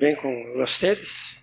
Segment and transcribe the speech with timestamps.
[0.00, 1.38] bem com vocês?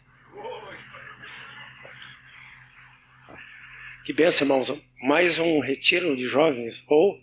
[4.03, 4.73] Que benção, irmãos.
[4.99, 7.21] Mais um retiro de jovens ou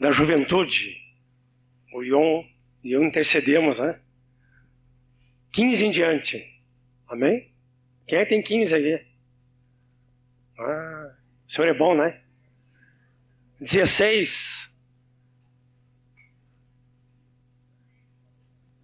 [0.00, 1.00] da juventude.
[1.92, 2.44] O Ion
[2.82, 4.00] e eu intercedemos, né?
[5.52, 6.60] 15 em diante.
[7.06, 7.48] Amém?
[8.08, 9.06] Quem é que tem 15 aí?
[10.58, 11.14] Ah,
[11.46, 12.20] o senhor é bom, né?
[13.60, 14.71] 16.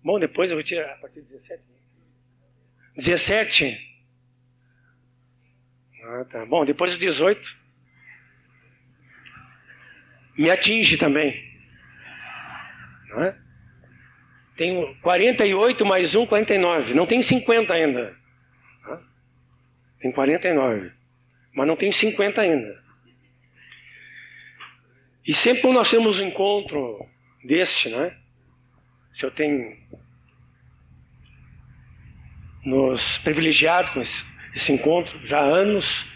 [0.09, 1.63] Bom, depois eu vou tirar a partir de 17.
[2.97, 3.79] 17.
[6.03, 6.47] Ah, tá.
[6.47, 7.59] Bom, depois dos 18.
[10.39, 11.47] Me atinge também.
[13.11, 13.37] Não é?
[14.57, 16.95] Tenho 48 mais 1, 49.
[16.95, 18.17] Não tem 50 ainda.
[20.01, 20.91] Tem 49.
[21.53, 22.83] Mas não tem 50 ainda.
[25.27, 27.07] E sempre quando nós temos um encontro
[27.45, 28.17] deste, né?
[29.19, 29.77] Se eu tenho
[32.65, 34.25] nos privilegiado com esse,
[34.55, 36.07] esse encontro já há anos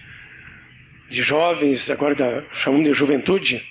[1.11, 3.67] de jovens, agora da, chamamos de juventude,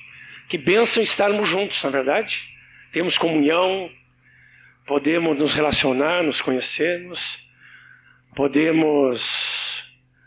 [0.50, 2.46] que benção estarmos juntos, na verdade.
[2.92, 3.90] Temos comunhão,
[4.86, 7.40] podemos nos relacionar, nos conhecermos,
[8.36, 9.86] podemos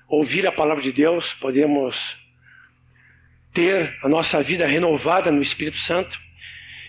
[0.08, 2.16] ouvir a palavra de Deus, podemos
[3.52, 6.23] ter a nossa vida renovada no Espírito Santo.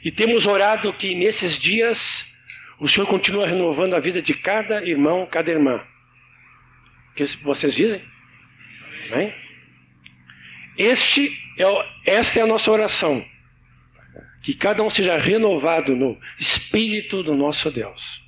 [0.06, 2.32] E temos orado que nesses dias
[2.80, 5.84] o Senhor continua renovando a vida de cada irmão, cada irmã.
[7.12, 8.08] O que vocês dizem?
[9.12, 9.34] Amém?
[10.78, 13.26] Este é, esta é a nossa oração.
[14.44, 18.24] Que cada um seja renovado no Espírito do nosso Deus.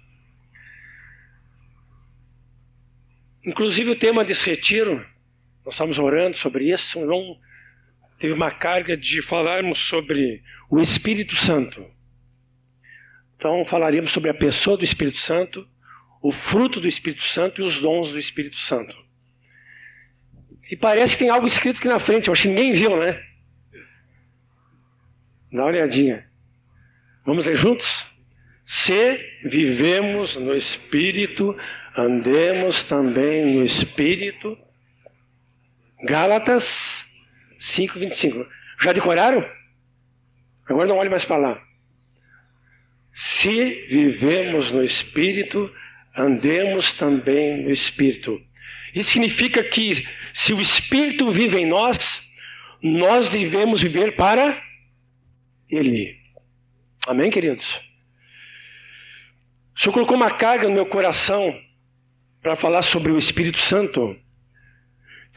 [3.45, 5.05] Inclusive o tema desse retiro,
[5.63, 7.39] nós estamos orando sobre isso, não
[8.19, 11.85] teve uma carga de falarmos sobre o Espírito Santo.
[13.35, 15.67] Então falaríamos sobre a pessoa do Espírito Santo,
[16.21, 18.95] o fruto do Espírito Santo e os dons do Espírito Santo.
[20.69, 23.23] E parece que tem algo escrito aqui na frente, eu acho que ninguém viu, né?
[25.51, 26.27] Dá uma olhadinha.
[27.25, 28.05] Vamos ler juntos?
[28.65, 31.55] Se vivemos no Espírito,
[31.95, 34.57] andemos também no Espírito.
[36.03, 37.06] Gálatas
[37.59, 38.47] 5, 25.
[38.79, 39.47] Já decoraram?
[40.65, 41.61] Agora não olhe mais para lá.
[43.11, 45.73] Se vivemos no Espírito,
[46.15, 48.39] andemos também no Espírito.
[48.93, 52.21] Isso significa que se o Espírito vive em nós,
[52.81, 54.61] nós devemos viver para
[55.69, 56.17] Ele.
[57.07, 57.79] Amém, queridos?
[59.75, 61.59] O Senhor colocou uma carga no meu coração
[62.41, 64.15] para falar sobre o Espírito Santo.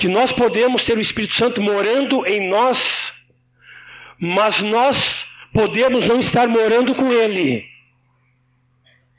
[0.01, 3.13] Que nós podemos ter o Espírito Santo morando em nós,
[4.19, 7.69] mas nós podemos não estar morando com Ele.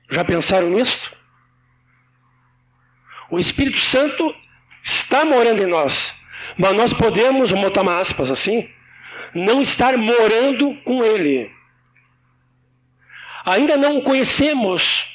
[0.10, 1.16] Já pensaram nisso?
[3.30, 4.34] O Espírito Santo
[4.82, 6.16] está morando em nós,
[6.58, 8.68] mas nós podemos, vamos botar uma aspas assim,
[9.36, 11.52] não estar morando com Ele.
[13.46, 15.08] Ainda não o conhecemos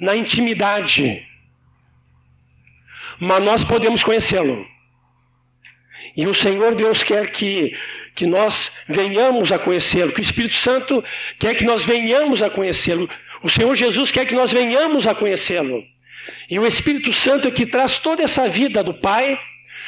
[0.00, 1.24] na intimidade,
[3.20, 4.71] mas nós podemos conhecê-lo.
[6.16, 7.74] E o Senhor Deus quer que,
[8.14, 11.02] que nós venhamos a conhecê-lo, que o Espírito Santo
[11.38, 13.08] quer que nós venhamos a conhecê-lo.
[13.42, 15.82] O Senhor Jesus quer que nós venhamos a conhecê-lo.
[16.48, 19.38] E o Espírito Santo é que traz toda essa vida do Pai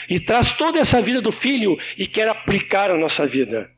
[0.08, 3.70] e traz toda essa vida do Filho e quer aplicar a nossa vida.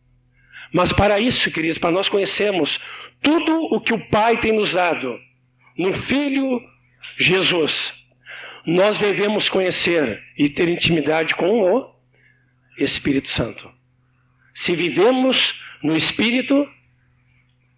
[0.72, 2.80] Mas para isso, queridos, para nós conhecermos
[3.22, 5.18] tudo o que o Pai tem nos dado
[5.76, 6.60] no Filho
[7.18, 7.94] Jesus,
[8.64, 11.95] nós devemos conhecer e ter intimidade com o
[12.76, 13.70] Espírito Santo.
[14.54, 16.54] Se vivemos no Espírito,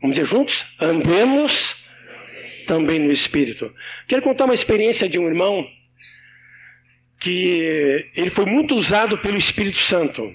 [0.00, 1.76] vamos dizer juntos, andemos
[2.66, 3.74] também no Espírito.
[4.06, 5.66] Quero contar uma experiência de um irmão
[7.18, 10.32] que ele foi muito usado pelo Espírito Santo.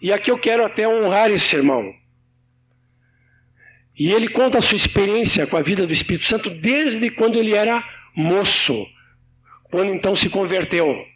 [0.00, 1.94] E aqui eu quero até honrar esse irmão.
[3.98, 7.54] E ele conta a sua experiência com a vida do Espírito Santo desde quando ele
[7.54, 7.82] era
[8.14, 8.86] moço,
[9.64, 11.06] quando então se converteu.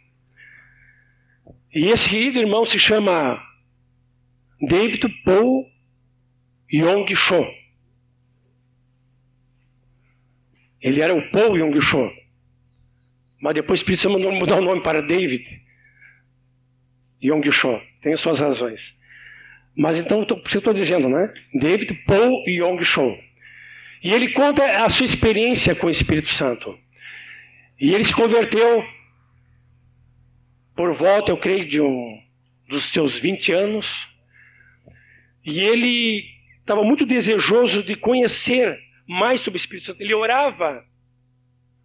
[1.73, 3.41] E esse querido irmão se chama
[4.59, 5.69] David Paul
[6.71, 7.45] Yong Cho.
[10.81, 12.11] Ele era o Paul Yong Cho.
[13.41, 15.61] Mas depois mandou mudar o nome para David
[17.23, 17.79] Yong Cho.
[18.01, 18.95] Tem as suas razões.
[19.75, 21.31] Mas então, por isso eu estou dizendo, né?
[21.53, 23.15] David Paul Yong Cho.
[24.03, 26.77] E ele conta a sua experiência com o Espírito Santo.
[27.79, 28.83] E ele se converteu
[30.79, 32.23] por volta, eu creio, de um
[32.69, 34.07] dos seus 20 anos.
[35.45, 36.23] E ele
[36.61, 40.01] estava muito desejoso de conhecer mais sobre o Espírito Santo.
[40.01, 40.85] Ele orava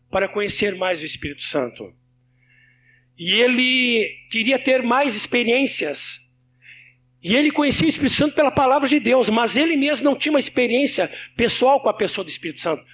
[0.08, 1.92] para conhecer mais o Espírito Santo.
[3.18, 6.20] E ele queria ter mais experiências.
[7.20, 10.30] E ele conhecia o Espírito Santo pela palavra de Deus, mas ele mesmo não tinha
[10.32, 12.84] uma experiência pessoal com a pessoa do Espírito Santo,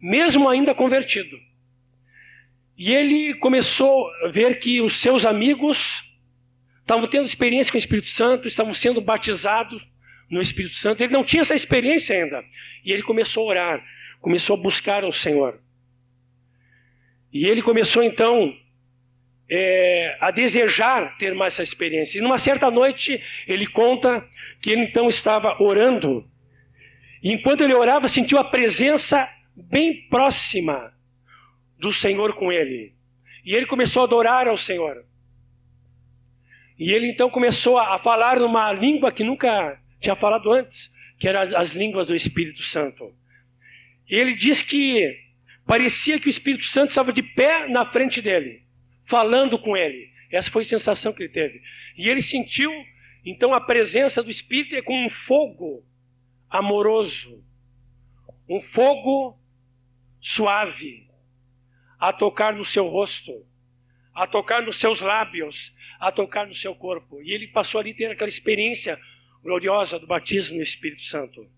[0.00, 1.36] mesmo ainda convertido.
[2.78, 6.04] E ele começou a ver que os seus amigos
[6.80, 9.82] estavam tendo experiência com o Espírito Santo, estavam sendo batizados
[10.30, 11.02] no Espírito Santo.
[11.02, 12.44] Ele não tinha essa experiência ainda.
[12.84, 13.84] E ele começou a orar,
[14.20, 15.60] começou a buscar o Senhor.
[17.32, 18.56] E ele começou então
[19.50, 22.20] é, a desejar ter mais essa experiência.
[22.20, 24.24] E numa certa noite, ele conta
[24.62, 26.24] que ele então estava orando.
[27.24, 30.96] E enquanto ele orava, sentiu a presença bem próxima
[31.78, 32.94] do Senhor com ele.
[33.44, 35.04] E ele começou a adorar ao Senhor.
[36.78, 41.56] E ele então começou a falar numa língua que nunca tinha falado antes, que eram
[41.56, 43.12] as línguas do Espírito Santo.
[44.08, 45.16] E ele diz que
[45.66, 48.68] parecia que o Espírito Santo estava de pé na frente dele
[49.08, 50.12] falando com ele.
[50.30, 51.62] Essa foi a sensação que ele teve.
[51.96, 52.70] E ele sentiu,
[53.24, 55.82] então, a presença do Espírito é um fogo
[56.50, 57.42] amoroso,
[58.48, 59.38] um fogo
[60.20, 61.07] suave,
[61.98, 63.44] a tocar no seu rosto,
[64.14, 67.20] a tocar nos seus lábios, a tocar no seu corpo.
[67.22, 68.98] E ele passou ali a ter aquela experiência
[69.42, 71.48] gloriosa do batismo no Espírito Santo.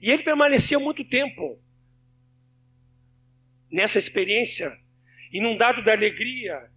[0.00, 1.60] E ele permaneceu muito tempo
[3.70, 4.76] nessa experiência
[5.32, 6.70] inundado de alegria.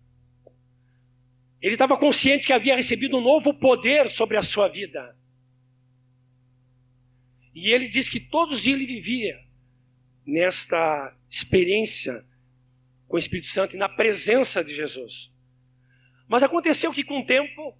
[1.61, 5.15] Ele estava consciente que havia recebido um novo poder sobre a sua vida.
[7.53, 9.39] E ele diz que todos os dias ele vivia
[10.25, 12.23] nesta experiência
[13.09, 15.29] com o Espírito Santo e na presença de Jesus.
[16.27, 17.75] Mas aconteceu que com o tempo,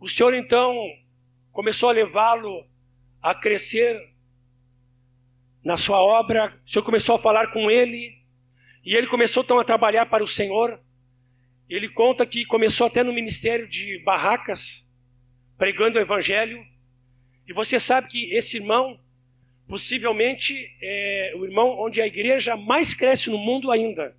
[0.00, 0.76] o Senhor então
[1.52, 2.66] começou a levá-lo
[3.22, 4.12] a crescer
[5.64, 8.20] na sua obra, o Senhor começou a falar com ele,
[8.84, 10.80] e ele começou então a trabalhar para o Senhor.
[11.68, 14.84] Ele conta que começou até no ministério de barracas,
[15.56, 16.60] pregando o evangelho.
[17.46, 18.98] E você sabe que esse irmão,
[19.72, 24.14] possivelmente, é o irmão onde a igreja mais cresce no mundo ainda.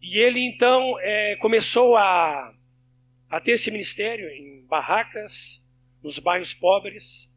[0.00, 2.54] E ele então é, começou a,
[3.28, 5.60] a ter esse ministério em barracas,
[6.00, 7.28] nos bairros pobres,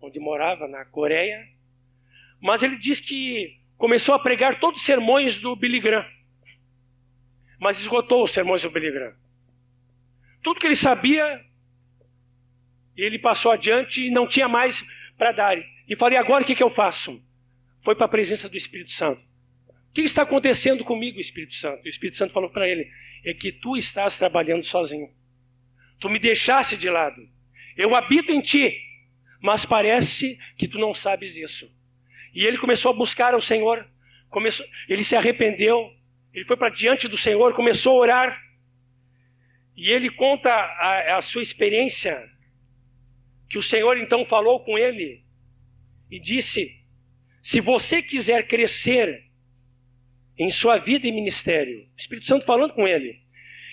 [0.00, 1.46] onde morava na Coreia.
[2.40, 6.04] Mas ele diz que começou a pregar todos os sermões do Billy Graham.
[7.60, 9.14] Mas esgotou os sermões do Billy Graham.
[10.42, 11.48] Tudo que ele sabia,
[13.02, 14.84] ele passou adiante e não tinha mais
[15.16, 15.56] para dar.
[15.88, 17.22] E falei, agora o que, que eu faço?
[17.84, 19.22] Foi para a presença do Espírito Santo.
[19.90, 21.84] O que está acontecendo comigo, Espírito Santo?
[21.84, 22.88] O Espírito Santo falou para ele:
[23.24, 25.10] é que tu estás trabalhando sozinho.
[25.98, 27.28] Tu me deixaste de lado.
[27.76, 28.80] Eu habito em ti,
[29.40, 31.70] mas parece que tu não sabes isso.
[32.34, 33.86] E ele começou a buscar o Senhor,
[34.28, 35.90] começou, ele se arrependeu,
[36.32, 38.42] ele foi para diante do Senhor, começou a orar.
[39.76, 42.30] E ele conta a, a sua experiência,
[43.50, 45.24] que o Senhor então falou com ele
[46.08, 46.72] e disse:
[47.42, 49.24] Se você quiser crescer
[50.38, 53.20] em sua vida e ministério, o Espírito Santo falando com ele,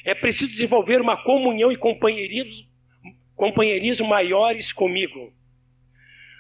[0.04, 2.68] é preciso desenvolver uma comunhão e companheirismo,
[3.36, 5.32] companheirismo maiores comigo.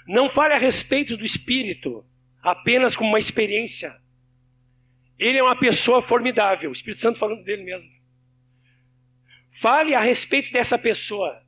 [0.07, 2.03] Não fale a respeito do Espírito
[2.41, 3.95] apenas como uma experiência.
[5.19, 7.91] Ele é uma pessoa formidável, o Espírito Santo falando dele mesmo.
[9.61, 11.46] Fale a respeito dessa pessoa.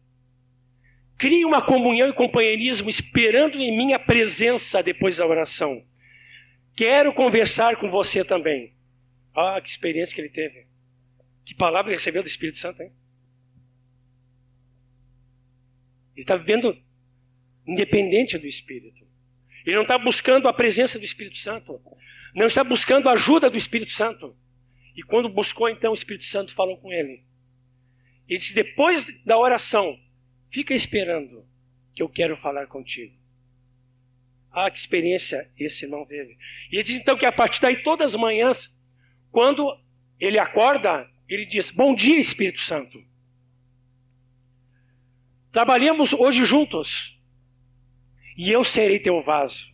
[1.20, 5.86] Crie uma comunhão e companheirismo esperando em minha presença depois da oração.
[6.78, 8.74] Quero conversar com você também.
[9.36, 10.66] Ah, que experiência que ele teve.
[11.46, 12.94] Que palavra recebeu do Espírito Santo, hein?
[16.16, 16.82] Ele está vivendo
[17.68, 19.06] independente do Espírito.
[19.66, 21.82] Ele não está buscando a presença do Espírito Santo.
[22.34, 24.38] Não está buscando a ajuda do Espírito Santo.
[24.96, 27.26] E quando buscou, então, o Espírito Santo falou com ele.
[28.28, 30.00] Ele disse: depois da oração,
[30.52, 31.46] fica esperando,
[31.96, 33.14] que eu quero falar contigo.
[34.52, 36.38] Ah, que experiência esse irmão teve.
[36.72, 38.74] E ele diz então que a partir daí, todas as manhãs,
[39.32, 39.78] quando
[40.20, 43.04] ele acorda, ele diz: Bom dia, Espírito Santo.
[45.52, 47.18] Trabalhamos hoje juntos
[48.38, 49.68] e eu serei teu vaso.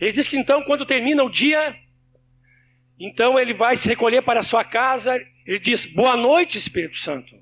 [0.00, 1.76] Ele diz que então, quando termina o dia,
[2.98, 5.14] então ele vai se recolher para a sua casa.
[5.44, 7.34] Ele diz: Boa noite, Espírito Santo.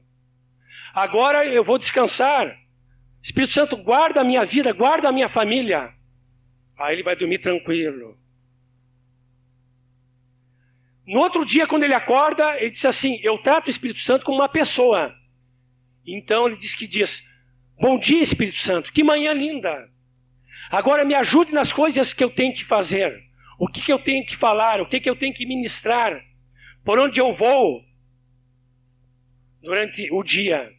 [0.99, 2.59] Agora eu vou descansar.
[3.23, 5.93] Espírito Santo, guarda a minha vida, guarda a minha família.
[6.76, 8.19] Aí ele vai dormir tranquilo.
[11.07, 14.38] No outro dia, quando ele acorda, ele diz assim: Eu trato o Espírito Santo como
[14.38, 15.14] uma pessoa.
[16.05, 17.25] Então ele diz que diz:
[17.81, 19.88] Bom dia, Espírito Santo, que manhã linda.
[20.69, 23.17] Agora me ajude nas coisas que eu tenho que fazer.
[23.57, 26.21] O que, que eu tenho que falar, o que, que eu tenho que ministrar,
[26.85, 27.85] por onde eu vou
[29.62, 30.76] durante o dia.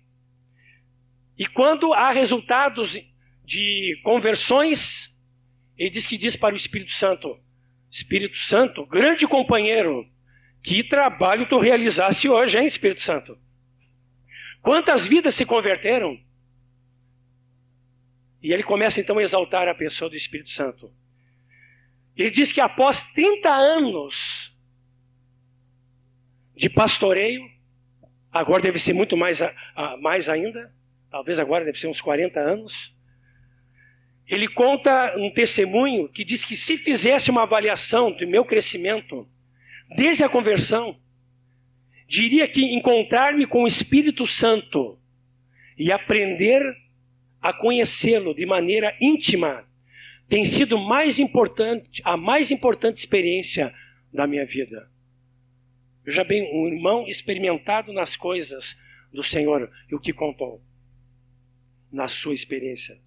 [1.39, 2.97] E quando há resultados
[3.45, 5.15] de conversões,
[5.77, 7.39] ele diz que diz para o Espírito Santo:
[7.89, 10.05] Espírito Santo, grande companheiro,
[10.61, 13.39] que trabalho tu realizasse hoje, hein, Espírito Santo?
[14.61, 16.19] Quantas vidas se converteram?
[18.43, 20.93] E ele começa então a exaltar a pessoa do Espírito Santo.
[22.17, 24.53] Ele diz que após 30 anos
[26.53, 27.49] de pastoreio,
[28.29, 29.39] agora deve ser muito mais,
[30.01, 30.73] mais ainda,
[31.09, 32.93] talvez agora deve ser uns 40 anos.
[34.27, 39.27] Ele conta um testemunho que diz que se fizesse uma avaliação do meu crescimento,
[39.95, 40.99] desde a conversão,
[42.07, 44.99] diria que encontrar-me com o Espírito Santo
[45.77, 46.61] e aprender
[47.41, 49.65] a conhecê-lo de maneira íntima
[50.27, 53.73] tem sido mais importante, a mais importante experiência
[54.13, 54.87] da minha vida.
[56.05, 58.77] Veja bem, um irmão experimentado nas coisas
[59.11, 60.61] do Senhor e o que contou
[61.91, 62.99] na sua experiência.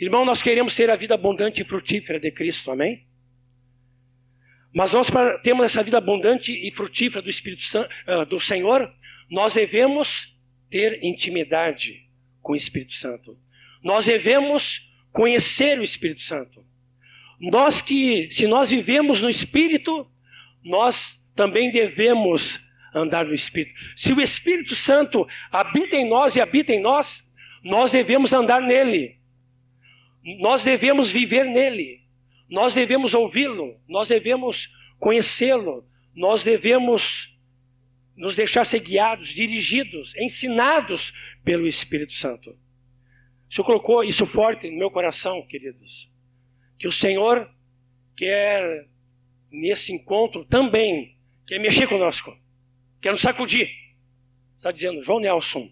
[0.00, 3.06] Irmão, nós queremos ter a vida abundante e frutífera de Cristo, amém?
[4.74, 8.92] Mas nós, para termos essa vida abundante e frutífera do Espírito Santo, uh, do Senhor,
[9.30, 10.36] nós devemos
[10.68, 12.08] ter intimidade
[12.42, 13.38] com o Espírito Santo.
[13.82, 16.64] Nós devemos conhecer o Espírito Santo.
[17.40, 20.10] Nós que, se nós vivemos no Espírito,
[20.64, 22.60] nós também devemos
[22.92, 23.78] andar no Espírito.
[23.94, 27.24] Se o Espírito Santo habita em nós e habita em nós,
[27.64, 29.18] nós devemos andar nele.
[30.38, 32.02] Nós devemos viver nele.
[32.48, 33.80] Nós devemos ouvi-lo.
[33.88, 35.82] Nós devemos conhecê-lo.
[36.14, 37.34] Nós devemos
[38.14, 42.50] nos deixar ser guiados, dirigidos, ensinados pelo Espírito Santo.
[43.50, 46.08] O Senhor colocou isso forte no meu coração, queridos.
[46.78, 47.50] Que o Senhor
[48.16, 48.86] quer,
[49.50, 51.16] nesse encontro, também,
[51.46, 52.36] quer mexer conosco,
[53.00, 53.68] quer nos sacudir.
[54.56, 55.70] Está dizendo, João Nelson,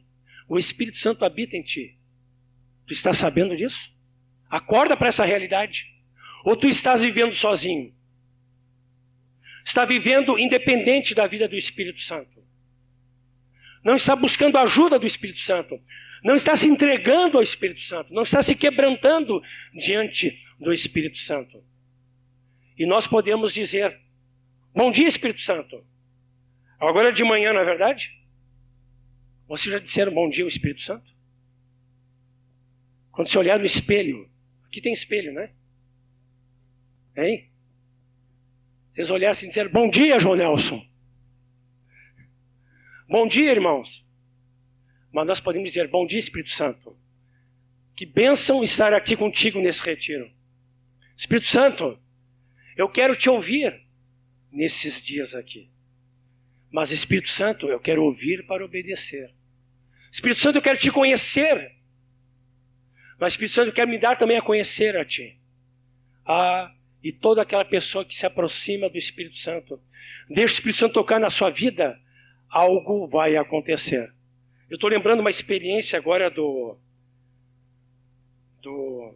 [0.52, 1.96] o Espírito Santo habita em ti.
[2.86, 3.90] Tu estás sabendo disso?
[4.50, 5.86] Acorda para essa realidade.
[6.44, 7.94] Ou tu estás vivendo sozinho?
[9.64, 12.44] Está vivendo independente da vida do Espírito Santo.
[13.82, 15.80] Não está buscando ajuda do Espírito Santo.
[16.22, 18.12] Não está se entregando ao Espírito Santo.
[18.12, 19.42] Não está se quebrantando
[19.72, 21.64] diante do Espírito Santo.
[22.78, 23.98] E nós podemos dizer:
[24.74, 25.82] Bom dia, Espírito Santo.
[26.78, 28.21] Agora de manhã, não é verdade?
[29.52, 31.14] Vocês já disseram bom dia ao Espírito Santo?
[33.10, 34.26] Quando você olhar no espelho,
[34.64, 35.52] aqui tem espelho, né?
[37.14, 37.50] Hein?
[38.90, 40.82] Vocês olhassem e disseram: Bom dia, João Nelson.
[43.06, 44.02] Bom dia, irmãos.
[45.12, 46.96] Mas nós podemos dizer: Bom dia, Espírito Santo.
[47.94, 50.32] Que bênção estar aqui contigo nesse retiro.
[51.14, 51.98] Espírito Santo,
[52.74, 53.86] eu quero te ouvir
[54.50, 55.70] nesses dias aqui.
[56.70, 59.30] Mas, Espírito Santo, eu quero ouvir para obedecer.
[60.12, 61.72] Espírito Santo, eu quero te conhecer.
[63.18, 65.38] Mas, Espírito Santo, eu quero me dar também a conhecer a ti.
[66.26, 66.70] Ah,
[67.02, 69.80] e toda aquela pessoa que se aproxima do Espírito Santo.
[70.28, 71.98] Deixa o Espírito Santo tocar na sua vida,
[72.46, 74.12] algo vai acontecer.
[74.68, 76.76] Eu estou lembrando uma experiência agora do.
[78.60, 79.14] do.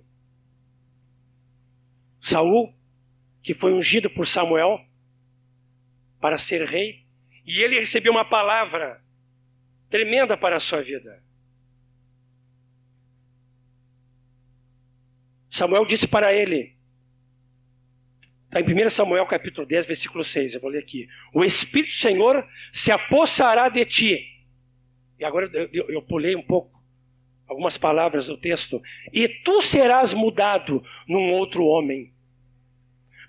[2.18, 2.74] Saul,
[3.42, 4.80] que foi ungido por Samuel
[6.20, 7.04] para ser rei,
[7.44, 9.04] e ele recebeu uma palavra
[9.90, 11.22] tremenda para a sua vida.
[15.50, 16.76] Samuel disse para ele:
[18.44, 20.54] Está em 1 Samuel capítulo 10, versículo 6.
[20.54, 21.08] Eu vou ler aqui.
[21.32, 24.18] O Espírito do Senhor se apossará de ti.
[25.18, 26.76] E agora eu, eu, eu pulei um pouco
[27.48, 28.82] algumas palavras do texto.
[29.12, 32.12] E tu serás mudado num outro homem.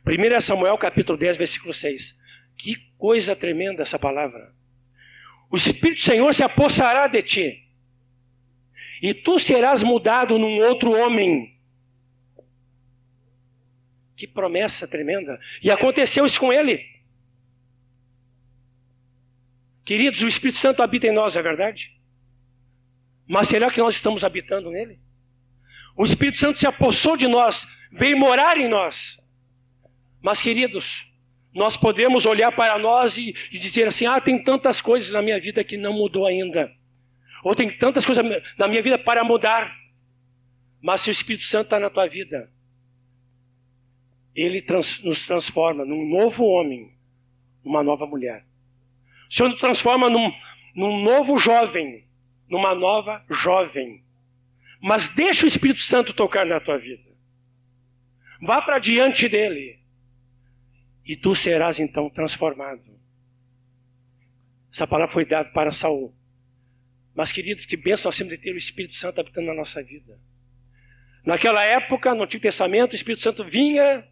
[0.06, 2.18] 1 Samuel capítulo 10, versículo 6.
[2.58, 4.57] Que coisa tremenda essa palavra.
[5.50, 7.68] O Espírito do Senhor se apossará de ti.
[9.02, 11.58] E tu serás mudado num outro homem.
[14.16, 15.40] Que promessa tremenda.
[15.62, 16.98] E aconteceu isso com ele.
[19.86, 21.98] Queridos, o Espírito Santo habita em nós, é verdade?
[23.26, 25.00] Mas será que nós estamos habitando nele?
[25.96, 29.18] O Espírito Santo se apossou de nós, veio morar em nós.
[30.22, 31.07] Mas, queridos,
[31.54, 35.40] nós podemos olhar para nós e, e, dizer assim: ah, tem tantas coisas na minha
[35.40, 36.72] vida que não mudou ainda.
[37.44, 38.24] Ou tem tantas coisas
[38.58, 39.76] na minha vida para mudar.
[40.82, 42.52] Mas se o Espírito Santo está na tua vida,
[44.36, 46.94] ele trans, nos transforma num novo homem,
[47.64, 48.46] numa nova mulher.
[49.30, 50.32] O Senhor nos transforma num,
[50.76, 52.06] num novo jovem,
[52.48, 54.04] numa nova jovem.
[54.80, 57.08] Mas deixa o Espírito Santo tocar na tua vida.
[58.42, 59.80] Vá para diante dele.
[61.08, 62.84] E tu serás então transformado.
[64.72, 66.14] Essa palavra foi dada para Saul.
[67.16, 70.20] Mas, queridos, que bênção nós temos de ter o Espírito Santo habitando na nossa vida.
[71.26, 74.06] Naquela época, no Antigo Testamento, o Espírito Santo vinha,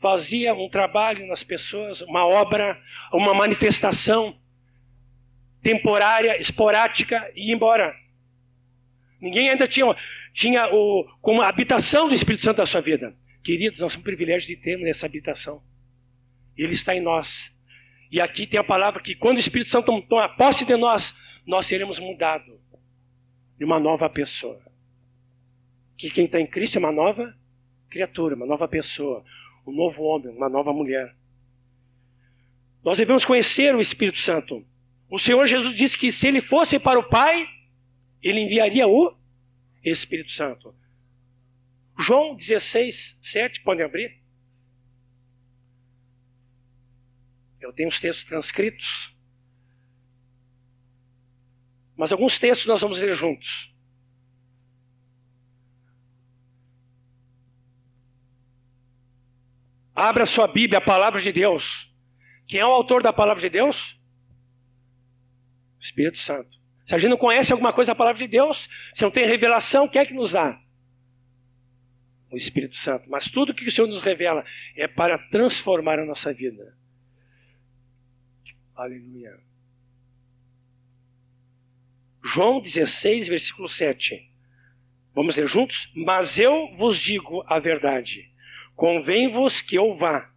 [0.00, 2.80] fazia um trabalho nas pessoas, uma obra,
[3.12, 4.38] uma manifestação
[5.62, 7.96] temporária, esporádica e ia embora.
[9.20, 9.86] Ninguém ainda tinha,
[10.34, 13.16] tinha o, como habitação do Espírito Santo na sua vida.
[13.42, 15.62] Queridos, nós temos o privilégio de termos essa habitação.
[16.56, 17.52] Ele está em nós.
[18.10, 21.14] E aqui tem a palavra que quando o Espírito Santo toma posse de nós,
[21.46, 22.58] nós seremos mudados
[23.58, 24.60] de uma nova pessoa.
[25.96, 27.34] Que quem está em Cristo é uma nova
[27.88, 29.24] criatura, uma nova pessoa,
[29.66, 31.14] um novo homem, uma nova mulher.
[32.84, 34.64] Nós devemos conhecer o Espírito Santo.
[35.08, 37.46] O Senhor Jesus disse que se ele fosse para o Pai,
[38.22, 39.14] ele enviaria o
[39.82, 40.74] Espírito Santo.
[41.98, 44.23] João 16, 7, podem abrir.
[47.64, 49.10] Eu tenho os textos transcritos.
[51.96, 53.72] Mas alguns textos nós vamos ler juntos.
[59.94, 61.90] Abra sua Bíblia, a palavra de Deus.
[62.46, 63.98] Quem é o autor da palavra de Deus?
[65.80, 66.58] Espírito Santo.
[66.86, 69.88] Se a gente não conhece alguma coisa da palavra de Deus, se não tem revelação,
[69.88, 70.60] quem é que nos dá?
[72.30, 73.08] O Espírito Santo.
[73.08, 74.44] Mas tudo que o Senhor nos revela
[74.76, 76.76] é para transformar a nossa vida.
[78.74, 79.38] Aleluia.
[82.24, 84.30] João 16, versículo 7.
[85.14, 85.92] Vamos ler juntos?
[85.94, 88.32] Mas eu vos digo a verdade.
[88.74, 90.28] Convém-vos que eu vá,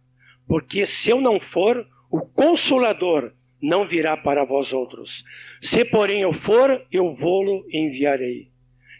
[0.46, 5.24] porque se eu não for, o Consolador não virá para vós outros.
[5.60, 8.52] Se, porém, eu for, eu vou-lo enviarei.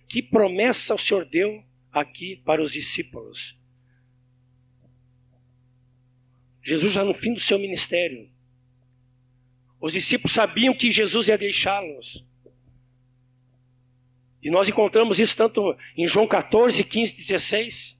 [0.09, 3.57] Que promessa o Senhor deu aqui para os discípulos?
[6.63, 8.29] Jesus já no fim do seu ministério.
[9.81, 12.25] Os discípulos sabiam que Jesus ia deixá-los.
[14.43, 17.99] E nós encontramos isso tanto em João 14, 15, 16.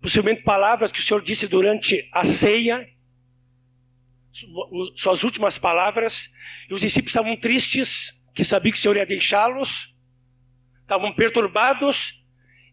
[0.00, 2.88] Possivelmente palavras que o Senhor disse durante a ceia
[4.96, 6.30] suas últimas palavras,
[6.68, 9.94] e os discípulos estavam tristes, que sabiam que o Senhor ia deixá-los,
[10.80, 12.18] estavam perturbados,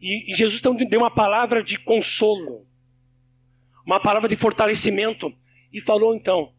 [0.01, 2.65] e, Jesus então deu uma palavra de consolo,
[3.85, 5.31] uma palavra de fortalecimento,
[5.71, 6.53] e falou então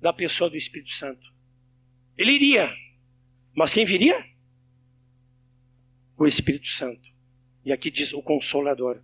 [0.00, 1.32] da pessoa do Espírito Santo.
[2.16, 2.74] Ele iria,
[3.54, 4.24] mas quem viria?
[6.16, 7.08] O Espírito Santo.
[7.64, 9.02] E aqui diz o Consolador.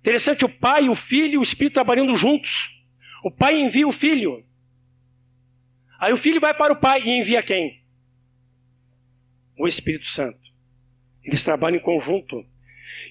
[0.00, 2.70] Interessante, o Pai, o Filho e o Espírito trabalhando juntos.
[3.22, 4.44] O pai envia o filho.
[5.98, 7.82] Aí o filho vai para o pai e envia quem?
[9.58, 10.40] O Espírito Santo.
[11.22, 12.46] Eles trabalham em conjunto.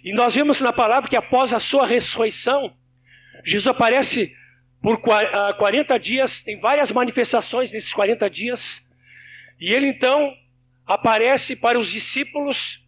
[0.04, 2.76] E nós vemos na palavra que após a sua ressurreição,
[3.46, 4.36] Jesus aparece
[4.82, 8.86] por 40 ah, dias, tem várias manifestações nesses 40 dias.
[9.60, 10.34] E ele então
[10.86, 12.82] aparece para os discípulos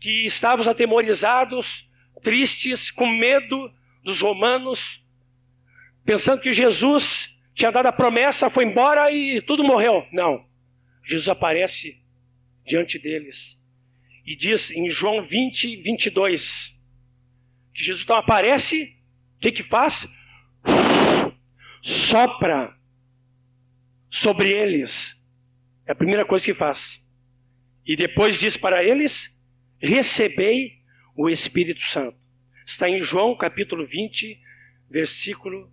[0.00, 1.88] que estavam atemorizados,
[2.22, 5.02] tristes, com medo dos romanos,
[6.04, 10.06] pensando que Jesus tinha dado a promessa, foi embora e tudo morreu.
[10.12, 10.44] Não.
[11.04, 12.02] Jesus aparece
[12.66, 13.56] diante deles
[14.26, 16.74] e diz em João 20, 22,
[17.74, 18.96] que Jesus então aparece,
[19.36, 20.08] o que que faz?
[21.84, 22.74] Sopra
[24.08, 25.20] sobre eles.
[25.86, 27.04] É a primeira coisa que faz.
[27.84, 29.30] E depois diz para eles:
[29.78, 30.78] recebei
[31.14, 32.16] o Espírito Santo.
[32.66, 34.40] Está em João capítulo 20,
[34.88, 35.70] versículo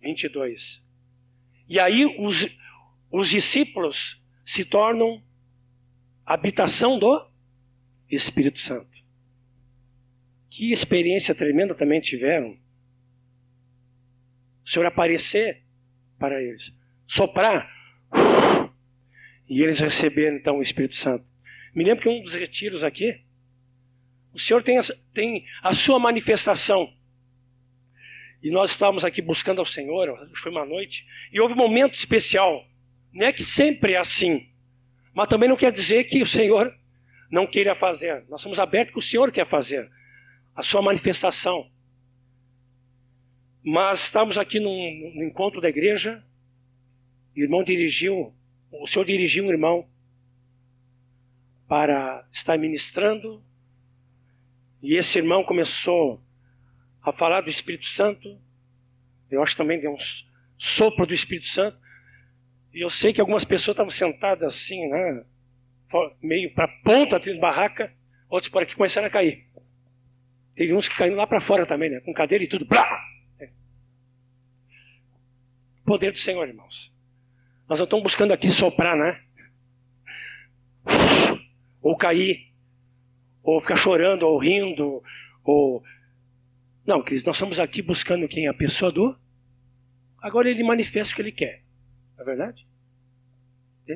[0.00, 0.80] 22.
[1.68, 2.46] E aí os,
[3.10, 5.20] os discípulos se tornam
[6.24, 7.28] habitação do
[8.08, 8.96] Espírito Santo.
[10.48, 12.61] Que experiência tremenda também tiveram.
[14.64, 15.62] O Senhor aparecer
[16.18, 16.72] para eles,
[17.06, 17.70] soprar,
[19.48, 21.24] e eles receberam então o Espírito Santo.
[21.74, 23.20] Me lembro que um dos retiros aqui,
[24.32, 26.92] o Senhor tem a, tem a sua manifestação
[28.42, 32.66] e nós estávamos aqui buscando ao Senhor, foi uma noite, e houve um momento especial.
[33.12, 34.48] Não é que sempre é assim,
[35.14, 36.74] mas também não quer dizer que o Senhor
[37.30, 38.24] não queira fazer.
[38.28, 39.88] Nós somos abertos que o Senhor quer fazer,
[40.56, 41.70] a sua manifestação.
[43.64, 46.24] Mas estávamos aqui num, num encontro da igreja,
[47.36, 48.34] o irmão dirigiu,
[48.70, 49.88] o Senhor dirigiu um irmão
[51.68, 53.42] para estar ministrando,
[54.82, 56.20] e esse irmão começou
[57.02, 58.36] a falar do Espírito Santo.
[59.30, 59.98] Eu acho também que é um
[60.58, 61.78] sopro do Espírito Santo.
[62.74, 65.24] E eu sei que algumas pessoas estavam sentadas assim, né?
[66.20, 67.92] Meio para ponta da barraca,
[68.28, 69.46] outros por aqui começaram a cair.
[70.54, 72.00] Teve uns que caíram lá para fora também, né?
[72.00, 72.64] Com cadeira e tudo.
[72.64, 73.11] Blá!
[75.84, 76.92] Poder do Senhor, irmãos.
[77.68, 79.20] Nós não estamos buscando aqui soprar, né?
[81.80, 82.52] Ou cair,
[83.42, 85.02] ou ficar chorando, ou rindo,
[85.44, 85.82] ou.
[86.86, 88.46] Não, queridos, nós estamos aqui buscando quem?
[88.46, 89.16] A pessoa do.
[90.20, 91.62] Agora ele manifesta o que ele quer.
[92.16, 92.66] Não é verdade?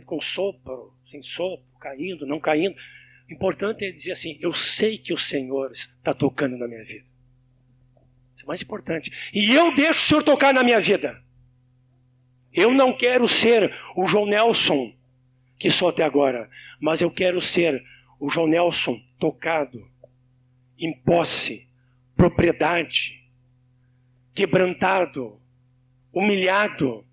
[0.04, 2.76] Com sopro, sem sopro, caindo, não caindo.
[3.28, 7.06] O importante é dizer assim: eu sei que o Senhor está tocando na minha vida.
[8.34, 9.12] Isso é mais importante.
[9.32, 11.22] E eu deixo o Senhor tocar na minha vida.
[12.56, 14.96] Eu não quero ser o João Nelson
[15.58, 17.82] que sou até agora, mas eu quero ser
[18.20, 19.86] o João Nelson tocado,
[20.78, 21.66] em posse,
[22.14, 23.22] propriedade,
[24.34, 25.40] quebrantado,
[26.12, 27.04] humilhado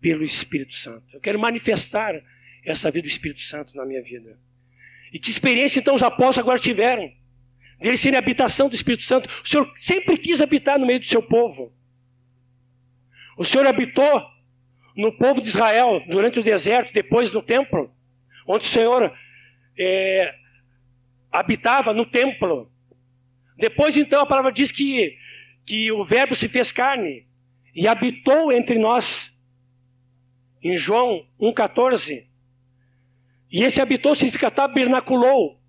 [0.00, 1.04] pelo Espírito Santo.
[1.12, 2.20] Eu quero manifestar
[2.64, 4.38] essa vida do Espírito Santo na minha vida.
[5.12, 7.12] E que experiência então os apóstolos agora tiveram?
[7.80, 9.28] Eles serem a habitação do Espírito Santo.
[9.42, 11.72] O Senhor sempre quis habitar no meio do seu povo.
[13.36, 14.31] O Senhor habitou
[14.96, 17.90] no povo de Israel durante o deserto, depois do templo,
[18.46, 19.12] onde o Senhor
[19.78, 20.34] é,
[21.30, 22.70] habitava no templo.
[23.56, 25.16] Depois, então, a palavra diz que,
[25.64, 27.26] que o Verbo se fez carne
[27.74, 29.32] e habitou entre nós.
[30.62, 32.24] Em João 1,14.
[33.50, 35.60] E esse habitou significa tabernaculou.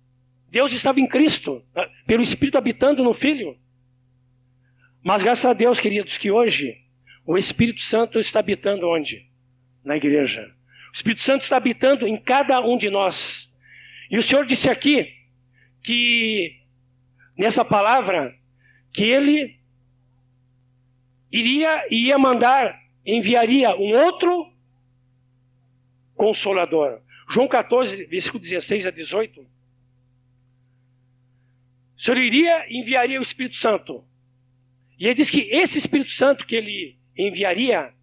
[0.48, 3.58] Deus estava em Cristo, né, pelo Espírito habitando no Filho.
[5.02, 6.83] Mas graças a Deus, queridos, que hoje
[7.26, 9.28] o Espírito Santo está habitando onde?
[9.84, 10.54] Na igreja.
[10.90, 13.50] O Espírito Santo está habitando em cada um de nós.
[14.10, 15.12] E o Senhor disse aqui
[15.82, 16.60] que,
[17.36, 18.36] nessa palavra,
[18.92, 19.58] que ele
[21.32, 24.52] iria ia mandar, enviaria um outro
[26.14, 27.00] consolador.
[27.28, 29.40] João 14, versículo 16 a 18.
[29.40, 34.04] O Senhor iria e enviaria o Espírito Santo.
[34.98, 37.94] E ele diz que esse Espírito Santo que ele enviaria,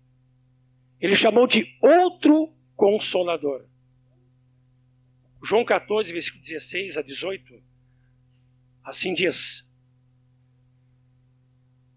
[0.99, 3.65] ele chamou de outro consolador.
[5.43, 7.61] João 14, versículo 16 a 18,
[8.83, 9.67] assim diz: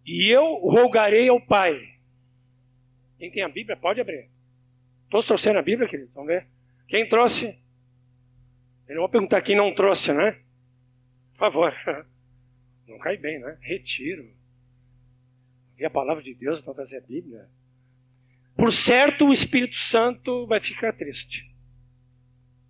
[0.07, 1.94] E eu rogarei ao Pai.
[3.18, 4.31] Quem tem a Bíblia, pode abrir.
[5.11, 6.11] Todos trouxeram a Bíblia, querido?
[6.14, 6.46] Vamos ver.
[6.88, 7.59] Quem trouxe?
[8.88, 10.33] Eu não vou perguntar quem não trouxe, né?
[11.33, 11.74] Por favor.
[12.87, 13.57] Não cai bem, né?
[13.62, 14.31] Retiro.
[15.78, 17.48] E a palavra de Deus para trazer a Bíblia.
[18.56, 21.52] Por certo, o Espírito Santo vai ficar triste.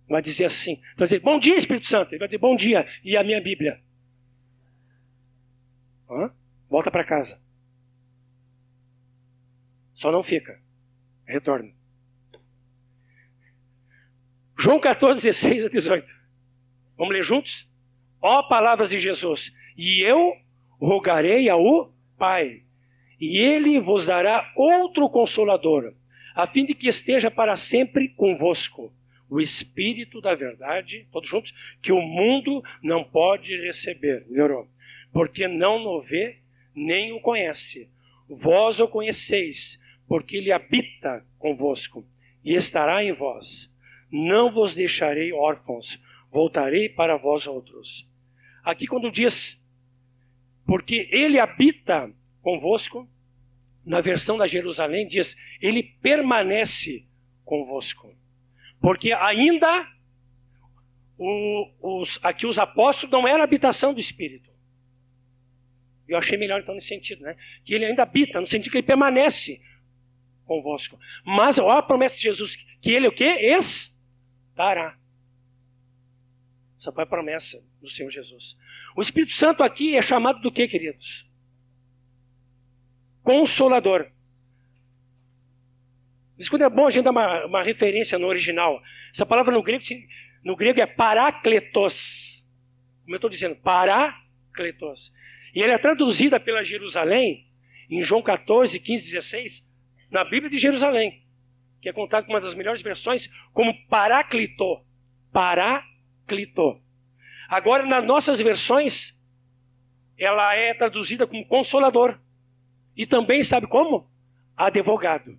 [0.07, 2.11] Vai dizer assim: vai dizer, bom dia, Espírito Santo.
[2.11, 2.87] Ele vai dizer, bom dia.
[3.03, 3.81] E a minha Bíblia?
[6.09, 6.31] Hã?
[6.69, 7.39] Volta para casa.
[9.93, 10.59] Só não fica.
[11.25, 11.71] Retorna.
[14.57, 16.07] João 14, 16 a 18.
[16.97, 17.67] Vamos ler juntos?
[18.21, 19.53] Ó palavras de Jesus.
[19.77, 20.33] E eu
[20.79, 22.64] rogarei ao Pai,
[23.19, 25.93] e ele vos dará outro consolador,
[26.33, 28.93] a fim de que esteja para sempre convosco.
[29.29, 34.25] O Espírito da verdade, todos juntos, que o mundo não pode receber.
[34.29, 34.67] Melhorou?
[35.11, 36.37] Porque não o vê,
[36.75, 37.89] nem o conhece.
[38.29, 42.05] Vós o conheceis, porque ele habita convosco
[42.43, 43.69] e estará em vós
[44.15, 45.99] não vos deixarei órfãos,
[46.31, 48.07] voltarei para vós outros.
[48.63, 49.61] Aqui quando diz,
[50.65, 52.11] porque ele habita
[52.45, 53.09] convosco,
[53.83, 57.03] na versão da Jerusalém diz, ele permanece
[57.43, 58.15] convosco.
[58.79, 59.91] Porque ainda
[61.17, 64.51] o, os, aqui os apóstolos não eram habitação do Espírito.
[66.07, 67.35] Eu achei melhor então nesse sentido, né?
[67.63, 69.59] Que ele ainda habita, no sentido que ele permanece
[70.45, 70.99] convosco.
[71.25, 73.23] Mas olha a promessa de Jesus, que ele o quê?
[73.23, 73.91] Ex
[74.55, 74.95] dará.
[76.79, 78.55] Essa foi a promessa do Senhor Jesus.
[78.95, 81.25] O Espírito Santo aqui é chamado do que, queridos?
[83.25, 84.07] Consolador.
[86.49, 88.81] Quando é bom a gente dar uma, uma referência no original.
[89.13, 89.83] Essa palavra no grego,
[90.43, 92.45] no grego é parakletos.
[93.03, 95.11] Como eu estou dizendo, parakletos.
[95.53, 97.45] E ela é traduzida pela Jerusalém,
[97.89, 99.65] em João 14, 15, 16,
[100.09, 101.25] na Bíblia de Jerusalém
[101.85, 104.83] que é contado com uma das melhores versões como Paraclito.
[105.31, 106.81] Paraclito.
[107.47, 109.15] Agora, nas nossas versões,
[110.17, 112.19] ela é traduzida como consolador.
[112.95, 114.09] E também, sabe como?
[114.55, 115.37] Advogado.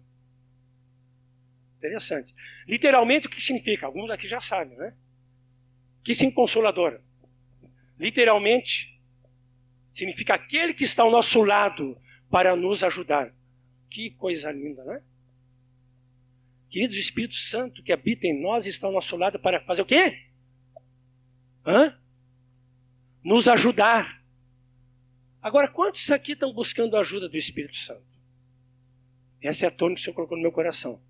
[1.79, 2.35] Interessante.
[2.67, 3.87] Literalmente, o que significa?
[3.87, 4.95] Alguns aqui já sabem, né?
[6.05, 7.01] Que sim, consolador.
[7.99, 9.01] Literalmente,
[9.93, 11.99] significa aquele que está ao nosso lado
[12.31, 13.33] para nos ajudar.
[13.91, 15.03] Que coisa linda, né?
[16.69, 19.87] Queridos, o Espírito Santo que habita em nós está ao nosso lado para fazer o
[19.87, 20.27] quê?
[21.65, 21.99] Hã?
[23.25, 24.23] Nos ajudar.
[25.47, 28.03] Agora, quantos aqui estão buscando a ajuda do Espírito Santo?
[29.41, 31.01] Essa é a tônica que o Senhor colocou no meu coração.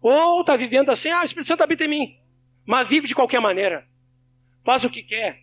[0.00, 2.20] Ou está vivendo assim, ah, o Espírito Santo habita em mim,
[2.64, 3.84] mas vive de qualquer maneira.
[4.62, 5.42] Faz o que quer.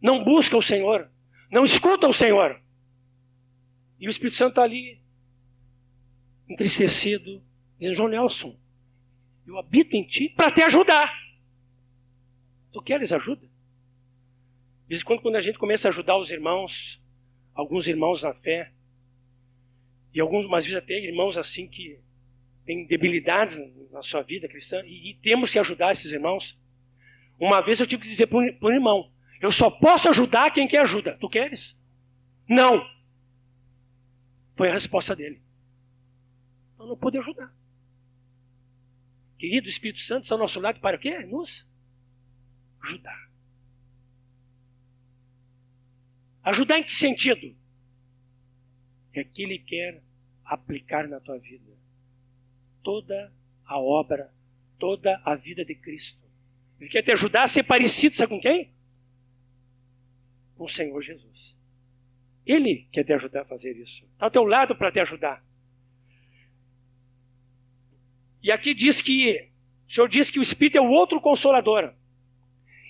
[0.00, 1.10] Não busca o Senhor.
[1.50, 2.58] Não escuta o Senhor.
[3.98, 4.98] E o Espírito Santo está ali,
[6.48, 7.42] entristecido,
[7.78, 8.56] dizendo, João Nelson,
[9.46, 11.12] eu habito em ti para te ajudar.
[12.72, 13.42] Tu queres ajuda?
[13.42, 16.98] De vez em quando, quando a gente começa a ajudar os irmãos,
[17.54, 18.72] alguns irmãos na fé,
[20.12, 21.98] e alguns, mas vezes até irmãos assim que
[22.64, 23.58] têm debilidades
[23.90, 26.58] na sua vida cristã, e, e temos que ajudar esses irmãos.
[27.38, 29.10] Uma vez eu tive que dizer para um irmão:
[29.40, 31.16] eu só posso ajudar quem quer ajuda.
[31.18, 31.76] Tu queres?
[32.48, 32.86] Não.
[34.56, 35.40] Foi a resposta dele.
[36.78, 37.54] Eu não pude ajudar.
[39.38, 41.20] Querido, Espírito Santo está ao nosso lado para o quê?
[41.20, 41.66] Nos
[42.82, 43.29] ajudar.
[46.42, 47.54] Ajudar em que sentido?
[49.12, 50.02] É que Ele quer
[50.44, 51.72] aplicar na tua vida
[52.82, 53.32] toda
[53.64, 54.32] a obra,
[54.78, 56.20] toda a vida de Cristo.
[56.80, 58.72] Ele quer te ajudar a ser parecido, sabe com quem?
[60.56, 61.54] Com o Senhor Jesus.
[62.46, 64.04] Ele quer te ajudar a fazer isso.
[64.04, 65.44] Está ao teu lado para te ajudar.
[68.42, 69.50] E aqui diz que,
[69.86, 71.94] o Senhor diz que o Espírito é o outro consolador.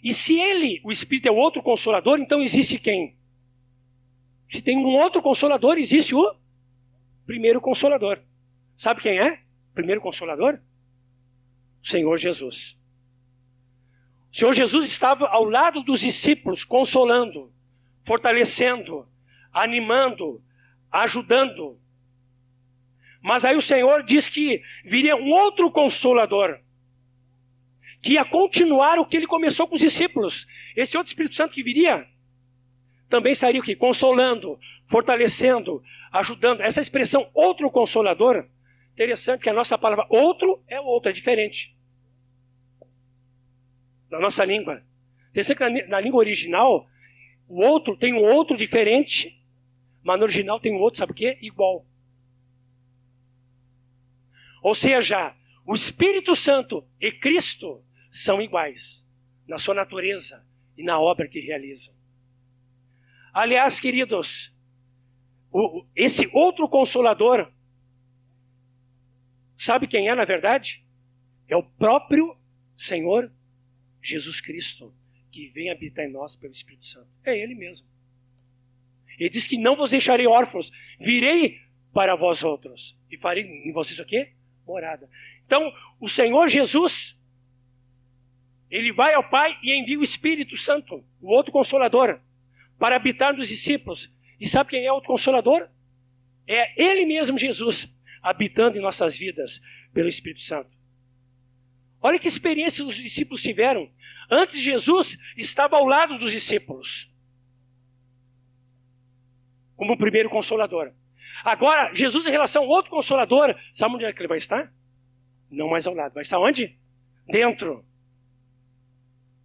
[0.03, 3.19] E se ele, o Espírito, é o outro consolador, então existe quem?
[4.51, 6.35] Se tem um outro consolador, existe o
[7.25, 8.19] primeiro consolador.
[8.77, 9.35] Sabe quem é?
[9.71, 10.59] O primeiro consolador?
[11.81, 12.77] O Senhor Jesus.
[14.33, 17.53] O Senhor Jesus estava ao lado dos discípulos, consolando,
[18.05, 19.07] fortalecendo,
[19.53, 20.43] animando,
[20.91, 21.79] ajudando.
[23.23, 26.59] Mas aí o Senhor diz que viria um outro consolador,
[28.03, 30.45] que ia continuar o que ele começou com os discípulos.
[30.75, 32.09] Esse outro Espírito Santo que viria,
[33.11, 33.75] também estaria o quê?
[33.75, 36.61] Consolando, fortalecendo, ajudando.
[36.61, 38.47] Essa expressão outro consolador,
[38.95, 41.77] interessante que a nossa palavra outro é outro, é diferente.
[44.09, 44.83] Na nossa língua.
[45.31, 46.87] Interessante que na, na língua original,
[47.49, 49.37] o outro tem um outro diferente,
[50.05, 51.37] mas no original tem um outro, sabe o quê?
[51.43, 51.85] Igual.
[54.63, 55.35] Ou seja,
[55.67, 59.05] o Espírito Santo e Cristo são iguais
[59.49, 60.47] na sua natureza
[60.79, 62.00] e na obra que realizam.
[63.33, 64.53] Aliás, queridos,
[65.53, 67.51] o, esse outro consolador,
[69.57, 70.85] sabe quem é na verdade?
[71.49, 72.37] É o próprio
[72.77, 73.31] Senhor
[74.03, 74.95] Jesus Cristo,
[75.31, 77.09] que vem habitar em nós pelo Espírito Santo.
[77.25, 77.87] É Ele mesmo.
[79.19, 81.61] Ele diz que não vos deixarei órfãos, virei
[81.93, 84.33] para vós outros e farei em vocês o quê?
[84.71, 85.09] morada.
[85.45, 87.17] Então, o Senhor Jesus,
[88.71, 92.21] ele vai ao Pai e envia o Espírito Santo, o outro consolador,
[92.81, 94.11] para habitar nos discípulos.
[94.41, 95.69] E sabe quem é o consolador?
[96.49, 97.87] É Ele mesmo, Jesus,
[98.23, 99.61] habitando em nossas vidas
[99.93, 100.71] pelo Espírito Santo.
[102.01, 103.93] Olha que experiência os discípulos tiveram.
[104.31, 107.13] Antes, Jesus estava ao lado dos discípulos,
[109.77, 110.93] como o primeiro consolador.
[111.45, 114.73] Agora, Jesus, em relação ao outro consolador, sabe onde é que ele vai estar?
[115.51, 116.15] Não mais ao lado.
[116.15, 116.79] Vai estar onde?
[117.27, 117.85] Dentro.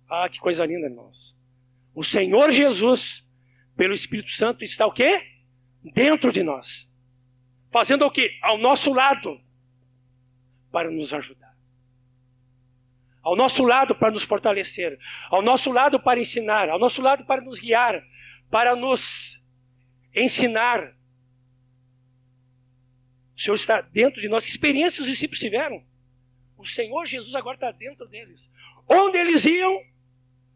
[0.10, 1.36] Ah, que coisa linda, irmãos.
[1.94, 3.25] O Senhor Jesus,
[3.76, 5.22] pelo Espírito Santo, está o quê?
[5.84, 6.90] Dentro de nós.
[7.72, 8.38] Fazendo o quê?
[8.42, 9.40] Ao nosso lado.
[10.72, 11.56] Para nos ajudar.
[13.22, 14.98] Ao nosso lado para nos fortalecer.
[15.30, 16.70] Ao nosso lado para ensinar.
[16.70, 18.02] Ao nosso lado para nos guiar.
[18.50, 19.42] Para nos
[20.16, 20.96] ensinar
[23.36, 24.46] o Senhor está dentro de nós.
[24.46, 25.84] Que experiência os discípulos tiveram?
[26.58, 28.42] O Senhor Jesus agora está dentro deles.
[28.88, 29.84] Onde eles iam,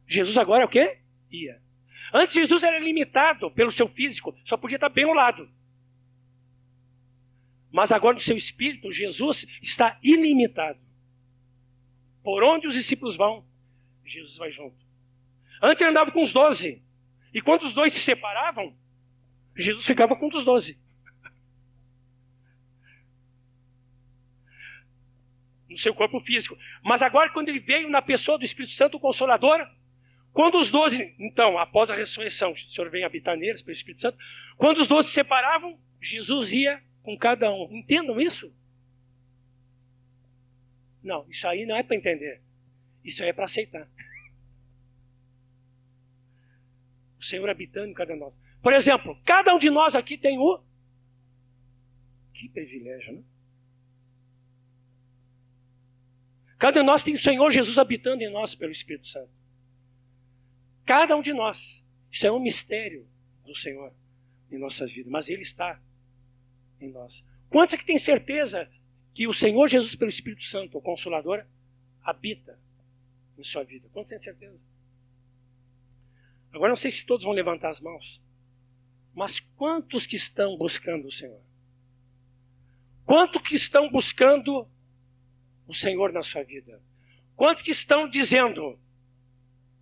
[0.08, 1.00] Jesus agora é o quê?
[1.30, 1.62] Ia.
[2.14, 5.50] Antes Jesus era limitado pelo seu físico, só podia estar bem ao lado.
[7.72, 10.80] Mas agora no seu espírito, Jesus está ilimitado.
[12.24, 13.46] Por onde os discípulos vão,
[14.04, 14.76] Jesus vai junto.
[15.62, 16.82] Antes andava com os doze.
[17.34, 18.76] E quando os dois se separavam,
[19.56, 20.80] Jesus ficava com os doze.
[25.70, 26.58] no seu corpo físico.
[26.84, 29.66] Mas agora, quando ele veio na pessoa do Espírito Santo, o Consolador,
[30.40, 34.18] quando os doze, então, após a ressurreição, o Senhor vem habitar neles pelo Espírito Santo,
[34.56, 37.68] quando os doze se separavam, Jesus ia com cada um.
[37.76, 38.50] Entendam isso?
[41.04, 42.42] Não, isso aí não é para entender.
[43.04, 43.86] Isso aí é para aceitar.
[47.20, 48.34] O Senhor habitando em cada um de nós.
[48.64, 50.64] Por exemplo, cada um de nós aqui tem o.
[52.34, 53.24] Que privilégio, né?
[56.58, 59.39] Cada um de nós tem o Senhor Jesus habitando em nós pelo Espírito Santo.
[60.90, 61.84] Cada um de nós.
[62.12, 63.08] Isso é um mistério
[63.46, 63.94] do Senhor.
[64.52, 65.80] em nossas vidas, mas Ele está
[66.82, 67.24] em nós.
[67.48, 68.68] Quantos é que tem certeza
[69.14, 71.46] que o Senhor Jesus, pelo Espírito Santo, o Consolador,
[72.02, 72.60] habita
[73.38, 73.88] em sua vida?
[73.94, 74.60] Quantos têm certeza?
[76.52, 78.20] Agora não sei se todos vão levantar as mãos,
[79.14, 81.44] mas quantos que estão buscando o Senhor?
[83.06, 84.68] Quantos que estão buscando
[85.68, 86.82] o Senhor na sua vida?
[87.36, 88.80] Quantos que estão dizendo,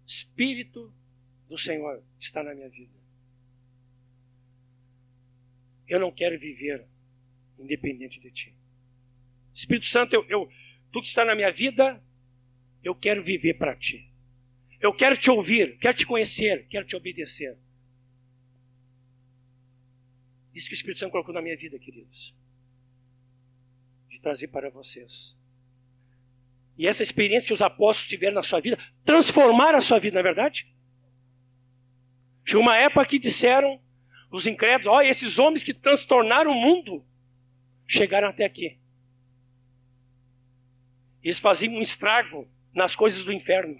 [0.08, 0.92] Espírito
[1.50, 2.98] do Senhor está na minha vida?
[5.88, 6.88] Eu não quero viver
[7.60, 8.56] independente de ti.
[9.54, 10.52] Espírito Santo, eu, eu,
[10.92, 12.02] tu que está na minha vida,
[12.84, 14.10] eu quero viver para ti.
[14.80, 17.58] Eu quero te ouvir, quero te conhecer, quero te obedecer.
[20.54, 22.34] Isso que o Espírito Santo colocou na minha vida, queridos.
[24.10, 25.37] De trazer para vocês.
[26.78, 30.20] E essa experiência que os apóstolos tiveram na sua vida, transformaram a sua vida, não
[30.20, 30.68] é verdade?
[32.46, 33.82] Tinha uma época que disseram
[34.32, 37.04] os incrédulos, olha, esses homens que transtornaram o mundo
[37.88, 38.78] chegaram até aqui.
[41.24, 43.80] Eles faziam um estrago nas coisas do inferno.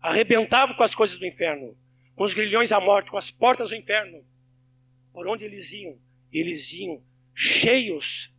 [0.00, 1.76] Arrebentavam com as coisas do inferno,
[2.14, 4.24] com os grilhões à morte, com as portas do inferno.
[5.12, 5.98] Por onde eles iam?
[6.32, 7.02] Eles iam
[7.34, 8.32] cheios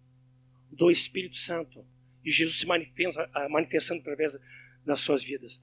[0.72, 1.86] do Espírito Santo.
[2.24, 2.68] E Jesus se
[3.34, 4.34] ah, manifestando através
[4.86, 5.62] das suas vidas.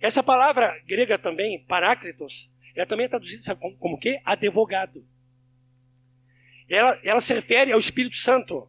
[0.00, 4.20] Essa palavra grega também, paráclitos, ela também é traduzida como, como que?
[4.24, 5.04] Advogado.
[6.68, 8.68] Ela, ela se refere ao Espírito Santo.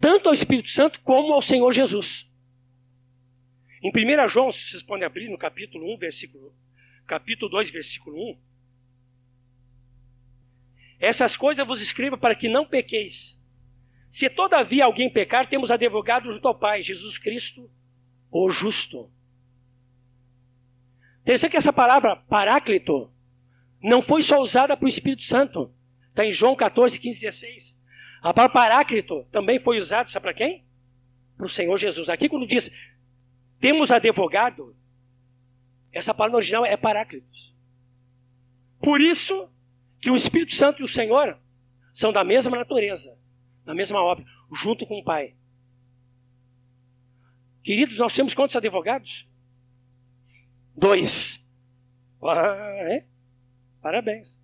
[0.00, 2.30] Tanto ao Espírito Santo como ao Senhor Jesus.
[3.82, 6.54] Em 1 João, se vocês podem abrir no capítulo 1, versículo,
[7.06, 8.38] capítulo 2, versículo 1.
[10.98, 13.35] Essas coisas vos escrevo para que não pequeis.
[14.16, 17.70] Se todavia alguém pecar, temos advogado junto ao Pai, Jesus Cristo,
[18.30, 19.10] o justo.
[21.20, 23.12] Interessante que essa palavra paráclito
[23.78, 25.70] não foi só usada para o Espírito Santo.
[26.08, 27.78] Está em João 14, 15, 16.
[28.22, 30.64] A palavra paráclito também foi usada, sabe para quem?
[31.36, 32.08] Para o Senhor Jesus.
[32.08, 32.70] Aqui quando diz
[33.60, 34.74] temos advogado,
[35.92, 37.54] essa palavra original é paráclitos.
[38.80, 39.46] Por isso
[40.00, 41.38] que o Espírito Santo e o Senhor
[41.92, 43.14] são da mesma natureza,
[43.66, 44.24] da mesma obra,
[44.54, 45.34] junto com o Pai.
[47.62, 49.28] Queridos, nós temos quantos advogados?
[50.74, 51.44] Dois.
[52.22, 53.04] Ah, é?
[53.82, 54.40] Parabéns.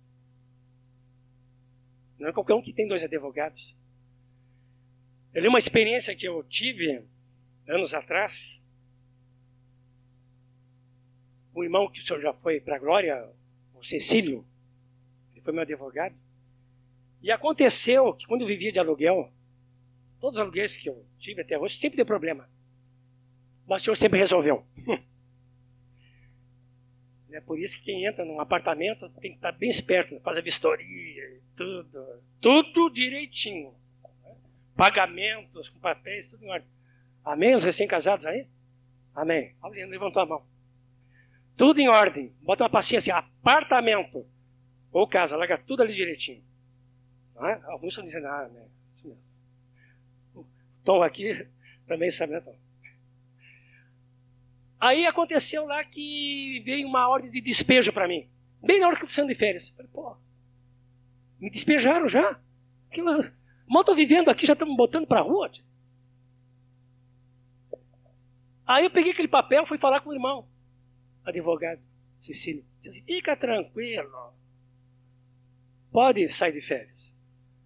[2.19, 3.75] Não é qualquer um que tem dois advogados.
[5.33, 7.03] Eu li uma experiência que eu tive
[7.67, 8.61] anos atrás.
[11.55, 13.29] Um irmão que o senhor já foi para a glória,
[13.73, 14.45] o Cecílio,
[15.33, 16.15] ele foi meu advogado.
[17.23, 19.31] E aconteceu que quando eu vivia de aluguel,
[20.19, 22.49] todos os aluguéis que eu tive até hoje sempre deu problema.
[23.65, 24.65] Mas o senhor sempre resolveu.
[27.31, 30.41] É por isso que quem entra num apartamento tem que estar bem esperto, faz a
[30.41, 33.73] vistoria, tudo, tudo direitinho.
[34.75, 36.69] Pagamentos, com papéis, tudo em ordem.
[37.25, 37.55] Amém?
[37.55, 38.47] Os recém-casados aí?
[39.15, 39.55] Amém.
[39.63, 40.45] Alguém levantou a mão.
[41.57, 42.31] Tudo em ordem.
[42.43, 44.27] Bota uma pastinha assim, apartamento.
[44.91, 46.43] Ou casa, larga tudo ali direitinho.
[47.41, 47.59] É?
[47.65, 48.67] Alguns estão dizendo, ah, né?
[48.95, 49.23] Isso mesmo.
[50.35, 50.45] O
[50.83, 51.47] Tom aqui
[51.87, 52.55] também sabe, né, Tom?
[54.79, 58.29] Aí aconteceu lá que veio uma ordem de despejo para mim.
[58.61, 59.69] Bem na hora que eu estou saindo de férias.
[59.69, 60.17] Falei, pô,
[61.39, 62.39] me despejaram já?
[62.89, 63.11] Aquilo,
[63.67, 65.49] mal estou vivendo aqui, já estão me botando para rua.
[68.65, 70.47] Aí eu peguei aquele papel e fui falar com o irmão,
[71.25, 71.81] advogado,
[72.21, 72.63] Cecília.
[72.81, 74.33] Disse assim, fica tranquilo.
[75.91, 76.92] Pode sair de férias.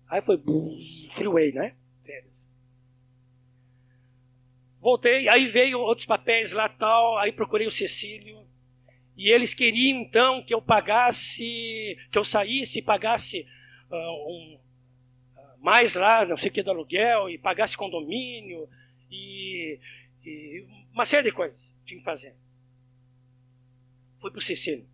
[0.10, 0.42] Aí foi
[1.16, 1.76] freeway, né?
[4.80, 8.48] Voltei, aí veio outros papéis lá tal, aí procurei o Cecílio.
[9.18, 13.46] E eles queriam então que eu pagasse, que eu saísse e pagasse
[13.92, 14.60] uh, um,
[15.36, 18.70] uh, mais lá, não sei o que, do aluguel, e pagasse condomínio,
[19.12, 19.80] e,
[20.24, 22.36] e uma série de coisas tinha que fazer.
[24.22, 24.88] Fui para o Cecílio.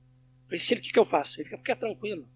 [0.46, 1.40] Falei, Cecílio, o que, que eu faço?
[1.40, 2.28] Ele fica, fica tranquilo.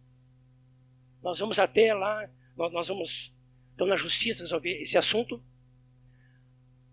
[1.24, 3.32] Nós vamos até lá, nós, vamos,
[3.76, 5.42] então na justiça resolver esse assunto.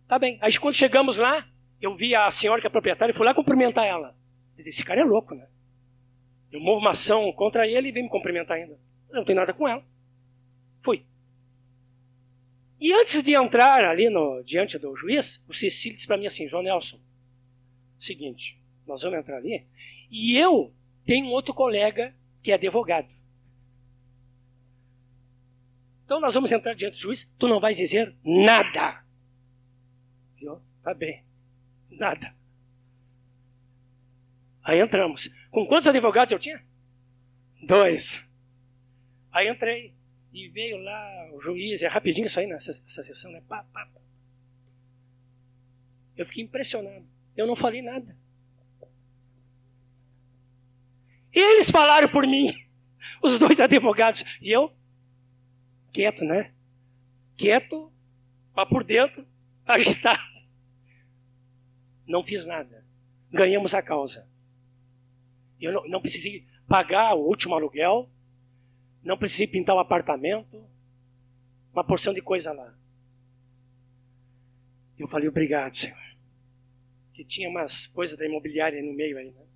[0.07, 0.39] Tá bem.
[0.41, 1.49] Aí quando chegamos lá,
[1.81, 4.15] eu vi a senhora que é proprietária e fui lá cumprimentar ela.
[4.57, 5.49] Disse, esse cara é louco, né?
[6.53, 8.79] Eu movo uma ação contra ele e vem me cumprimentar ainda.
[9.09, 9.85] Eu não tenho nada com ela.
[10.83, 11.05] Fui.
[12.81, 16.49] E antes de entrar ali no, diante do juiz, o Cecílio disse para mim assim,
[16.49, 17.01] João Nelson,
[17.99, 19.67] seguinte, nós vamos entrar ali,
[20.11, 20.73] e eu
[21.07, 23.09] tenho um outro colega que é advogado.
[26.05, 29.03] Então nós vamos entrar diante do juiz, tu não vais dizer nada.
[30.37, 30.61] Viu?
[30.83, 31.25] Tá bem.
[31.91, 32.35] Nada.
[34.63, 35.31] Aí entramos.
[35.51, 36.63] Com quantos advogados eu tinha?
[37.63, 38.23] Dois.
[39.33, 39.95] Aí entrei.
[40.33, 43.41] E veio lá o juiz, é rapidinho isso aí nessa essa sessão, né?
[43.49, 44.01] Pá, pá, pá.
[46.17, 47.07] Eu fiquei impressionado.
[47.37, 48.17] Eu não falei nada.
[51.33, 52.53] Eles falaram por mim,
[53.23, 54.25] os dois advogados.
[54.41, 54.73] E eu,
[55.95, 56.53] quieto, né?
[57.37, 57.91] Quieto,
[58.55, 59.25] mas por dentro,
[59.65, 60.23] agitado.
[62.07, 62.85] Não fiz nada.
[63.31, 64.29] Ganhamos a causa.
[65.59, 68.11] Eu não, não precisei pagar o último aluguel,
[69.03, 70.67] não precisei pintar o um apartamento,
[71.73, 72.77] uma porção de coisa lá.
[74.99, 75.99] Eu falei, obrigado, Senhor.
[77.13, 79.47] Que tinha umas coisas da imobiliária no meio aí, né?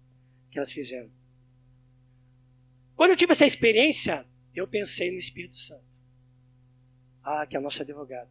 [0.50, 1.10] Que elas fizeram.
[2.94, 5.87] Quando eu tive essa experiência, eu pensei no Espírito Santo.
[7.30, 8.30] Ah, que é nosso advogado.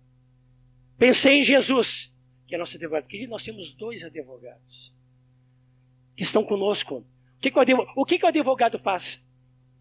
[0.98, 2.12] Pensei em Jesus,
[2.48, 3.06] que é nosso advogado.
[3.06, 4.92] Querido, nós temos dois advogados
[6.16, 6.96] que estão conosco.
[6.96, 9.24] O que, que, o, advogado, o, que, que o advogado faz?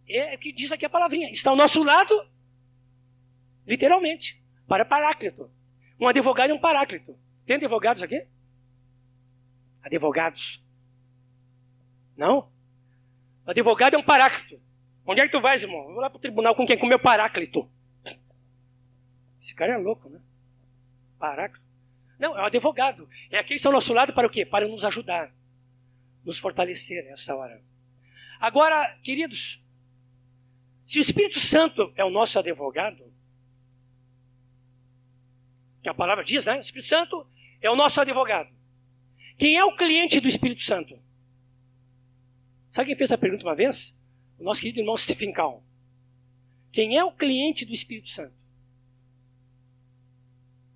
[0.06, 1.30] É o que diz aqui a palavrinha.
[1.30, 2.28] Está ao nosso lado,
[3.66, 4.38] literalmente,
[4.68, 5.50] para paráclito.
[5.98, 7.18] Um advogado é um paráclito.
[7.46, 8.26] Tem advogados aqui?
[9.82, 10.62] Advogados?
[12.14, 12.50] Não?
[13.46, 14.60] O advogado é um paráclito.
[15.06, 15.88] Onde é que tu vais, irmão?
[15.88, 16.76] Eu vou lá para o tribunal com quem?
[16.76, 17.66] Com o meu paráclito.
[19.47, 20.20] Esse cara é louco, né?
[21.20, 21.64] Paráclito.
[22.18, 23.09] Não, é um advogado.
[23.30, 24.44] É aquele que está ao nosso lado para o quê?
[24.44, 25.32] Para nos ajudar,
[26.24, 27.62] nos fortalecer nessa hora.
[28.40, 29.62] Agora, queridos,
[30.84, 33.05] se o Espírito Santo é o nosso advogado,
[35.80, 36.57] que a palavra diz, né?
[36.57, 37.24] O Espírito Santo
[37.61, 38.53] é o nosso advogado.
[39.38, 40.99] Quem é o cliente do Espírito Santo?
[42.68, 43.97] Sabe quem fez a pergunta uma vez?
[44.40, 45.32] O nosso querido irmão Stephen.
[46.72, 48.45] Quem é o cliente do Espírito Santo?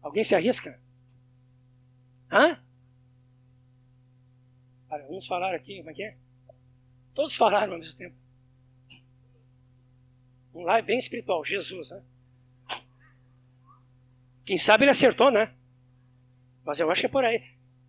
[0.03, 0.81] Alguém se arrisca?
[2.31, 2.59] Hã?
[4.89, 6.17] Vamos falar aqui, como é que é?
[7.15, 8.17] Todos falaram ao mesmo tempo.
[10.55, 12.03] Um lá é bem espiritual, Jesus, né?
[14.45, 15.55] Quem sabe ele acertou, né?
[16.65, 17.43] Mas eu acho que é por aí.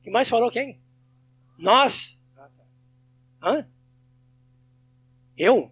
[0.03, 0.79] Quem mais falou quem?
[1.57, 2.19] Nós.
[2.35, 2.63] Ah, tá.
[3.47, 3.69] Hã?
[5.37, 5.71] Eu?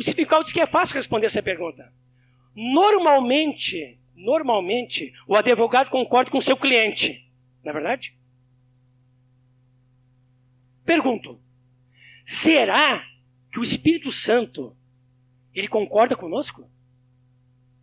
[0.00, 1.92] O Cifical diz que é fácil responder essa pergunta.
[2.56, 7.30] Normalmente, normalmente, o advogado concorda com o seu cliente.
[7.62, 8.16] Não é verdade?
[10.86, 11.38] Pergunto:
[12.24, 13.06] Será
[13.52, 14.74] que o Espírito Santo
[15.52, 16.66] ele concorda conosco?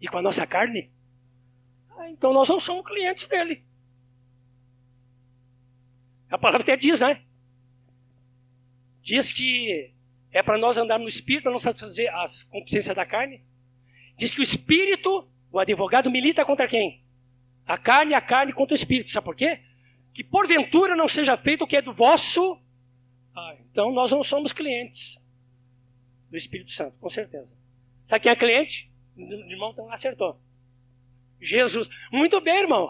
[0.01, 0.89] E com a nossa carne?
[1.91, 3.63] Ah, então nós não somos clientes dele.
[6.31, 7.21] A palavra até diz, né?
[9.03, 9.93] Diz que
[10.37, 13.41] é para nós andarmos no Espírito, para não satisfazer as concupiscências da carne.
[14.17, 17.03] Diz que o Espírito, o advogado, milita contra quem?
[17.65, 19.11] A carne, a carne contra o Espírito.
[19.11, 19.59] Sabe por quê?
[20.13, 22.59] Que porventura não seja feito o que é do vosso
[23.37, 25.15] ah, então nós não somos clientes
[26.27, 27.47] do Espírito Santo, com certeza.
[28.07, 28.91] Sabe quem é cliente?
[29.15, 30.41] O irmão então acertou.
[31.39, 31.87] Jesus.
[32.11, 32.89] Muito bem, irmão.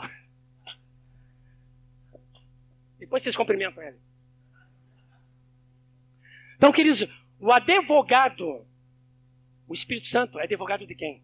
[2.98, 3.98] Depois vocês cumprimentam ele.
[6.56, 7.06] Então, queridos,
[7.40, 8.66] o advogado,
[9.68, 11.24] o Espírito Santo, é advogado de quem?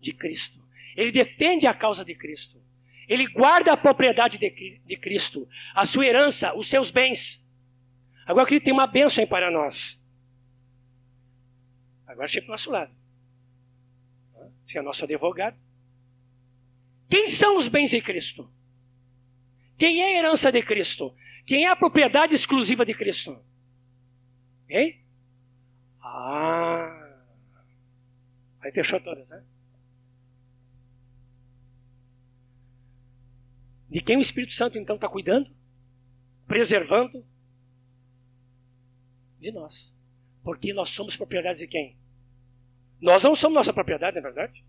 [0.00, 0.60] De Cristo.
[0.96, 2.60] Ele defende a causa de Cristo.
[3.08, 7.44] Ele guarda a propriedade de, de Cristo, a sua herança, os seus bens.
[8.26, 10.00] Agora que ele tem uma bênção para nós.
[12.06, 12.94] Agora chega para o nosso lado.
[14.64, 15.56] Você é nosso advogado.
[17.08, 18.50] Quem são os bens de Cristo?
[19.76, 21.14] Quem é a herança de Cristo?
[21.44, 23.38] Quem é a propriedade exclusiva de Cristo?
[24.68, 25.01] Hein?
[26.02, 27.12] Ah!
[28.60, 29.42] Aí fechou todas, né?
[33.88, 35.50] De quem o Espírito Santo então está cuidando?
[36.46, 37.24] Preservando?
[39.38, 39.92] De nós.
[40.42, 41.96] Porque nós somos propriedade de quem?
[43.00, 44.64] Nós não somos nossa propriedade, não é verdade?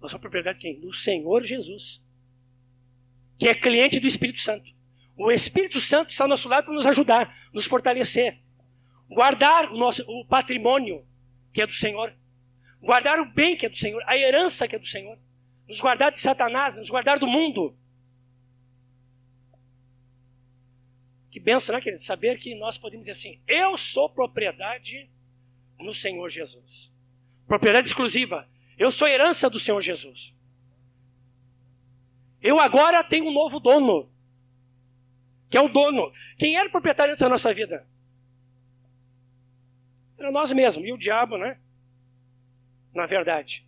[0.00, 0.80] Nós somos propriedade de quem?
[0.80, 2.00] Do Senhor Jesus.
[3.38, 4.72] Que é cliente do Espírito Santo.
[5.16, 8.40] O Espírito Santo está ao nosso lado para nos ajudar, nos fortalecer.
[9.12, 11.06] Guardar o nosso o patrimônio
[11.52, 12.14] que é do Senhor.
[12.80, 15.18] Guardar o bem que é do Senhor, a herança que é do Senhor.
[15.68, 17.76] Nos guardar de Satanás, nos guardar do mundo.
[21.30, 22.04] Que benção, né, querido?
[22.04, 25.10] Saber que nós podemos dizer assim: eu sou propriedade
[25.78, 26.90] no Senhor Jesus.
[27.46, 28.48] Propriedade exclusiva.
[28.78, 30.32] Eu sou herança do Senhor Jesus.
[32.40, 34.10] Eu agora tenho um novo dono.
[35.50, 36.12] Que é o dono.
[36.38, 37.86] Quem era o proprietário antes da nossa vida?
[40.22, 40.86] Era nós mesmos.
[40.86, 41.58] E o diabo, né?
[42.94, 43.66] Na verdade.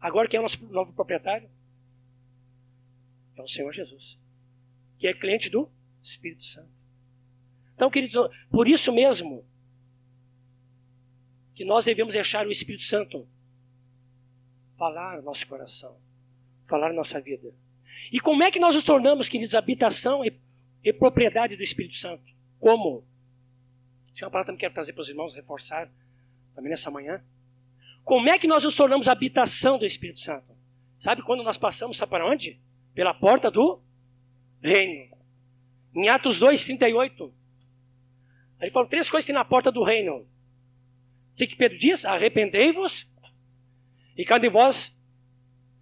[0.00, 1.48] Agora quem é o nosso novo proprietário?
[3.36, 4.22] É o Senhor Jesus
[5.02, 5.68] que é cliente do
[6.00, 6.70] Espírito Santo.
[7.74, 9.44] Então, queridos, por isso mesmo
[11.56, 13.26] que nós devemos deixar o Espírito Santo
[14.78, 15.98] falar no nosso coração,
[16.68, 17.52] falar nossa vida.
[18.12, 20.32] E como é que nós nos tornamos, queridos, habitação e,
[20.84, 22.22] e propriedade do Espírito Santo?
[22.60, 23.04] Como?
[24.14, 25.90] Isso é uma palavra que eu quero trazer para os irmãos, reforçar
[26.54, 27.22] também nessa manhã.
[28.04, 30.52] Como é que nós nos tornamos habitação do Espírito Santo?
[30.98, 32.60] Sabe quando nós passamos, sabe para onde?
[32.94, 33.80] Pela porta do
[34.60, 35.16] reino.
[35.94, 37.34] Em Atos 2, 38.
[38.60, 40.18] Ele falou três coisas que tem na porta do reino.
[41.32, 42.04] O que, que Pedro diz?
[42.04, 43.08] Arrependei-vos
[44.16, 44.96] e cada um de vós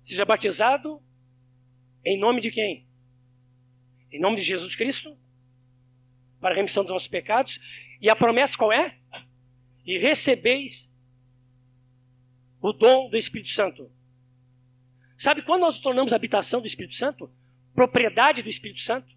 [0.04, 1.02] seja batizado
[2.04, 2.86] em nome de quem?
[4.10, 5.16] Em nome de Jesus Cristo,
[6.40, 7.60] para a remissão dos nossos pecados.
[8.00, 8.96] E a promessa qual é?
[9.84, 10.90] E recebeis
[12.60, 13.90] o dom do Espírito Santo.
[15.16, 17.30] Sabe quando nós nos tornamos habitação do Espírito Santo?
[17.74, 19.14] Propriedade do Espírito Santo?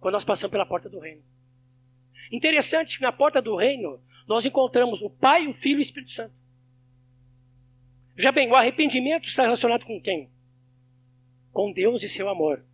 [0.00, 1.22] Quando nós passamos pela porta do reino.
[2.30, 6.12] Interessante que na porta do reino nós encontramos o Pai, o Filho e o Espírito
[6.12, 6.34] Santo.
[8.16, 10.30] Já bem, o arrependimento está relacionado com quem?
[11.52, 12.64] Com Deus e seu amor.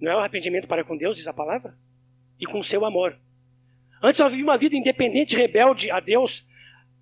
[0.00, 1.76] Não é o arrependimento para com Deus, diz a palavra?
[2.38, 3.16] E com seu amor.
[4.02, 6.44] Antes nós vivíamos uma vida independente, rebelde a Deus,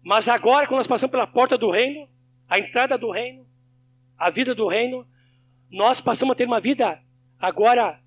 [0.03, 2.09] mas agora, quando nós passamos pela porta do reino,
[2.49, 3.47] a entrada do reino,
[4.17, 5.07] a vida do reino,
[5.71, 7.03] nós passamos a ter uma vida
[7.39, 8.01] agora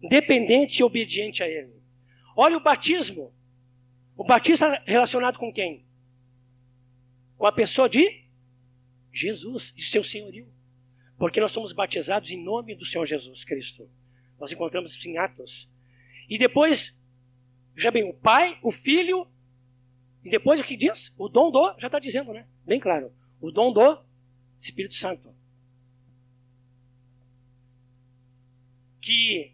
[0.00, 1.72] dependente e obediente a Ele.
[2.36, 3.32] Olha o batismo.
[4.16, 5.84] O batismo está relacionado com quem?
[7.36, 8.24] Com a pessoa de
[9.12, 10.48] Jesus, de seu senhorio.
[11.18, 13.88] Porque nós somos batizados em nome do Senhor Jesus Cristo.
[14.38, 15.68] Nós encontramos isso em Atos.
[16.28, 16.96] E depois,
[17.76, 19.26] já bem, o Pai, o Filho,
[20.24, 21.14] e depois o que diz?
[21.18, 22.46] O dom do, já está dizendo, né?
[22.64, 23.12] Bem claro.
[23.40, 24.02] O dom do
[24.58, 25.34] Espírito Santo.
[29.02, 29.52] Que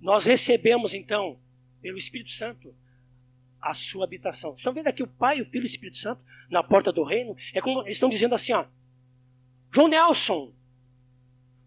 [0.00, 1.40] nós recebemos então,
[1.82, 2.72] pelo Espírito Santo,
[3.60, 4.54] a sua habitação.
[4.54, 7.36] Estão vendo aqui o Pai, o Filho e o Espírito Santo na porta do reino?
[7.52, 8.64] É como eles estão dizendo assim, ó.
[9.72, 10.52] João Nelson,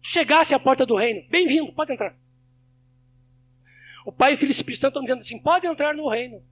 [0.00, 2.16] chegasse à porta do reino, bem-vindo, pode entrar.
[4.04, 6.42] O Pai, o Filho e o Espírito Santo estão dizendo assim, pode entrar no reino.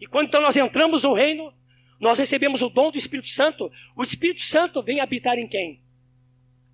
[0.00, 1.52] E quando então nós entramos no reino,
[2.00, 3.70] nós recebemos o dom do Espírito Santo.
[3.94, 5.82] O Espírito Santo vem habitar em quem?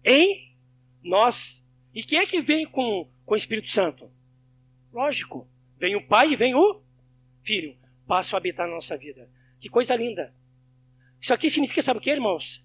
[0.04, 0.54] Em
[1.02, 1.64] nós.
[1.92, 4.08] E quem é que vem com, com o Espírito Santo?
[4.92, 5.48] Lógico,
[5.78, 6.80] vem o Pai e vem o
[7.42, 7.76] Filho.
[8.06, 9.28] Passa a habitar na nossa vida.
[9.58, 10.32] Que coisa linda.
[11.20, 12.64] Isso aqui significa, sabe o que, irmãos?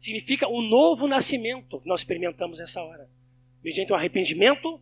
[0.00, 3.10] Significa o novo nascimento que nós experimentamos nessa hora.
[3.66, 4.80] Mediante o arrependimento,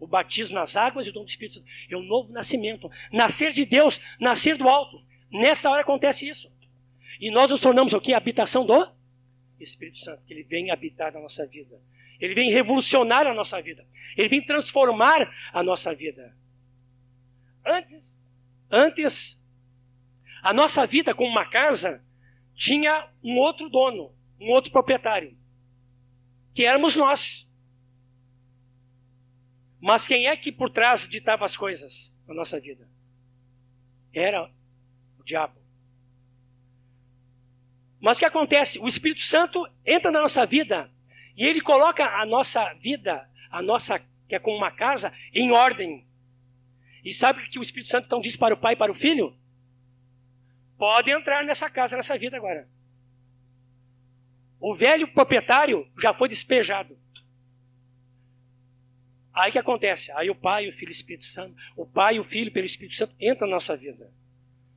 [0.00, 1.66] o batismo nas águas e o dom do Espírito Santo.
[1.88, 2.90] É o novo nascimento.
[3.12, 5.00] Nascer de Deus, nascer do alto.
[5.30, 6.50] Nessa hora acontece isso.
[7.20, 8.12] E nós nos tornamos o que?
[8.12, 8.90] A habitação do
[9.60, 10.24] Espírito Santo.
[10.26, 11.80] Que ele vem habitar na nossa vida.
[12.18, 13.86] Ele vem revolucionar a nossa vida.
[14.16, 16.34] Ele vem transformar a nossa vida.
[17.64, 18.02] Antes,
[18.68, 19.40] antes
[20.42, 22.02] a nossa vida como uma casa
[22.56, 25.38] tinha um outro dono, um outro proprietário,
[26.52, 27.48] que éramos nós.
[29.80, 32.86] Mas quem é que por trás ditava as coisas na nossa vida?
[34.12, 34.50] Era
[35.18, 35.58] o diabo.
[38.00, 38.78] Mas o que acontece?
[38.78, 40.90] O Espírito Santo entra na nossa vida
[41.36, 46.06] e ele coloca a nossa vida, a nossa, que é como uma casa, em ordem.
[47.04, 48.94] E sabe o que o Espírito Santo então diz para o Pai e para o
[48.94, 49.34] Filho?
[50.76, 52.68] Pode entrar nessa casa, nessa vida agora.
[54.58, 56.99] O velho proprietário já foi despejado.
[59.32, 60.10] Aí que acontece?
[60.12, 62.96] Aí o Pai, o Filho e o Espírito Santo, o Pai, o Filho pelo Espírito
[62.96, 64.12] Santo entram na nossa vida.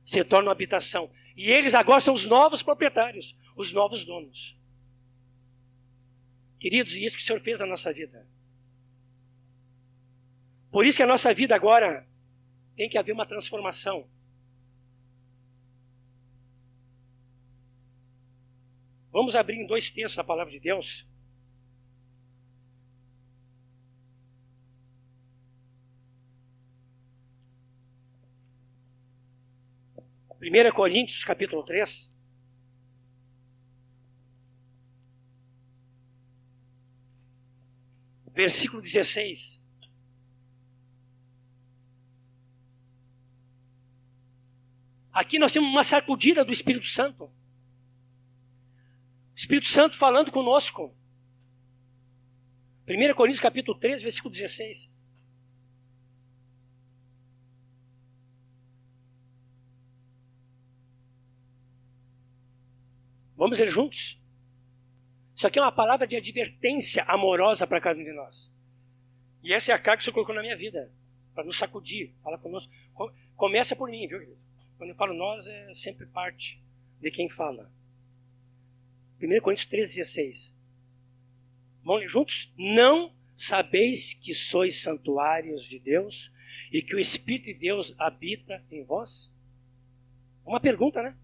[0.04, 1.10] Se tornam habitação.
[1.36, 4.56] E eles agora são os novos proprietários, os novos donos.
[6.60, 8.26] Queridos, e isso que o Senhor fez na nossa vida.
[10.70, 12.06] Por isso que a nossa vida agora
[12.76, 14.08] tem que haver uma transformação.
[19.10, 21.06] Vamos abrir em dois textos a palavra de Deus.
[30.44, 32.12] Primeira Coríntios, capítulo 3.
[38.34, 39.58] versículo 16.
[45.14, 47.24] Aqui nós temos uma sacudida do Espírito Santo.
[47.24, 47.32] O
[49.34, 50.94] Espírito Santo falando conosco.
[52.86, 54.93] 1 Coríntios capítulo 3, versículo 16.
[63.36, 64.20] Vamos ler juntos?
[65.34, 68.50] Isso aqui é uma palavra de advertência amorosa para cada um de nós.
[69.42, 70.90] E essa é a carga que o Senhor colocou na minha vida,
[71.34, 72.72] para nos sacudir, fala conosco.
[73.36, 74.38] Começa por mim, viu, querido?
[74.78, 76.62] Quando eu falo nós, é sempre parte
[77.00, 77.70] de quem fala.
[79.20, 80.56] 1 Coríntios 13, 16.
[81.82, 82.52] Vamos ler juntos?
[82.56, 86.30] Não sabeis que sois santuários de Deus
[86.72, 89.30] e que o Espírito de Deus habita em vós?
[90.46, 91.16] Uma pergunta, né?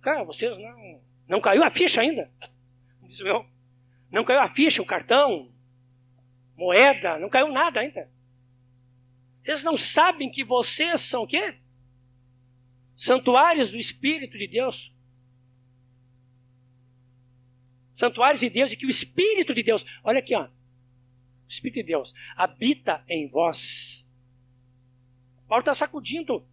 [0.00, 1.00] Cara, vocês não.
[1.28, 2.30] Não caiu a ficha ainda?
[3.02, 3.44] Diz meu.
[4.10, 5.52] Não caiu a ficha, o cartão,
[6.56, 8.10] moeda, não caiu nada ainda.
[9.42, 11.54] Vocês não sabem que vocês são o quê?
[12.96, 14.92] Santuários do Espírito de Deus.
[17.96, 20.44] Santuários de Deus e que o Espírito de Deus, olha aqui, ó.
[20.44, 24.04] O Espírito de Deus habita em vós.
[25.46, 26.46] Paulo está sacudindo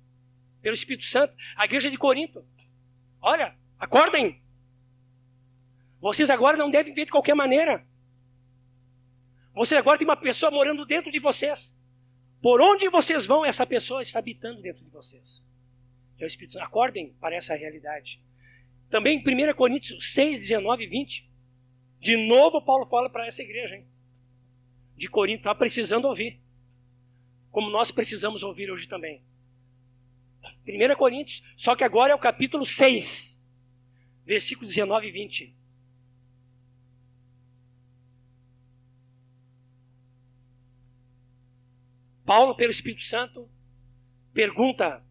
[0.61, 2.45] pelo Espírito Santo a igreja de Corinto.
[3.25, 4.39] Olha, acordem.
[5.99, 7.83] Vocês agora não devem ver de qualquer maneira.
[9.51, 11.73] Vocês agora tem uma pessoa morando dentro de vocês.
[12.39, 15.43] Por onde vocês vão, essa pessoa está habitando dentro de vocês.
[16.15, 16.65] Que é o Espírito Santo.
[16.65, 18.21] Acordem para essa realidade.
[18.91, 21.27] Também em 1 Coríntios 6, 19 e 20.
[21.99, 23.87] De novo, Paulo fala para essa igreja, hein?
[24.95, 26.39] De Corinto, está precisando ouvir.
[27.49, 29.23] Como nós precisamos ouvir hoje também.
[30.67, 33.39] 1 Coríntios, só que agora é o capítulo 6,
[34.25, 35.55] versículos 19 e 20.
[42.25, 43.47] Paulo, pelo Espírito Santo,
[44.33, 45.05] pergunta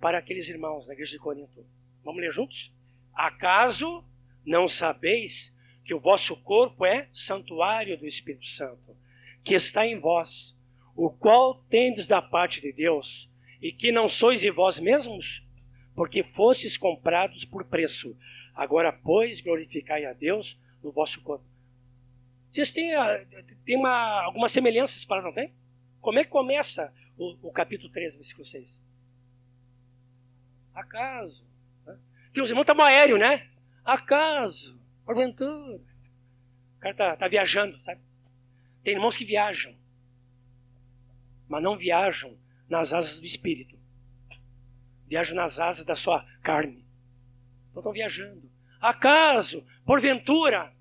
[0.00, 1.66] para aqueles irmãos da igreja de Corinto.
[2.04, 2.72] Vamos ler juntos?
[3.12, 4.04] Acaso
[4.44, 5.52] não sabeis
[5.84, 8.96] que o vosso corpo é santuário do Espírito Santo,
[9.42, 10.56] que está em vós,
[10.94, 13.28] o qual tendes da parte de Deus,
[13.64, 15.42] e que não sois de vós mesmos,
[15.94, 18.14] porque fostes comprados por preço.
[18.54, 21.46] Agora, pois, glorificai a Deus no vosso corpo.
[22.52, 23.26] Vocês têm, ah,
[23.64, 25.54] têm uma, algumas semelhanças para não tem?
[26.02, 28.68] Como é que começa o, o capítulo 13, versículo 6?
[30.74, 31.42] Acaso.
[31.86, 31.98] Né?
[32.34, 33.48] Que os irmãos estavam aéreo, né?
[33.82, 34.78] Acaso.
[35.06, 35.80] Porventura.
[36.76, 38.02] O cara está tá viajando, sabe?
[38.82, 39.74] Tem irmãos que viajam,
[41.48, 42.43] mas não viajam
[42.74, 43.78] nas asas do espírito.
[45.06, 46.84] Viajam nas asas da sua carne.
[47.70, 48.50] Então estão viajando.
[48.80, 50.72] Acaso, porventura,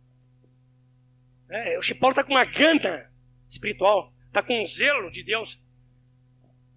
[1.77, 3.11] o Chipolo está com uma gana
[3.47, 5.59] espiritual está com um zelo de Deus.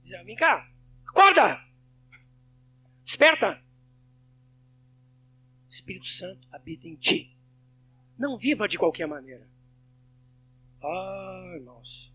[0.03, 0.71] Diz, vem cá,
[1.07, 1.59] acorda!
[3.03, 3.63] Desperta!
[5.67, 7.35] O Espírito Santo habita em ti.
[8.19, 9.49] Não viva de qualquer maneira.
[10.83, 12.06] Ah, irmãos.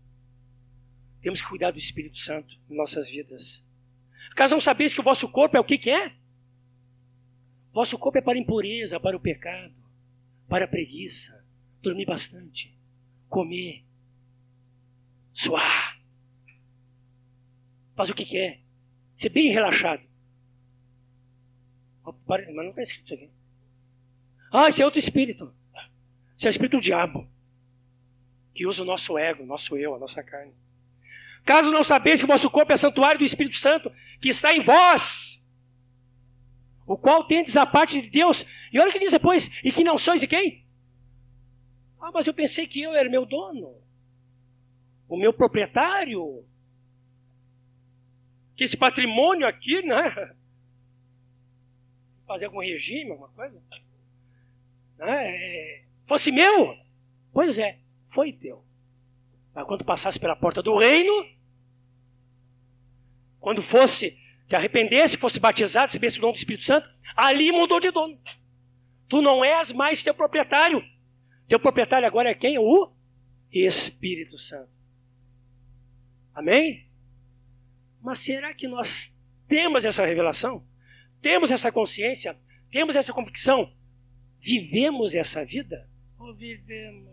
[1.22, 3.62] Temos que cuidar do Espírito Santo em nossas vidas.
[4.32, 6.12] Acaso não sabeis que o vosso corpo é o que, que é?
[7.72, 9.74] Vosso corpo é para impureza, para o pecado,
[10.48, 11.42] para a preguiça,
[11.80, 12.76] dormir bastante,
[13.28, 13.84] comer,
[15.32, 15.98] suar.
[17.94, 18.60] Faz o que quer.
[19.14, 20.02] Ser bem relaxado.
[22.26, 23.30] Mas não está escrito isso aqui.
[24.50, 25.54] Ah, esse é outro espírito.
[26.36, 27.28] Esse é o espírito do diabo.
[28.54, 30.52] Que usa o nosso ego, o nosso eu, a nossa carne.
[31.44, 33.90] Caso não sabeis que o vosso corpo é santuário do Espírito Santo,
[34.20, 35.42] que está em vós,
[36.86, 38.46] o qual tendes a parte de Deus.
[38.72, 40.64] E olha o que diz depois, e que não sois de quem?
[42.00, 43.82] Ah, mas eu pensei que eu era meu dono
[45.12, 46.42] o meu proprietário.
[48.56, 50.34] Que esse patrimônio aqui, né?
[52.26, 53.62] Fazer algum regime, alguma coisa.
[54.96, 55.84] Né?
[56.06, 56.74] Fosse meu.
[57.30, 57.78] Pois é,
[58.14, 58.64] foi teu.
[59.54, 61.26] Mas quando passasse pela porta do reino,
[63.38, 64.16] quando fosse
[64.48, 68.18] te arrependesse, fosse batizado, recebesse o dom do Espírito Santo, ali mudou de dono.
[69.08, 70.82] Tu não és mais teu proprietário.
[71.48, 72.58] Teu proprietário agora é quem?
[72.58, 72.92] O
[73.50, 74.70] Espírito Santo.
[76.34, 76.86] Amém?
[78.00, 79.14] Mas será que nós
[79.46, 80.66] temos essa revelação?
[81.20, 82.38] Temos essa consciência?
[82.70, 83.72] Temos essa convicção?
[84.40, 85.88] Vivemos essa vida?
[86.18, 87.11] Ou vivemos?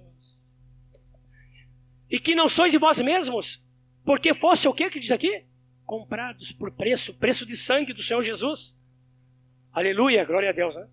[2.09, 3.61] E que não sois de vós mesmos,
[4.03, 5.45] porque fosse o que que diz aqui?
[5.85, 8.75] Comprados por preço, preço de sangue do Senhor Jesus.
[9.71, 10.75] Aleluia, glória a Deus.
[10.75, 10.87] Né?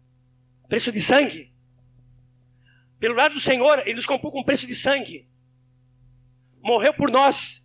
[0.69, 1.53] Preço de sangue.
[2.99, 5.27] Pelo lado do Senhor, Ele nos comprou com preço de sangue.
[6.63, 7.65] Morreu por nós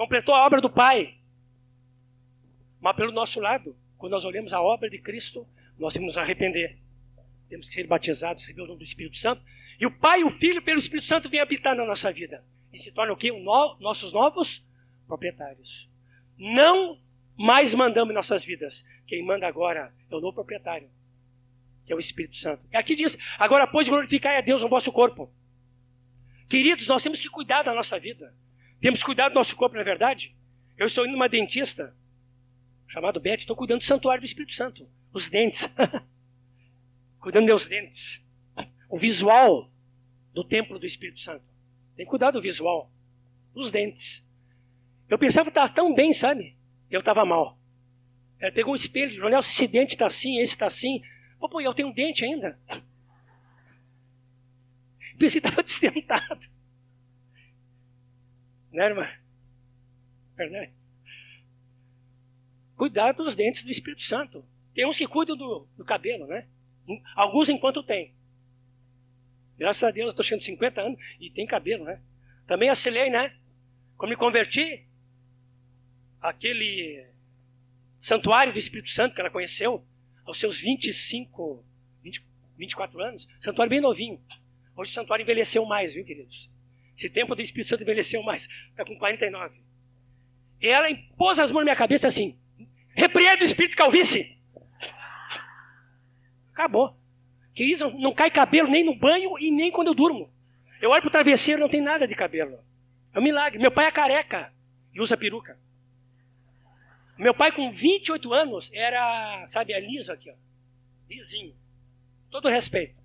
[0.00, 1.18] completou a obra do Pai.
[2.80, 5.46] Mas pelo nosso lado, quando nós olhamos a obra de Cristo,
[5.78, 6.78] nós temos que nos arrepender.
[7.50, 9.42] Temos que ser batizados, receber o nome do Espírito Santo.
[9.80, 12.44] E o Pai e o Filho, pelo Espírito Santo, vêm habitar na nossa vida.
[12.72, 13.32] E se tornam o quê?
[13.32, 14.62] No, nossos novos
[15.06, 15.88] proprietários.
[16.36, 16.98] Não
[17.36, 18.84] mais mandamos nossas vidas.
[19.06, 20.88] Quem manda agora é o novo proprietário.
[21.86, 22.62] que é o Espírito Santo.
[22.70, 25.32] E aqui diz: agora, pois, glorificai a Deus no vosso corpo.
[26.48, 28.34] Queridos, nós temos que cuidar da nossa vida.
[28.80, 30.34] Temos que cuidar do nosso corpo, não é verdade?
[30.76, 31.94] Eu estou indo numa dentista,
[32.88, 34.88] chamado Beth, estou cuidando do santuário do Espírito Santo.
[35.12, 35.68] Os dentes.
[37.20, 38.24] cuidando dos meus dentes.
[38.88, 39.69] O visual
[40.32, 41.44] do templo do Espírito Santo.
[41.96, 42.90] Tem que cuidar do visual.
[43.54, 44.24] Dos dentes.
[45.08, 46.56] Eu pensava que estava tão bem, sabe?
[46.90, 47.58] Eu estava mal.
[48.38, 51.02] Ela pegou um espelho, Jonel, esse dente está assim, esse está assim.
[51.38, 52.58] Pô, pô, eu tenho um dente ainda.
[55.18, 56.48] Pensei que estava destentado.
[58.72, 59.08] Né, irmã?
[60.36, 60.72] Verdade?
[62.76, 64.42] Cuidado dos dentes do Espírito Santo.
[64.74, 66.46] Tem uns que cuidam do, do cabelo, né?
[67.14, 68.14] Alguns enquanto tem.
[69.60, 72.00] Graças a Deus, eu estou chegando 50 anos e tem cabelo, né?
[72.46, 73.36] Também assilei, né?
[73.94, 74.86] Quando me converti,
[76.18, 77.06] aquele
[77.98, 79.86] santuário do Espírito Santo que ela conheceu,
[80.24, 81.62] aos seus 25,
[82.02, 82.24] 20,
[82.56, 84.18] 24 anos, santuário bem novinho.
[84.74, 86.48] Hoje o santuário envelheceu mais, viu, queridos?
[86.96, 88.48] Esse tempo do Espírito Santo envelheceu mais.
[88.70, 89.60] Está com 49.
[90.62, 90.88] E ela
[91.18, 92.38] pôs as mãos na minha cabeça assim:
[92.94, 94.38] repreenda o espírito calvície.
[96.50, 96.98] Acabou.
[97.64, 100.32] Isso não cai cabelo nem no banho e nem quando eu durmo.
[100.80, 102.58] Eu olho para o travesseiro não tem nada de cabelo.
[103.12, 103.58] É um milagre.
[103.58, 104.52] Meu pai é careca
[104.94, 105.58] e usa peruca.
[107.18, 110.34] Meu pai, com 28 anos, era, sabe, é liso aqui, ó.
[111.06, 111.54] Lisinho.
[112.30, 112.98] Todo respeito.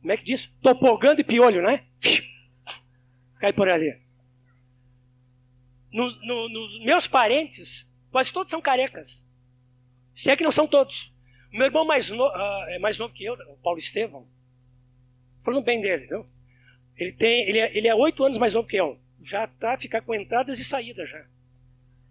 [0.00, 0.46] Como é que diz?
[0.62, 1.84] Topogando e piolho, né?
[3.40, 4.00] Cai por ali.
[5.90, 9.20] No, no, nos meus parentes, quase todos são carecas.
[10.14, 11.09] Se é que não são todos.
[11.52, 14.26] Meu irmão mais, no, uh, é mais novo que eu, o Paulo Estevão,
[15.44, 16.26] falando bem dele, viu?
[16.96, 18.98] Ele, tem, ele, é, ele é oito anos mais novo que eu.
[19.22, 21.24] Já a ficar com entradas e saídas já.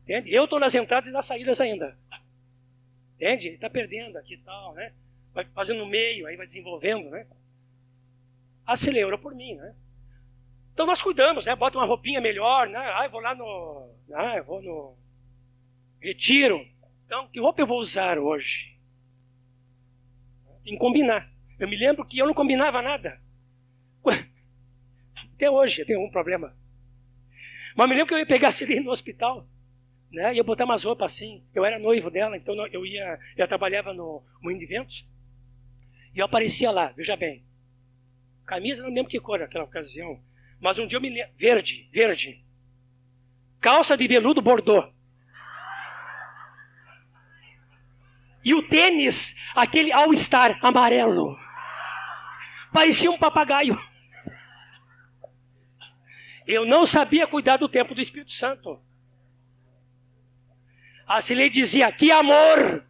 [0.04, 0.34] Entende?
[0.34, 1.98] Eu estou nas entradas e nas saídas ainda.
[3.16, 3.48] Entende?
[3.48, 4.94] Ele está perdendo aqui e tal, né?
[5.34, 7.28] Vai fazendo no meio, aí vai desenvolvendo, né?
[8.66, 9.76] Acelera por mim, né?
[10.74, 11.56] Então nós cuidamos, né?
[11.56, 12.80] Bota uma roupinha melhor, né?
[12.80, 13.90] Ah, eu vou lá no.
[14.14, 14.98] Ah, eu vou no.
[16.02, 16.66] Retiro.
[17.06, 18.79] Então, que roupa eu vou usar hoje?
[20.70, 21.28] Que combinar.
[21.57, 23.20] Eu me lembro que eu não combinava nada.
[25.34, 26.55] Até hoje eu tenho um problema.
[27.76, 29.47] Mas me lembro que eu ia pegar a Sirene no hospital.
[30.11, 30.36] Né?
[30.36, 31.43] Ia botar umas roupas assim.
[31.55, 33.20] Eu era noivo dela, então eu ia.
[33.36, 35.07] Eu trabalhava no Moinho de Ventos.
[36.13, 37.43] E eu aparecia lá, veja bem.
[38.45, 40.20] Camisa, não lembro que cor naquela ocasião.
[40.59, 41.34] Mas um dia eu me lembro.
[41.36, 42.43] Verde, verde.
[43.59, 44.88] Calça de veludo bordô.
[48.44, 51.38] E o tênis, aquele All-Star amarelo.
[52.72, 53.78] Parecia um papagaio.
[56.48, 58.82] Eu não sabia cuidar do tempo do Espírito Santo.
[61.06, 62.84] A Cilei dizia, que amor!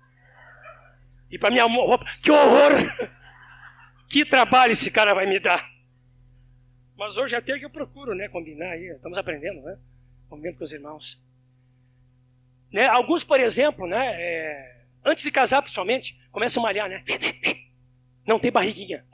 [1.32, 2.74] E para minha roupa, que horror!
[4.10, 5.70] Que trabalho esse cara vai me dar!
[6.97, 9.78] Mas hoje até que eu procuro, né, combinar aí, estamos aprendendo, né?
[10.28, 11.22] Convivendo com os irmãos.
[12.72, 17.04] Né, alguns, por exemplo, né, é, antes de casar, principalmente, começam a malhar, né?
[18.26, 19.06] Não tem barriguinha.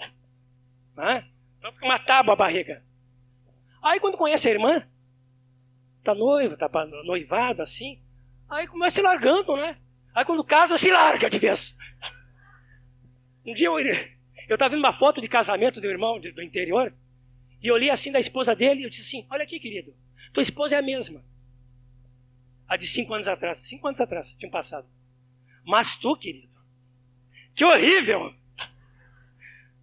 [0.96, 1.28] Né?
[1.58, 2.84] Então fica uma tábua a barriga.
[3.82, 4.88] Aí quando conhece a irmã,
[6.04, 6.70] tá noiva, tá
[7.04, 8.02] noivada assim,
[8.50, 9.78] aí começa se largando, né?
[10.14, 11.76] Aí quando casa, se larga de vez.
[13.46, 13.80] Um dia eu,
[14.48, 16.94] eu tava vendo uma foto de casamento do irmão do interior,
[17.62, 19.92] e olhei assim da esposa dele e eu disse assim: Olha aqui, querido,
[20.32, 21.24] tua esposa é a mesma.
[22.68, 23.60] A de cinco anos atrás.
[23.60, 24.88] Cinco anos atrás, tinha passado.
[25.66, 26.48] Mas tu, querido,
[27.56, 28.34] que horrível!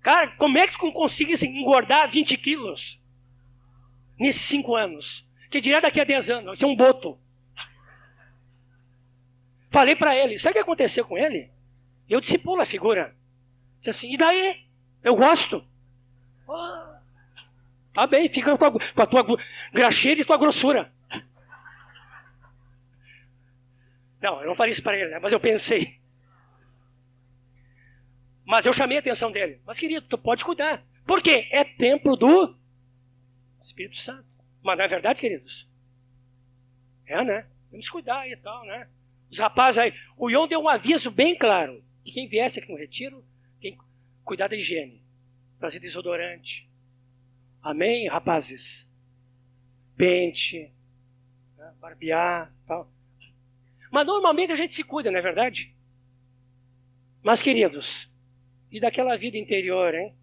[0.01, 2.99] Cara, como é que tu consegues engordar 20 quilos
[4.19, 5.25] nesses cinco anos?
[5.51, 7.19] Que direto daqui a 10 anos, vai ser um boto.
[9.71, 11.51] Falei para ele, sabe o que aconteceu com ele?
[12.09, 13.17] Eu discipulo a figura.
[13.79, 14.65] Disse assim, e daí?
[15.03, 15.65] Eu gosto.
[16.47, 16.93] Oh.
[17.95, 19.39] Tá bem, fica com a, com a tua
[19.73, 20.93] graxeira e tua grossura.
[24.23, 25.19] Não, eu não falei isso para ele, né?
[25.19, 26.01] mas eu pensei.
[28.45, 29.61] Mas eu chamei a atenção dele.
[29.67, 30.85] Mas, querido, tu pode cuidar.
[31.07, 31.49] Por quê?
[31.51, 32.57] É templo do
[33.63, 34.27] Espírito Santo.
[34.63, 35.69] Mas não é verdade, queridos?
[37.07, 37.47] É, né?
[37.71, 38.89] Temos que cuidar e tal, né?
[39.31, 39.95] Os rapazes aí.
[40.17, 41.83] O Ion deu um aviso bem claro.
[42.05, 43.25] Que quem viesse aqui no retiro,
[43.61, 43.85] tem que
[44.25, 45.03] cuidar da higiene.
[45.59, 46.69] Trazer desodorante,
[47.63, 48.85] Amém, rapazes?
[49.97, 50.73] Pente,
[51.57, 52.92] né, barbear, tal.
[53.93, 55.77] Mas normalmente a gente se cuida, não é verdade?
[57.23, 58.11] Mas, queridos,
[58.71, 60.17] e daquela vida interior, hein?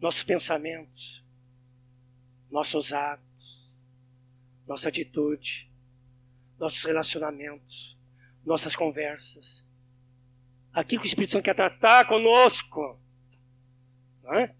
[0.00, 1.22] Nossos pensamentos,
[2.50, 3.70] nossos atos,
[4.66, 5.70] nossa atitude,
[6.58, 7.94] nossos relacionamentos,
[8.44, 9.62] nossas conversas.
[10.72, 12.98] aquilo que o Espírito Santo quer tratar conosco.
[14.22, 14.54] Não é?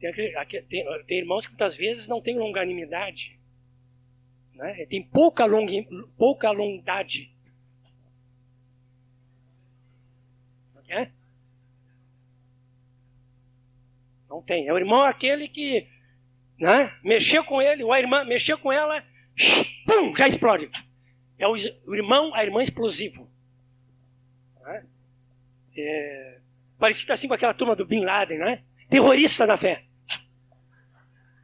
[0.00, 3.35] Tem, tem, tem, irmãos que muitas vezes não têm longanimidade.
[4.56, 4.86] Né?
[4.86, 5.66] Tem pouca, long,
[6.16, 7.30] pouca longidade.
[10.74, 11.12] Não é?
[14.28, 14.66] Não tem.
[14.66, 15.86] É o irmão aquele que
[16.58, 19.04] né, mexeu com ele, ou a irmã mexeu com ela,
[19.84, 20.70] pum, já explode.
[21.38, 21.52] É o,
[21.86, 23.30] o irmão, a irmã explosivo.
[24.62, 24.86] Né?
[25.76, 26.40] É,
[26.78, 28.64] parecido assim com aquela turma do Bin Laden, né?
[28.88, 29.84] Terrorista da fé.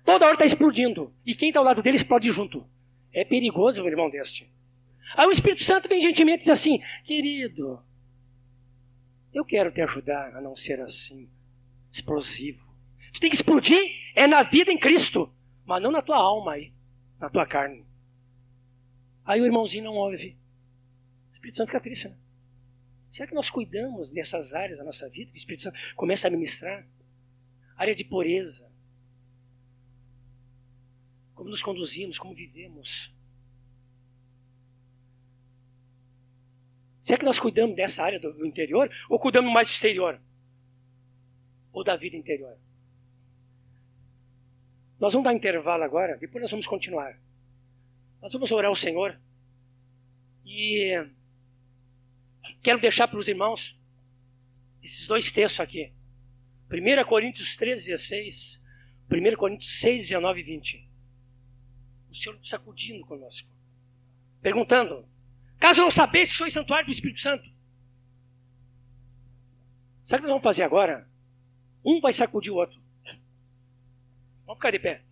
[0.02, 1.14] Toda hora está explodindo.
[1.26, 2.66] E quem está ao lado dele explode junto.
[3.12, 4.50] É perigoso um irmão deste.
[5.14, 7.82] Aí o Espírito Santo vem gentilmente e diz assim: Querido,
[9.32, 11.28] eu quero te ajudar a não ser assim,
[11.90, 12.62] explosivo.
[13.12, 13.82] Tu tem que explodir
[14.14, 15.32] é na vida em Cristo,
[15.64, 16.72] mas não na tua alma aí,
[17.20, 17.84] na tua carne.
[19.24, 20.36] Aí o irmãozinho não ouve.
[21.30, 22.16] O Espírito Santo fica triste, né?
[23.10, 25.30] Será que nós cuidamos dessas áreas da nossa vida?
[25.32, 26.86] O Espírito Santo começa a ministrar.
[27.76, 28.71] Área de pureza.
[31.42, 33.12] Como nos conduzimos, como vivemos.
[37.00, 40.20] Será que nós cuidamos dessa área do interior ou cuidamos mais do exterior?
[41.72, 42.56] Ou da vida interior?
[45.00, 47.18] Nós vamos dar intervalo agora, depois nós vamos continuar.
[48.20, 49.20] Nós vamos orar ao Senhor.
[50.46, 50.92] E
[52.62, 53.76] quero deixar para os irmãos
[54.80, 55.92] esses dois textos aqui.
[56.70, 58.62] 1 Coríntios 13, 16.
[59.10, 60.91] 1 Coríntios 6, 19 e 20.
[62.12, 63.48] O Senhor sacudindo conosco.
[64.42, 65.08] Perguntando:
[65.58, 67.48] Caso não sabeis que sois santuário do Espírito Santo.
[70.04, 71.08] Sabe o que nós vamos fazer agora?
[71.82, 72.78] Um vai sacudir o outro.
[74.44, 75.02] Vamos ficar de pé.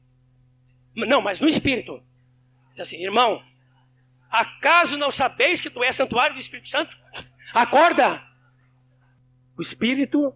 [0.94, 2.02] Não, mas no Espírito.
[2.78, 3.42] Assim, irmão,
[4.30, 6.94] acaso não sabeis que tu és santuário do Espírito Santo?
[7.54, 8.22] Acorda!
[9.56, 10.34] O Espírito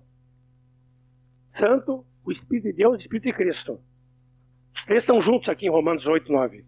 [1.52, 3.83] Santo, o Espírito de Deus o Espírito de Cristo.
[4.88, 6.64] Eles estão juntos aqui em Romanos 8, 9.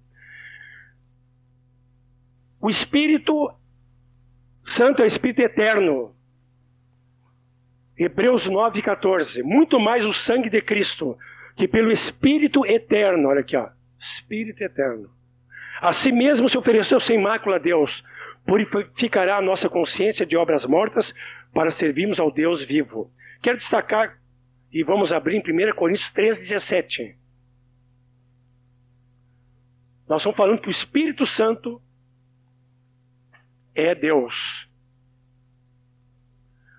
[2.61, 3.53] O Espírito
[4.65, 6.15] Santo é o Espírito eterno.
[7.97, 9.43] Hebreus 9, 14.
[9.43, 11.17] Muito mais o sangue de Cristo,
[11.57, 15.11] que pelo Espírito eterno, olha aqui, ó, Espírito eterno.
[15.81, 18.03] A si mesmo se ofereceu sem mácula a Deus,
[18.47, 21.15] purificará a nossa consciência de obras mortas
[21.53, 23.11] para servirmos ao Deus vivo.
[23.43, 24.19] Quero destacar,
[24.73, 27.17] e vamos abrir em 1 Coríntios 3, 17.
[30.09, 31.83] Nós estamos falando que o Espírito Santo
[33.75, 34.69] é Deus.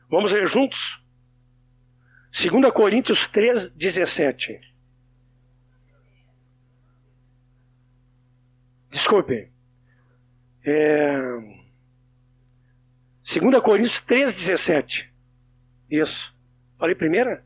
[0.10, 1.02] Vamos ler juntos?
[2.32, 4.62] 2 Coríntios 3, 17.
[8.90, 9.52] Desculpe.
[10.64, 11.18] É...
[13.24, 15.14] 2 Coríntios 3, 17.
[15.90, 16.34] Isso.
[16.78, 17.46] Falei primeira?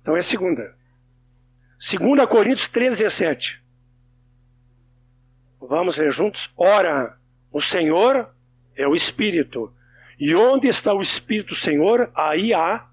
[0.00, 0.76] Então é segunda.
[1.82, 3.60] 2 Coríntios 3, 17.
[5.60, 6.48] Vamos ler juntos?
[6.56, 7.18] Ora,
[7.50, 8.32] o Senhor
[8.76, 9.74] é o Espírito.
[10.16, 12.86] E onde está o Espírito do Senhor, aí há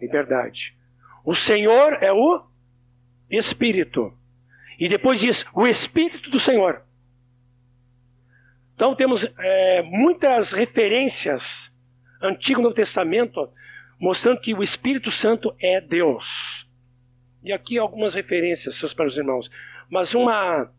[0.00, 0.76] liberdade.
[1.24, 2.46] O Senhor é o
[3.28, 4.16] Espírito.
[4.78, 6.80] E depois diz, o Espírito do Senhor.
[8.76, 11.72] Então temos é, muitas referências,
[12.22, 13.50] Antigo e Novo Testamento,
[13.98, 16.70] mostrando que o Espírito Santo é Deus.
[17.42, 19.50] E aqui algumas referências para os irmãos.
[19.90, 20.70] Mas uma,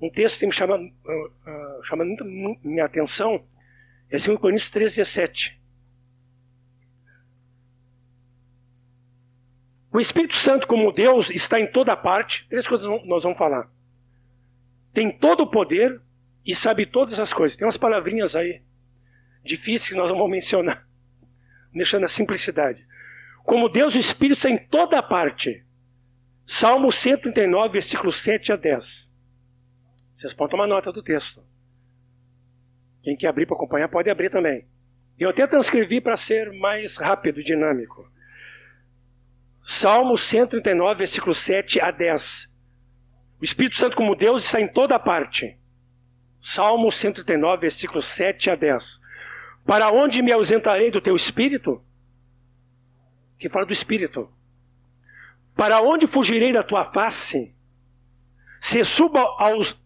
[0.00, 3.44] um texto que me chama, uh, uh, chama muito minha atenção
[4.08, 5.60] é 2 Coríntios 13, 17.
[9.92, 12.46] O Espírito Santo, como Deus, está em toda parte.
[12.48, 13.68] Três coisas nós vamos falar.
[14.92, 16.00] Tem todo o poder
[16.44, 17.56] e sabe todas as coisas.
[17.56, 18.62] Tem umas palavrinhas aí
[19.42, 20.86] difíceis que nós vamos mencionar,
[21.72, 22.86] deixando a simplicidade.
[23.44, 25.64] Como Deus, o Espírito está em toda parte.
[26.46, 29.10] Salmo 139, versículos 7 a 10.
[30.16, 31.42] Vocês podem tomar nota do texto.
[33.02, 34.64] Quem quer abrir para acompanhar pode abrir também.
[35.18, 38.08] Eu até transcrevi para ser mais rápido e dinâmico.
[39.62, 42.48] Salmo 139, versículo 7 a 10.
[43.40, 45.58] O Espírito Santo, como Deus, está em toda parte.
[46.38, 49.00] Salmo 139, versículo 7 a 10.
[49.64, 51.82] Para onde me ausentarei do teu espírito?
[53.36, 54.30] Que fala do espírito.
[55.56, 57.56] Para onde fugirei da tua face?
[58.60, 59.76] Se suba aos,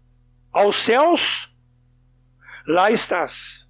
[0.52, 1.48] aos céus,
[2.66, 3.68] lá estás.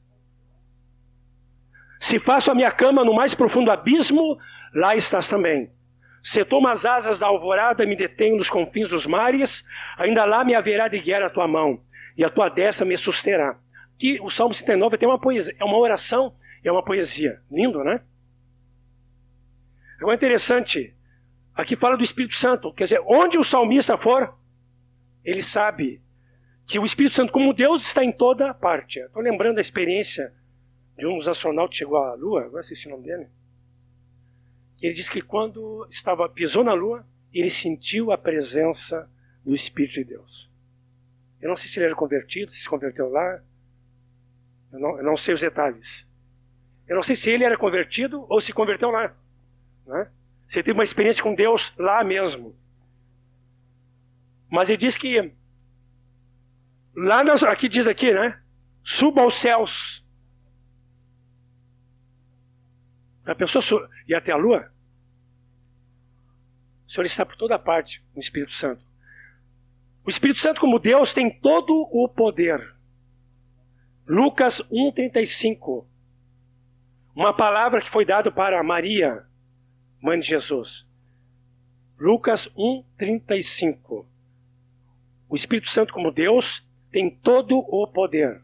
[2.01, 4.39] Se faço a minha cama no mais profundo abismo,
[4.75, 5.71] lá estás também.
[6.23, 9.63] Se tomo as asas da alvorada e me detenho nos confins dos mares,
[9.99, 11.83] ainda lá me haverá de guiar a tua mão,
[12.17, 13.59] e a tua destra me susterá.
[13.99, 16.35] que o Salmo 69 tem uma poesia, é uma oração,
[16.65, 17.43] é uma poesia.
[17.51, 18.01] Lindo, né?
[19.99, 20.95] Agora é interessante,
[21.61, 24.35] aqui fala do Espírito Santo, quer dizer, onde o salmista for,
[25.25, 26.01] ele sabe
[26.67, 29.01] que o Espírito Santo, como Deus, está em toda parte.
[29.01, 30.33] Estou lembrando a experiência
[30.97, 33.29] de um dos astronautas que chegou à Lua, agora esqueci o nome dele.
[34.81, 39.11] Ele disse que quando estava pisou na Lua, ele sentiu a presença
[39.45, 40.49] do Espírito de Deus.
[41.41, 43.43] Eu não sei se ele era convertido, se se converteu lá.
[44.73, 46.07] Eu não, eu não sei os detalhes.
[46.87, 49.15] Eu não sei se ele era convertido ou se converteu lá.
[49.87, 50.11] Né?
[50.51, 52.57] Você teve uma experiência com Deus lá mesmo.
[54.51, 55.33] Mas ele diz que
[56.93, 58.37] lá nas, aqui diz aqui, né?
[58.83, 60.05] Suba aos céus.
[63.25, 64.73] A pessoa e até a lua.
[66.89, 68.85] O Senhor está por toda parte, o Espírito Santo.
[70.05, 72.75] O Espírito Santo, como Deus, tem todo o poder.
[74.05, 75.87] Lucas 1,35.
[77.15, 79.30] Uma palavra que foi dada para Maria,
[80.01, 80.87] mãe de Jesus.
[81.99, 84.07] Lucas 1,35.
[85.29, 88.43] O Espírito Santo, como Deus, tem todo o poder.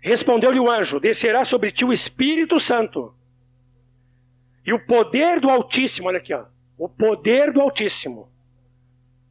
[0.00, 3.14] Respondeu-lhe o anjo: Descerá sobre ti o Espírito Santo.
[4.64, 6.46] E o poder do Altíssimo, olha aqui, ó,
[6.76, 8.30] o poder do Altíssimo,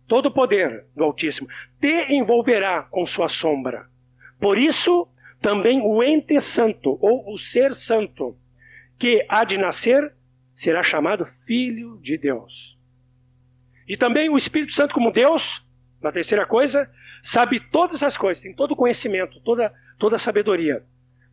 [0.08, 1.48] todo o poder do Altíssimo,
[1.80, 3.88] te envolverá com sua sombra.
[4.40, 5.08] Por isso,
[5.42, 8.36] também o ente santo, ou o ser santo,
[8.98, 10.14] que há de nascer,
[10.58, 12.76] será chamado Filho de Deus.
[13.88, 15.64] E também o Espírito Santo, como Deus,
[16.02, 16.90] na terceira coisa,
[17.22, 20.84] sabe todas as coisas, tem todo o conhecimento, toda, toda sabedoria.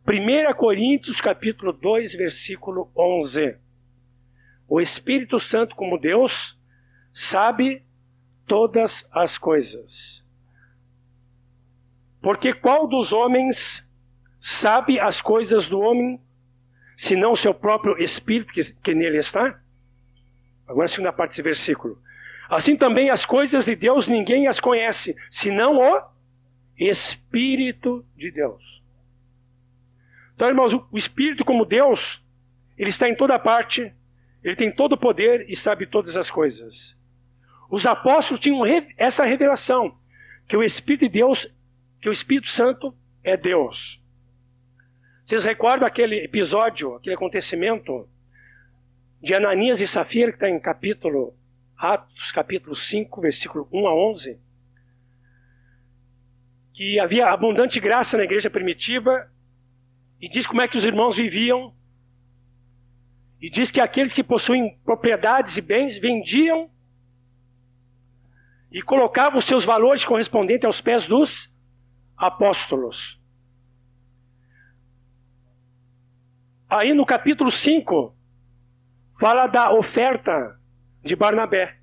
[0.07, 3.57] 1 Coríntios capítulo 2, versículo 11.
[4.67, 6.55] O Espírito Santo, como Deus,
[7.11, 7.83] sabe
[8.45, 10.23] todas as coisas.
[12.21, 13.83] Porque qual dos homens
[14.39, 16.21] sabe as coisas do homem,
[16.95, 19.59] senão o seu próprio Espírito que, que nele está?
[20.67, 21.97] Agora a segunda parte desse versículo.
[22.49, 26.01] Assim também as coisas de Deus ninguém as conhece, senão o
[26.77, 28.61] Espírito de Deus.
[30.35, 32.21] Então, irmãos, o Espírito, como Deus,
[32.77, 33.93] ele está em toda parte,
[34.43, 36.95] ele tem todo o poder e sabe todas as coisas.
[37.69, 38.63] Os apóstolos tinham
[38.97, 39.97] essa revelação,
[40.47, 41.47] que o Espírito de Deus,
[42.01, 42.93] que o Espírito Santo
[43.23, 43.99] é Deus.
[45.25, 48.07] Vocês recordam aquele episódio, aquele acontecimento
[49.19, 51.35] de Ananias e Safira, que está em capítulo
[51.75, 54.39] Atos capítulo 5, versículo 1 a 11,
[56.75, 59.27] que havia abundante graça na igreja primitiva,
[60.21, 61.73] e diz como é que os irmãos viviam,
[63.41, 66.69] e diz que aqueles que possuem propriedades e bens vendiam
[68.71, 71.51] e colocavam os seus valores correspondentes aos pés dos
[72.15, 73.19] apóstolos.
[76.75, 78.13] Aí no capítulo 5,
[79.17, 80.59] fala da oferta
[81.01, 81.77] de Barnabé,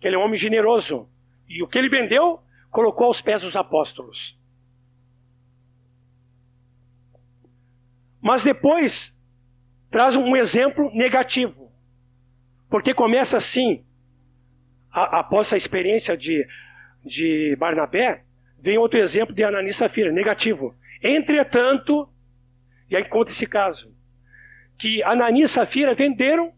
[0.00, 1.08] que ele é um homem generoso.
[1.48, 4.36] E o que ele vendeu, colocou aos pés dos apóstolos.
[8.20, 9.16] Mas depois
[9.88, 11.70] traz um exemplo negativo.
[12.68, 13.84] Porque começa assim,
[14.90, 16.44] a, após essa experiência de,
[17.04, 18.24] de Barnabé,
[18.58, 20.74] vem outro exemplo de Ananias Safira, negativo.
[21.00, 22.08] Entretanto,
[22.90, 23.94] e aí conta esse caso,
[24.78, 26.52] que Ananias e Safira venderam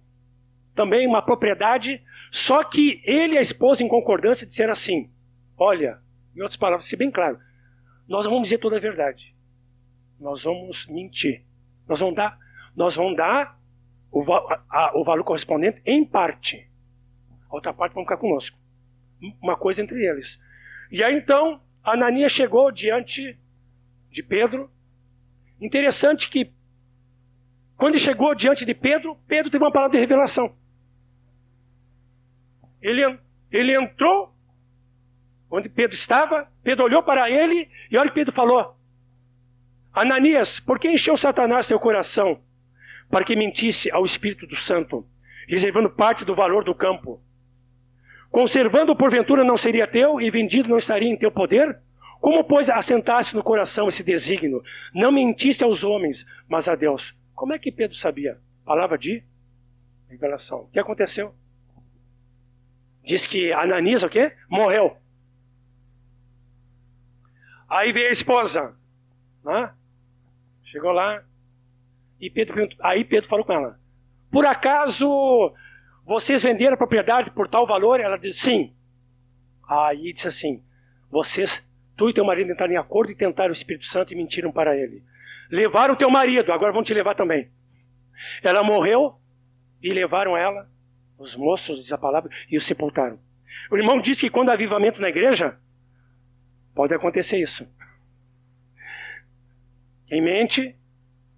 [0.75, 5.11] também uma propriedade, só que ele e a esposa, em concordância, disseram assim:
[5.57, 5.99] Olha,
[6.37, 7.39] em outras palavras, se bem claro,
[8.09, 9.35] nós vamos dizer toda a verdade.
[10.21, 11.45] Nós vamos mentir.
[11.89, 12.39] Nós vamos dar,
[12.77, 13.59] nós vamos dar
[14.11, 16.69] o, a, o valor correspondente em parte.
[17.51, 18.59] A outra parte vão ficar conosco.
[19.43, 20.41] Uma coisa entre eles.
[20.91, 23.39] E aí então, Ananias chegou diante
[24.11, 24.71] de Pedro.
[25.61, 26.53] Interessante que,
[27.77, 30.55] quando chegou diante de Pedro, Pedro teve uma palavra de revelação.
[32.81, 33.19] Ele,
[33.51, 34.33] ele entrou
[35.51, 38.77] onde Pedro estava, Pedro olhou para ele e olha o que Pedro falou.
[39.93, 42.41] Ananias, por que encheu Satanás seu coração
[43.11, 45.07] para que mentisse ao Espírito do Santo,
[45.49, 47.21] reservando parte do valor do campo?
[48.31, 51.81] Conservando porventura não seria teu e vendido não estaria em teu poder?
[52.21, 54.63] Como, pois, assentasse no coração esse desígnio?
[54.93, 57.17] Não mentisse aos homens, mas a Deus.
[57.35, 58.39] Como é que Pedro sabia?
[58.65, 59.23] Palavra de
[60.09, 60.63] revelação.
[60.63, 61.35] O que aconteceu?
[63.05, 64.35] Diz que Ananias o quê?
[64.49, 64.97] Morreu.
[67.69, 68.77] Aí veio a esposa.
[69.45, 69.73] Né?
[70.65, 71.23] Chegou lá.
[72.21, 73.79] E Pedro, aí Pedro falou com ela:
[74.31, 75.55] Por acaso
[76.05, 78.01] vocês venderam a propriedade por tal valor?
[78.01, 78.75] Ela disse: Sim.
[79.69, 80.63] Aí disse assim:
[81.11, 81.67] Vocês
[81.99, 84.77] Tu e teu marido entraram em acordo e tentaram o Espírito Santo e mentiram para
[84.77, 85.03] ele.
[85.51, 87.51] Levaram teu marido, agora vão te levar também.
[88.41, 89.17] Ela morreu
[89.83, 90.71] e levaram ela,
[91.19, 93.19] os moços, diz a palavra, e o sepultaram.
[93.69, 95.59] O irmão disse que quando há avivamento na igreja,
[96.73, 97.69] pode acontecer isso.
[100.07, 100.77] Quem mente,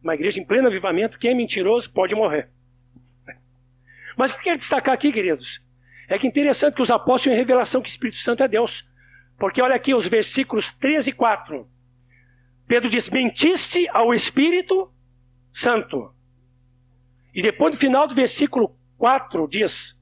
[0.02, 2.50] uma igreja em pleno avivamento, quem é mentiroso pode morrer.
[4.14, 5.62] Mas o que eu quero destacar aqui, queridos,
[6.06, 8.89] é que interessante que os apóstolos têm revelação que o Espírito Santo é Deus.
[9.41, 11.66] Porque olha aqui os versículos 13 e 4.
[12.68, 14.93] Pedro diz: Mentiste ao Espírito
[15.51, 16.14] Santo.
[17.34, 19.97] E depois, no final do versículo 4, diz: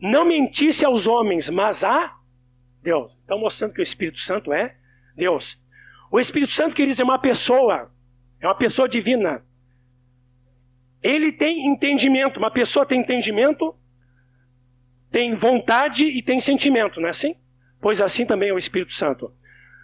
[0.00, 2.16] Não mentisse aos homens, mas a
[2.80, 3.12] Deus.
[3.24, 4.76] Então, mostrando que o Espírito Santo é
[5.16, 5.58] Deus.
[6.08, 7.90] O Espírito Santo, queridos, é uma pessoa,
[8.40, 9.44] é uma pessoa divina.
[11.02, 12.38] Ele tem entendimento.
[12.38, 13.74] Uma pessoa tem entendimento,
[15.10, 17.34] tem vontade e tem sentimento, não é assim?
[17.84, 19.30] Pois assim também é o Espírito Santo.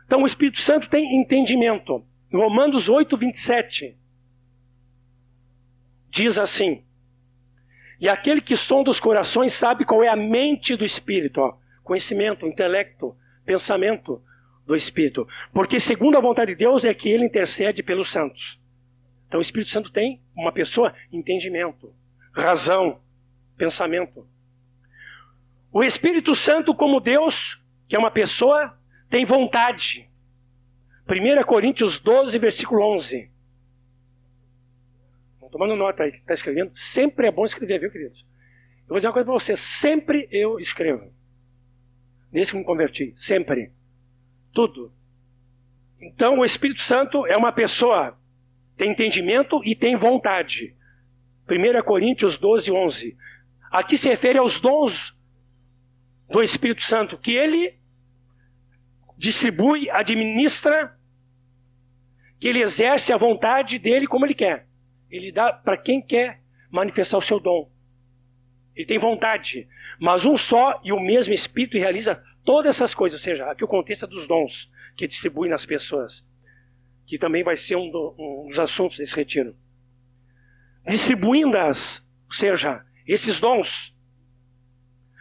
[0.07, 2.03] Então, o Espírito Santo tem entendimento.
[2.33, 3.95] Romanos 8, 27
[6.09, 6.83] diz assim:
[8.01, 12.47] E aquele que sonda os corações sabe qual é a mente do Espírito, ó, conhecimento,
[12.47, 14.23] intelecto, pensamento
[14.67, 15.29] do Espírito.
[15.53, 18.59] Porque, segundo a vontade de Deus, é que ele intercede pelos santos.
[19.29, 21.95] Então, o Espírito Santo tem uma pessoa entendimento,
[22.33, 22.99] razão,
[23.59, 24.27] pensamento.
[25.71, 27.61] O Espírito Santo, como Deus,
[27.91, 28.73] que é uma pessoa,
[29.11, 30.09] tem vontade.
[31.09, 33.29] 1 Coríntios 12, versículo 11.
[35.51, 36.71] Tomando nota aí está escrevendo.
[36.73, 38.25] Sempre é bom escrever, viu, queridos?
[38.83, 39.57] Eu vou dizer uma coisa para você.
[39.57, 41.13] Sempre eu escrevo.
[42.31, 43.13] Desde que me converti.
[43.17, 43.73] Sempre.
[44.53, 44.93] Tudo.
[46.01, 48.17] Então, o Espírito Santo é uma pessoa
[48.77, 50.77] tem entendimento e tem vontade.
[51.51, 53.17] 1 Coríntios 12, 11.
[53.69, 55.13] Aqui se refere aos dons
[56.29, 57.80] do Espírito Santo, que ele
[59.21, 60.97] distribui, administra,
[62.41, 64.67] que ele exerce a vontade dele como ele quer.
[65.11, 66.41] Ele dá para quem quer
[66.71, 67.71] manifestar o seu dom.
[68.75, 69.69] Ele tem vontade.
[70.01, 73.21] Mas um só e o mesmo Espírito realiza todas essas coisas.
[73.21, 76.25] Ou seja, aqui o contexto é dos dons que distribui nas pessoas
[77.07, 79.55] que também vai ser um, do, um dos assuntos desse retiro.
[80.87, 83.93] Distribuindo-as, ou seja, esses dons,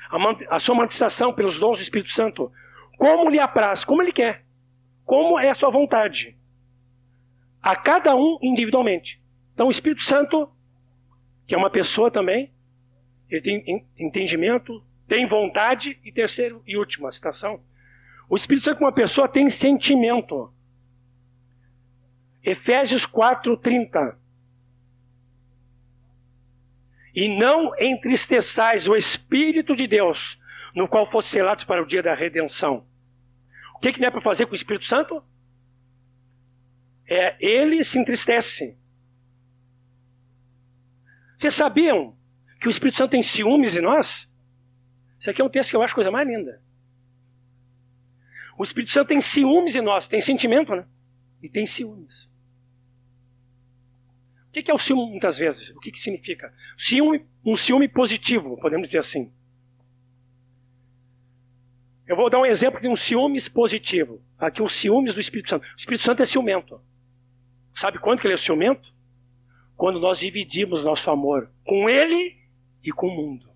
[0.10, 2.52] a, a sua manifestação pelos dons do Espírito Santo,
[3.00, 4.46] como lhe apraz, como ele quer,
[5.06, 6.38] como é a sua vontade,
[7.62, 9.24] a cada um individualmente.
[9.54, 10.52] Então, o Espírito Santo,
[11.48, 12.54] que é uma pessoa também,
[13.30, 17.64] ele tem entendimento, tem vontade, e terceiro e última citação,
[18.30, 20.54] o Espírito Santo, como uma pessoa, tem sentimento.
[22.44, 24.18] Efésios 4:30.
[27.16, 30.38] E não entristeçais o Espírito de Deus,
[30.76, 32.89] no qual fosse selados para o dia da redenção.
[33.80, 35.24] O que, que não é para fazer com o Espírito Santo?
[37.08, 38.78] É, ele se entristece.
[41.38, 42.14] Vocês sabiam
[42.60, 44.30] que o Espírito Santo tem ciúmes em nós?
[45.18, 46.62] Isso aqui é um texto que eu acho coisa mais linda.
[48.58, 50.86] O Espírito Santo tem ciúmes em nós, tem sentimento, né?
[51.42, 52.30] E tem ciúmes.
[54.50, 55.70] O que é o ciúme muitas vezes?
[55.70, 56.54] O que, que significa?
[56.78, 59.32] Ciúme, um ciúme positivo, podemos dizer assim.
[62.10, 64.20] Eu vou dar um exemplo de um ciúmes positivo.
[64.36, 65.62] Aqui, os ciúmes do Espírito Santo.
[65.62, 66.82] O Espírito Santo é ciumento.
[67.72, 68.92] Sabe quando que ele é ciumento?
[69.78, 72.36] Quando nós dividimos nosso amor com ele
[72.84, 73.48] e com o mundo.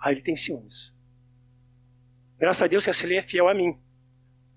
[0.00, 0.92] Aí ele tem ciúmes.
[2.40, 3.78] Graças a Deus que essa lei é fiel a mim.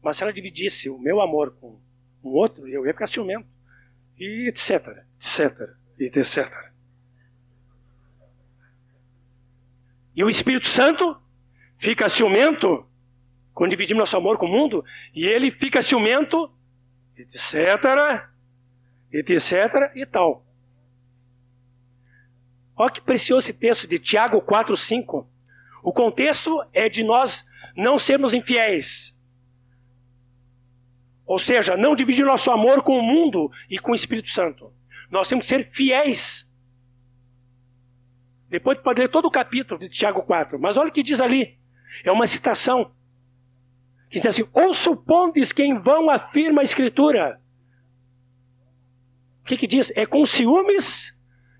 [0.01, 1.79] Mas se ela dividisse o meu amor com
[2.23, 3.47] um outro, eu ia ficar ciumento
[4.17, 5.69] e etc, etc,
[5.99, 6.51] etc.
[10.15, 11.26] E o Espírito Santo
[11.77, 12.85] fica ciumento
[13.53, 14.85] quando dividimos nosso amor com o mundo,
[15.15, 16.51] e ele fica ciumento,
[17.17, 18.23] etc,
[19.11, 20.45] etc e tal.
[22.75, 25.27] Olha que precioso esse texto de Tiago 4, 5.
[25.81, 27.43] O contexto é de nós
[27.75, 29.15] não sermos infiéis.
[31.25, 34.71] Ou seja, não dividir nosso amor com o mundo e com o Espírito Santo.
[35.09, 36.47] Nós temos que ser fiéis.
[38.47, 40.59] Depois pode ler todo o capítulo de Tiago 4.
[40.59, 41.57] Mas olha o que diz ali.
[42.03, 42.91] É uma citação.
[44.09, 47.41] Que diz assim: Ou supondes que em vão afirma a Escritura.
[49.41, 49.91] O que, que diz?
[49.95, 51.15] É com ciúmes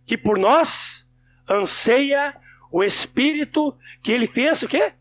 [0.06, 1.08] que por nós
[1.50, 2.36] anseia
[2.72, 4.94] o Espírito que ele fez o quê?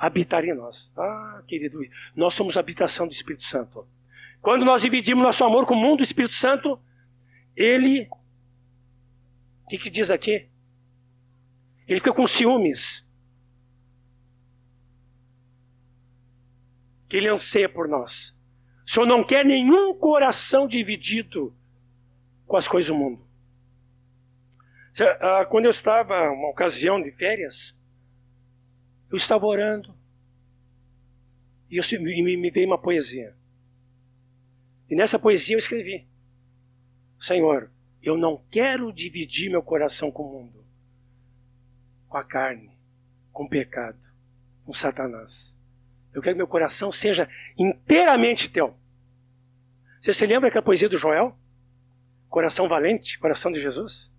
[0.00, 0.90] habitar em nós.
[0.96, 1.78] Ah, querido,
[2.16, 3.86] nós somos habitação do Espírito Santo.
[4.40, 6.80] Quando nós dividimos nosso amor com o mundo do Espírito Santo,
[7.54, 8.08] ele.
[9.64, 10.48] O que, que diz aqui?
[11.86, 13.06] Ele fica com ciúmes.
[17.10, 18.32] Que Ele anseia por nós.
[18.86, 21.52] O Senhor não quer nenhum coração dividido
[22.46, 23.26] com as coisas do mundo.
[25.20, 27.76] Ah, quando eu estava, uma ocasião de férias,
[29.10, 29.92] eu estava orando
[31.68, 33.36] e, eu, e me veio uma poesia.
[34.88, 36.06] E nessa poesia eu escrevi:
[37.18, 40.64] Senhor, eu não quero dividir meu coração com o mundo,
[42.08, 42.70] com a carne,
[43.32, 44.00] com o pecado,
[44.64, 45.58] com Satanás.
[46.12, 48.74] Eu quero que meu coração seja inteiramente teu.
[50.00, 51.36] Você se lembra daquela poesia do Joel?
[52.28, 54.10] Coração valente, coração de Jesus?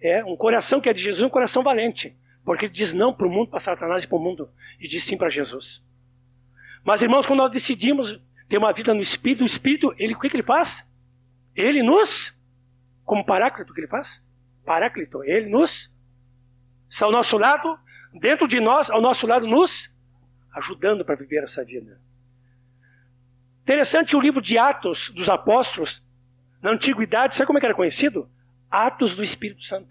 [0.00, 2.16] É, um coração que é de Jesus, um coração valente.
[2.44, 4.50] Porque ele diz não para o mundo, para Satanás e para o mundo.
[4.80, 5.82] E diz sim para Jesus.
[6.84, 8.18] Mas, irmãos, quando nós decidimos
[8.48, 10.86] ter uma vida no Espírito, o Espírito, ele, o que, que ele faz?
[11.54, 12.34] Ele nos,
[13.04, 14.22] como Paráclito, o que ele faz?
[14.64, 15.92] Paráclito, ele nos,
[16.88, 17.78] está ao nosso lado,
[18.14, 19.92] dentro de nós, ao nosso lado, nos
[20.58, 22.00] ajudando para viver essa vida.
[23.62, 26.02] Interessante que o livro de Atos dos Apóstolos,
[26.60, 28.28] na antiguidade, sabe como é era conhecido?
[28.70, 29.88] Atos do Espírito Santo.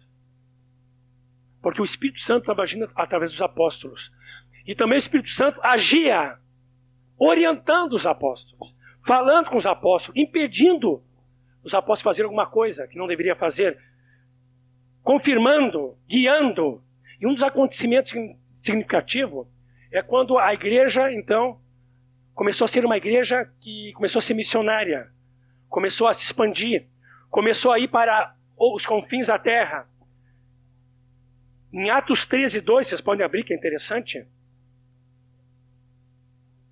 [1.62, 4.12] Porque o Espírito Santo agindo através dos apóstolos.
[4.66, 6.38] E também o Espírito Santo agia
[7.18, 8.74] orientando os apóstolos,
[9.06, 11.02] falando com os apóstolos, impedindo
[11.64, 13.80] os apóstolos fazer alguma coisa que não deveria fazer,
[15.02, 16.84] confirmando, guiando.
[17.20, 18.14] E um dos acontecimentos
[18.56, 19.48] significativos
[19.92, 21.60] é quando a igreja, então,
[22.34, 25.12] começou a ser uma igreja que começou a ser missionária,
[25.70, 26.88] começou a se expandir,
[27.30, 29.88] começou a ir para os confins da terra.
[31.72, 34.26] Em Atos 13, 2, vocês podem abrir, que é interessante.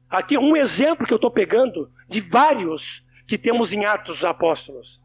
[0.09, 5.01] Aqui um exemplo que eu estou pegando de vários que temos em Atos dos Apóstolos.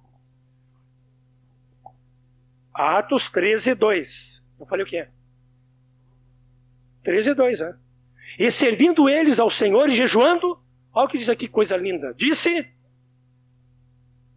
[2.72, 4.42] Atos 13, 2.
[4.60, 5.08] Eu falei o quê?
[7.02, 7.78] 13, 2, né?
[8.38, 10.58] E servindo eles ao Senhor e jejuando,
[10.92, 12.14] olha o que diz aqui, coisa linda.
[12.14, 12.66] Disse,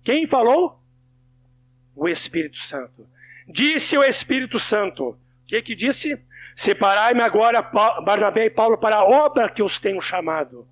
[0.04, 0.80] quem falou?
[1.96, 3.08] O Espírito Santo.
[3.48, 5.10] Disse o Espírito Santo.
[5.10, 6.20] O que que disse?
[6.56, 10.68] Separai-me agora, Barnabé e Paulo, para a obra que os tenho chamado.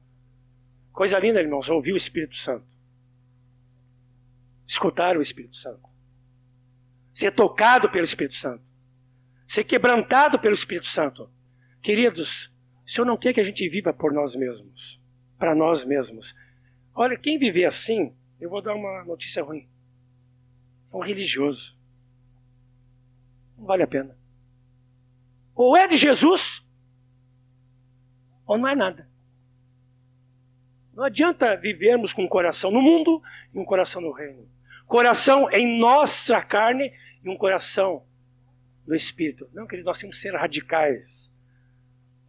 [0.91, 2.65] Coisa linda, irmãos, ouvir o Espírito Santo.
[4.67, 5.81] Escutar o Espírito Santo.
[7.13, 8.63] Ser tocado pelo Espírito Santo.
[9.47, 11.29] Ser quebrantado pelo Espírito Santo.
[11.81, 12.50] Queridos,
[12.91, 14.99] o Senhor não quer que a gente viva por nós mesmos,
[15.39, 16.35] para nós mesmos.
[16.93, 19.65] Olha, quem viver assim, eu vou dar uma notícia ruim.
[20.91, 21.73] É um religioso.
[23.57, 24.13] Não vale a pena.
[25.55, 26.61] Ou é de Jesus,
[28.45, 29.09] ou não é nada.
[30.93, 33.23] Não adianta vivermos com um coração no mundo
[33.53, 34.45] e um coração no reino.
[34.85, 36.91] Coração em nossa carne
[37.23, 38.05] e um coração
[38.85, 39.49] no espírito.
[39.53, 41.30] Não, querido, nós temos que ser radicais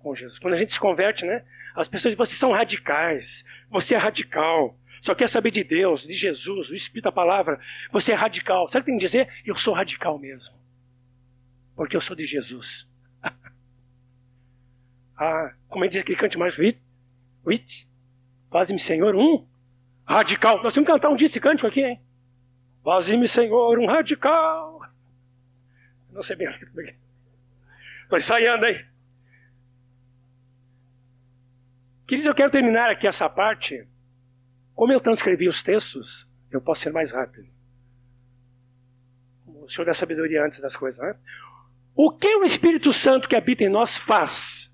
[0.03, 0.39] com Jesus.
[0.39, 1.45] Quando a gente se converte, né?
[1.75, 6.13] As pessoas dizem, vocês são radicais, você é radical, só quer saber de Deus, de
[6.13, 7.59] Jesus, do Espírito, da palavra.
[7.91, 8.69] Você é radical.
[8.69, 9.29] Sabe o que tem que dizer?
[9.45, 10.55] Eu sou radical mesmo.
[11.75, 12.87] Porque eu sou de Jesus.
[15.19, 16.57] ah, como é que diz aquele cante mais?
[16.57, 16.81] Wit?
[17.45, 17.89] Wit?
[18.49, 19.45] Faze-me, Senhor, um
[20.07, 20.63] radical.
[20.63, 22.01] Nós temos que cantar um dia esse cântico aqui, hein?
[22.85, 24.83] Faze-me, Senhor, um radical.
[26.13, 26.49] Não sei bem.
[28.05, 28.92] Estou ensaiando aí.
[32.13, 33.89] Queridos, eu quero terminar aqui essa parte.
[34.75, 37.49] Como eu transcrevi os textos, eu posso ser mais rápido.
[39.47, 41.17] O Senhor da sabedoria antes das coisas, né?
[41.95, 44.71] O que o Espírito Santo que habita em nós faz?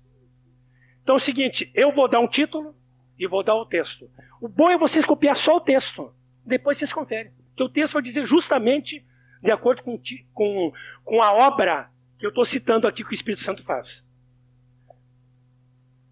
[1.01, 2.75] Então é o seguinte, eu vou dar um título,
[3.17, 4.11] e vou dar o texto.
[4.41, 6.13] O bom é vocês copiar só o texto.
[6.45, 7.31] Depois vocês conferem.
[7.51, 9.05] Porque o texto vai dizer justamente
[9.41, 9.97] de acordo com,
[10.33, 10.73] com,
[11.05, 14.03] com a obra que eu estou citando aqui que o Espírito Santo faz.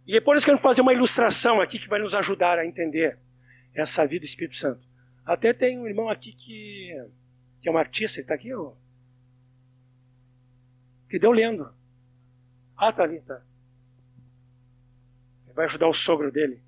[0.07, 3.19] E depois eu quero fazer uma ilustração aqui que vai nos ajudar a entender
[3.75, 4.87] essa vida do Espírito Santo.
[5.25, 6.93] Até tem um irmão aqui que,
[7.61, 8.71] que é um artista, ele está aqui, ó,
[11.09, 11.69] que deu lendo.
[12.77, 13.41] Ah, tá ali, tá.
[15.53, 16.61] Vai ajudar o sogro dele.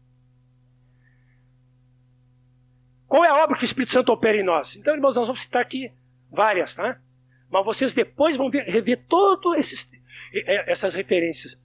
[3.07, 4.76] Qual é a obra que o Espírito Santo opera em nós?
[4.76, 5.94] Então, irmãos, nós vamos citar aqui
[6.30, 6.99] várias, tá?
[7.49, 9.90] Mas vocês depois vão ver, rever todas
[10.68, 11.57] essas referências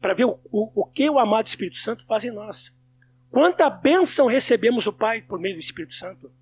[0.00, 2.72] para ver o, o, o, que o amado Espírito Santo faz em nós.
[3.30, 6.32] Quanta bênção recebemos do Pai por meio do Espírito Santo?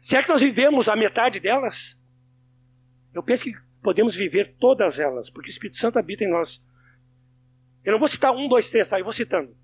[0.00, 1.96] Será que nós vivemos a metade delas?
[3.14, 6.60] Eu penso que podemos viver todas elas, porque o Espírito Santo habita em nós.
[7.84, 8.98] Eu não vou citar um, dois, três, tá?
[8.98, 9.54] Eu vou citando.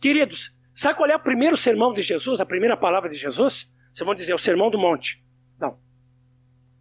[0.00, 3.68] Queridos, Sabe qual é o primeiro sermão de Jesus, a primeira palavra de Jesus?
[3.92, 5.20] Vocês vão dizer, é o sermão do monte.
[5.58, 5.76] Não.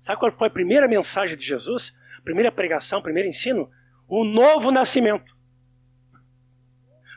[0.01, 1.91] Sabe qual foi a primeira mensagem de Jesus?
[2.23, 3.71] Primeira pregação, o primeiro ensino?
[4.07, 5.35] O novo nascimento.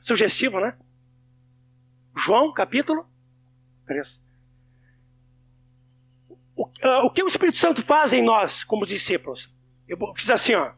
[0.02, 0.76] sugestivo, né?
[2.16, 3.06] João, capítulo
[3.86, 4.20] 3.
[6.56, 9.52] O, uh, o que o Espírito Santo faz em nós, como discípulos?
[9.86, 10.72] Eu fiz assim, ó.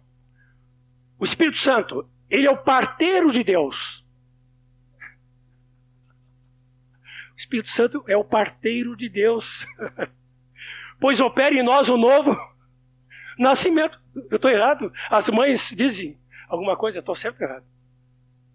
[1.18, 4.04] O Espírito Santo, ele é o parteiro de Deus.
[7.32, 9.66] O Espírito Santo é o parteiro de Deus.
[11.00, 12.30] pois opera em nós o novo
[13.38, 13.98] nascimento.
[14.14, 14.92] Eu estou errado?
[15.10, 16.18] As mães dizem
[16.48, 17.64] alguma coisa, eu estou certo ou errado?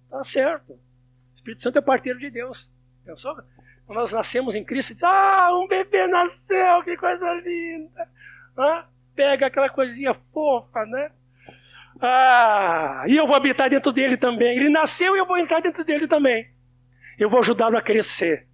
[0.05, 0.73] Está certo.
[0.73, 2.69] O Espírito Santo é parteiro de Deus.
[3.05, 3.35] Pensou?
[3.85, 8.07] Quando nós nascemos em Cristo, diz, ah, um bebê nasceu, que coisa linda.
[8.57, 8.85] Ah,
[9.15, 11.11] pega aquela coisinha fofa, né?
[12.01, 14.57] Ah, e eu vou habitar dentro dele também.
[14.57, 16.47] Ele nasceu e eu vou entrar dentro dele também.
[17.17, 18.45] Eu vou ajudá-lo a crescer.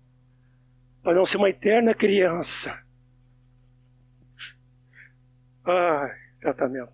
[1.02, 2.83] Para não ser uma eterna criança.
[5.65, 6.10] Ah,
[6.41, 6.91] tratamento.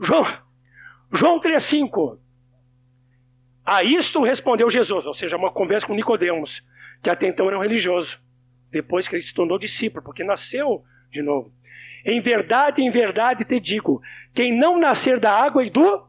[0.00, 0.24] João,
[1.12, 2.18] João 3,5.
[3.64, 6.62] A isto respondeu Jesus, ou seja, uma conversa com Nicodemos,
[7.02, 8.20] que até então era um religioso,
[8.70, 11.52] depois que ele se tornou discípulo, porque nasceu de novo.
[12.04, 14.00] Em verdade, em verdade te digo:
[14.32, 16.06] quem não nascer da água e do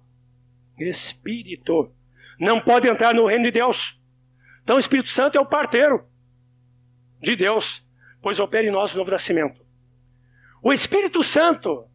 [0.77, 1.91] Espírito
[2.39, 3.99] não pode entrar no reino de Deus.
[4.63, 6.05] Então o Espírito Santo é o parteiro
[7.19, 7.83] de Deus,
[8.21, 9.66] pois opera em nós o novo nascimento.
[10.67, 11.87] O Espírito Santo,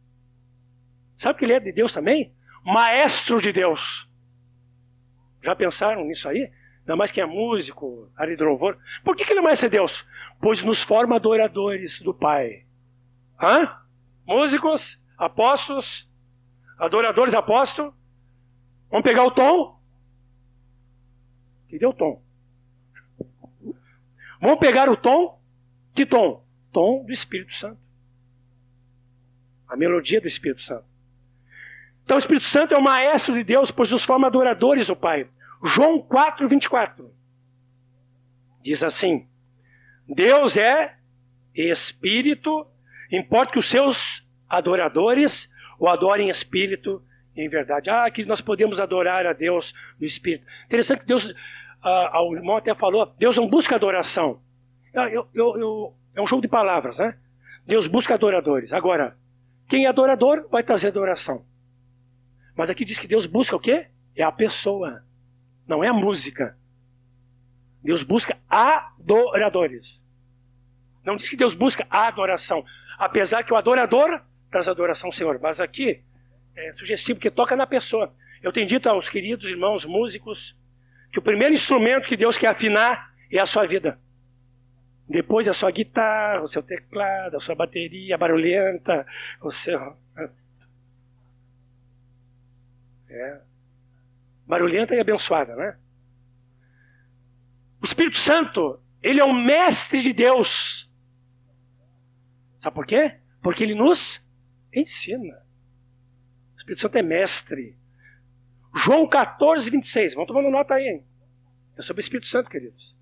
[1.15, 2.33] sabe que ele é de Deus também?
[2.65, 4.09] Maestro de Deus.
[5.43, 6.51] Já pensaram nisso aí?
[6.79, 8.35] Ainda mais quem é músico, área.
[9.05, 10.07] Por que, que ele é maestro de Deus?
[10.41, 12.65] Pois nos forma adoradores do Pai.
[13.39, 13.77] Hã?
[14.27, 16.09] músicos, apóstolos,
[16.79, 17.93] adoradores apóstolos.
[18.91, 19.79] Vamos pegar o tom.
[21.69, 22.23] Que deu tom?
[24.41, 25.39] Vamos pegar o tom.
[25.95, 26.43] Que tom?
[26.73, 27.83] Tom do Espírito Santo.
[29.73, 30.85] A melodia do Espírito Santo.
[32.05, 35.29] Então o Espírito Santo é o maestro de Deus, pois os forma adoradores do Pai.
[35.65, 37.11] João 4, 24.
[38.63, 39.27] Diz assim:
[40.07, 40.97] Deus é
[41.55, 42.67] Espírito
[43.13, 47.03] Importa que os seus adoradores o adorem em espírito
[47.37, 47.91] e em verdade.
[47.91, 50.47] Ah, que nós podemos adorar a Deus no espírito.
[50.65, 51.33] Interessante que Deus,
[51.83, 54.41] ah, o irmão até falou, Deus não busca adoração.
[54.95, 57.15] Eu, eu, eu, é um jogo de palavras, né?
[57.67, 58.73] Deus busca adoradores.
[58.73, 59.17] Agora,
[59.73, 61.47] quem é adorador vai trazer adoração.
[62.55, 63.87] Mas aqui diz que Deus busca o quê?
[64.15, 65.03] É a pessoa,
[65.67, 66.59] não é a música.
[67.83, 70.05] Deus busca adoradores.
[71.03, 72.63] Não diz que Deus busca adoração.
[72.99, 74.21] Apesar que o adorador
[74.51, 75.41] traz adoração ao Senhor.
[75.41, 76.03] Mas aqui
[76.55, 78.15] é sugestivo que toca na pessoa.
[78.43, 80.55] Eu tenho dito aos queridos irmãos músicos
[81.11, 83.99] que o primeiro instrumento que Deus quer afinar é a sua vida.
[85.13, 89.07] Depois a sua guitarra, o seu teclado, a sua bateria barulhenta,
[89.41, 89.97] o seu.
[93.09, 93.41] É.
[94.47, 95.77] Barulhenta e abençoada, né?
[97.81, 100.91] O Espírito Santo, ele é o mestre de Deus
[102.63, 103.19] Sabe por quê?
[103.43, 104.25] Porque ele nos
[104.73, 105.45] ensina.
[106.55, 107.77] O Espírito Santo é mestre.
[108.75, 110.15] João 14, 26.
[110.15, 111.05] Vamos tomando nota aí, hein?
[111.77, 112.95] É sobre o Espírito Santo, queridos.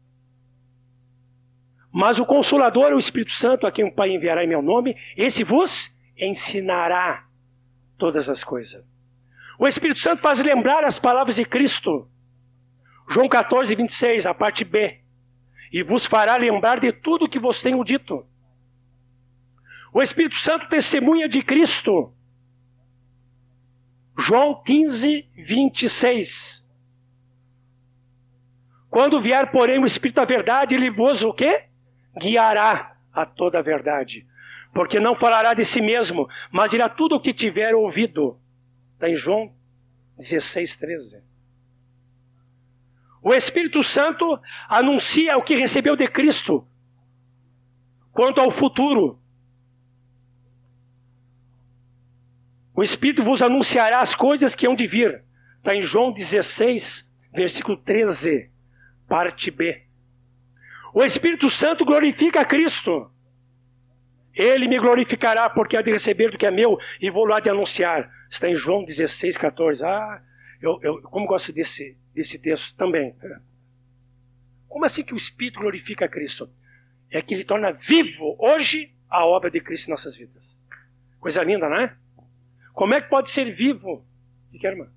[1.93, 5.43] Mas o Consolador o Espírito Santo, a quem o Pai enviará em meu nome, esse
[5.43, 7.27] vos ensinará
[7.99, 8.85] todas as coisas.
[9.59, 12.09] O Espírito Santo faz lembrar as palavras de Cristo.
[13.09, 15.01] João 14, 26, a parte B.
[15.73, 18.25] E vos fará lembrar de tudo que vos tenho dito.
[19.93, 22.15] O Espírito Santo testemunha de Cristo.
[24.17, 26.65] João 15, 26.
[28.89, 31.70] Quando vier, porém, o Espírito da verdade, ele vos o quê?
[32.21, 34.27] Guiará a toda a verdade.
[34.75, 38.39] Porque não falará de si mesmo, mas dirá tudo o que tiver ouvido.
[38.95, 39.53] Está em João
[40.19, 41.23] 16, 13.
[43.23, 44.39] O Espírito Santo
[44.69, 46.67] anuncia o que recebeu de Cristo
[48.13, 49.19] quanto ao futuro.
[52.75, 55.23] O Espírito vos anunciará as coisas que hão de vir.
[55.59, 58.51] Está em João 16, versículo 13,
[59.09, 59.90] parte B.
[60.93, 63.11] O Espírito Santo glorifica a Cristo.
[64.35, 67.51] Ele me glorificará, porque há de receber do que é meu e vou lá de
[67.51, 68.11] anunciar.
[68.31, 69.85] Está em João 16, 14.
[69.85, 70.23] Ah,
[70.61, 73.15] eu, eu como gosto desse, desse texto também.
[74.69, 76.49] Como assim que o Espírito glorifica a Cristo?
[77.11, 80.57] É que ele torna vivo hoje a obra de Cristo em nossas vidas.
[81.19, 81.97] Coisa linda, não é?
[82.73, 84.07] Como é que pode ser vivo?
[84.53, 84.89] O que é, irmã?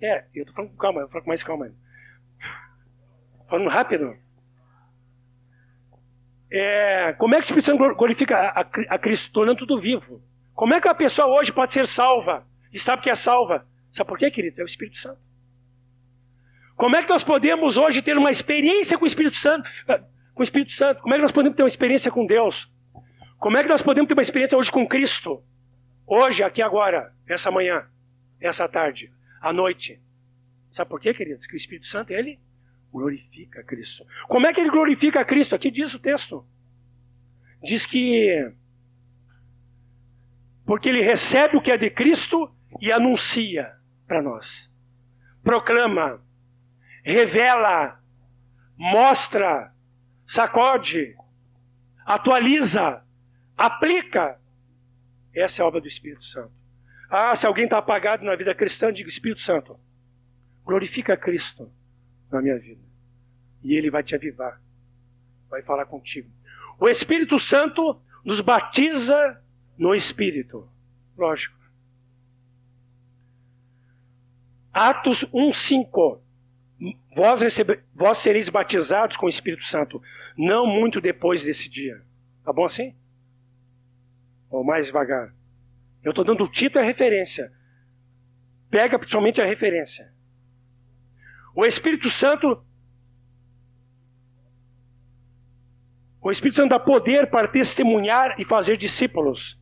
[0.00, 1.72] É, eu estou falando com calma, eu falo com mais calma.
[3.52, 4.16] Falando rápido.
[6.50, 10.22] É, como é que o Espírito Santo glorifica a, a, a, Cristo, tornando tudo vivo?
[10.54, 13.66] Como é que a pessoa hoje pode ser salva e sabe que é salva?
[13.90, 14.58] Sabe por quê, querido?
[14.58, 15.20] É o Espírito Santo.
[16.76, 19.68] Como é que nós podemos hoje ter uma experiência com o Espírito Santo?
[19.86, 19.98] Ah,
[20.32, 21.02] com o Espírito Santo?
[21.02, 22.72] Como é que nós podemos ter uma experiência com Deus?
[23.38, 25.44] Como é que nós podemos ter uma experiência hoje com Cristo?
[26.06, 27.86] Hoje, aqui agora, essa manhã,
[28.40, 29.12] essa tarde,
[29.42, 30.00] à noite.
[30.70, 31.46] Sabe por quê, queridos?
[31.46, 32.40] Que o Espírito Santo, ele
[32.92, 34.06] glorifica Cristo.
[34.28, 35.54] Como é que ele glorifica Cristo?
[35.54, 36.46] Aqui diz o texto.
[37.62, 38.52] Diz que
[40.64, 43.74] porque ele recebe o que é de Cristo e anuncia
[44.06, 44.70] para nós.
[45.42, 46.22] Proclama,
[47.02, 48.00] revela,
[48.76, 49.72] mostra,
[50.24, 51.16] sacode,
[52.06, 53.02] atualiza,
[53.56, 54.38] aplica.
[55.34, 56.52] Essa é a obra do Espírito Santo.
[57.10, 59.78] Ah, se alguém está apagado na vida cristã, diga Espírito Santo,
[60.64, 61.70] glorifica Cristo
[62.32, 62.80] na minha vida.
[63.62, 64.60] E ele vai te avivar,
[65.48, 66.28] vai falar contigo.
[66.80, 69.40] O Espírito Santo nos batiza
[69.78, 70.68] no Espírito.
[71.16, 71.56] Lógico.
[74.72, 76.20] Atos 1,5.
[77.14, 77.40] Vós,
[77.94, 80.02] vós sereis batizados com o Espírito Santo,
[80.36, 82.02] não muito depois desse dia.
[82.44, 82.94] Tá bom assim?
[84.50, 85.32] Ou mais devagar.
[86.02, 87.52] Eu estou dando o título e a referência.
[88.70, 90.12] Pega principalmente a referência.
[91.54, 92.62] O Espírito Santo.
[96.20, 99.58] O Espírito Santo dá poder para testemunhar e fazer discípulos.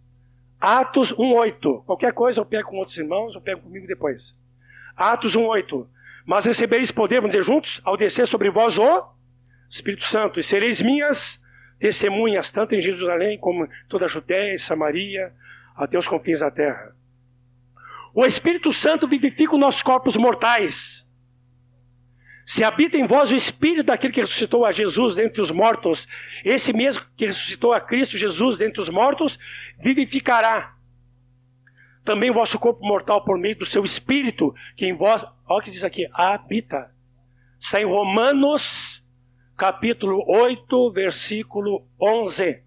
[0.61, 1.85] Atos 1,8.
[1.85, 4.37] Qualquer coisa eu pego com outros irmãos, eu pego comigo depois.
[4.95, 5.87] Atos 1,8.
[6.27, 9.15] Mas recebereis poder, vamos dizer juntos, ao descer sobre vós o
[9.69, 11.43] Espírito Santo, e sereis minhas
[11.79, 15.33] testemunhas, tanto em Jerusalém como em toda a Judéia Samaria,
[15.75, 16.95] até os confins da terra.
[18.15, 21.07] O Espírito Santo vivifica os nossos corpos mortais.
[22.51, 26.09] Se habita em vós o Espírito daquele que ressuscitou a Jesus dentre os mortos,
[26.45, 29.39] esse mesmo que ressuscitou a Cristo Jesus dentre os mortos,
[29.79, 30.75] vivificará
[32.05, 35.63] também o vosso corpo mortal por meio do seu Espírito, que em vós, olha o
[35.63, 36.93] que diz aqui, habita.
[37.61, 39.01] Está em Romanos,
[39.57, 42.65] capítulo 8, versículo 11.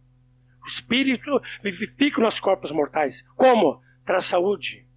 [0.64, 3.22] O Espírito vivifica os nossos corpos mortais.
[3.36, 3.82] Como?
[4.06, 4.88] Traz saúde,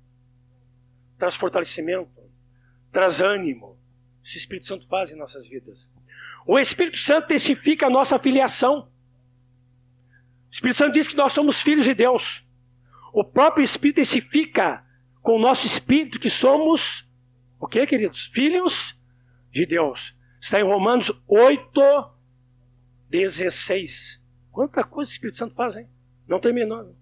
[1.19, 2.23] traz fortalecimento,
[2.93, 3.76] traz ânimo,
[4.35, 5.89] o Espírito Santo faz em nossas vidas.
[6.47, 8.89] O Espírito Santo testifica a nossa filiação.
[10.49, 12.45] O Espírito Santo diz que nós somos filhos de Deus.
[13.13, 14.85] O próprio Espírito testifica
[15.23, 17.05] com o nosso espírito que somos,
[17.59, 18.27] o que, queridos?
[18.27, 18.97] Filhos
[19.51, 20.15] de Deus.
[20.41, 21.81] Está em Romanos 8,
[23.09, 24.23] 16.
[24.53, 25.89] Quanta coisa o Espírito Santo faz, hein?
[26.29, 26.95] Não terminou.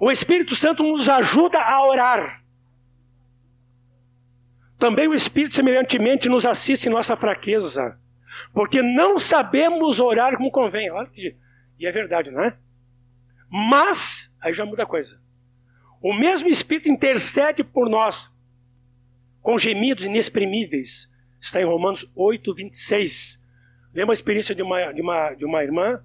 [0.00, 2.43] O Espírito Santo nos ajuda a orar.
[4.84, 7.98] Também o Espírito, semelhantemente, nos assiste em nossa fraqueza,
[8.52, 10.90] porque não sabemos orar como convém.
[10.90, 11.34] Olha que,
[11.78, 12.54] e é verdade, não é?
[13.48, 15.18] Mas, aí já muda a coisa.
[16.02, 18.30] O mesmo Espírito intercede por nós
[19.40, 21.10] com gemidos inexprimíveis.
[21.40, 23.40] Está em Romanos 8, 26.
[23.94, 26.04] Lembra a experiência de uma, de uma, de uma irmã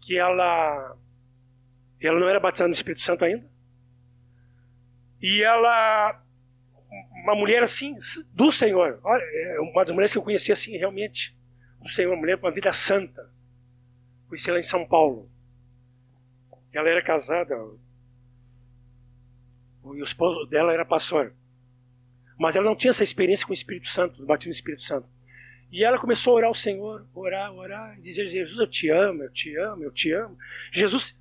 [0.00, 0.96] que ela,
[2.00, 3.44] ela não era batizada no Espírito Santo ainda?
[5.20, 6.22] E ela
[7.22, 7.96] uma mulher assim,
[8.32, 8.98] do Senhor.
[9.04, 11.34] Olha, é uma das mulheres que eu conheci assim, realmente.
[11.80, 13.30] Do Senhor, uma mulher com uma vida santa.
[14.28, 15.30] Conheci ela em São Paulo.
[16.72, 17.54] Ela era casada.
[19.84, 21.32] E o esposo dela era pastor.
[22.36, 25.06] Mas ela não tinha essa experiência com o Espírito Santo, do batismo do Espírito Santo.
[25.70, 29.22] E ela começou a orar ao Senhor, orar, orar, e dizer: Jesus, eu te amo,
[29.22, 30.36] eu te amo, eu te amo.
[30.72, 31.14] Jesus,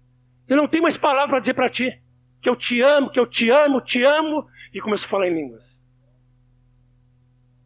[0.48, 2.02] eu não tenho mais palavra para dizer para ti
[2.42, 4.48] que eu te amo, que eu te amo, te amo.
[4.74, 5.71] E começou a falar em línguas.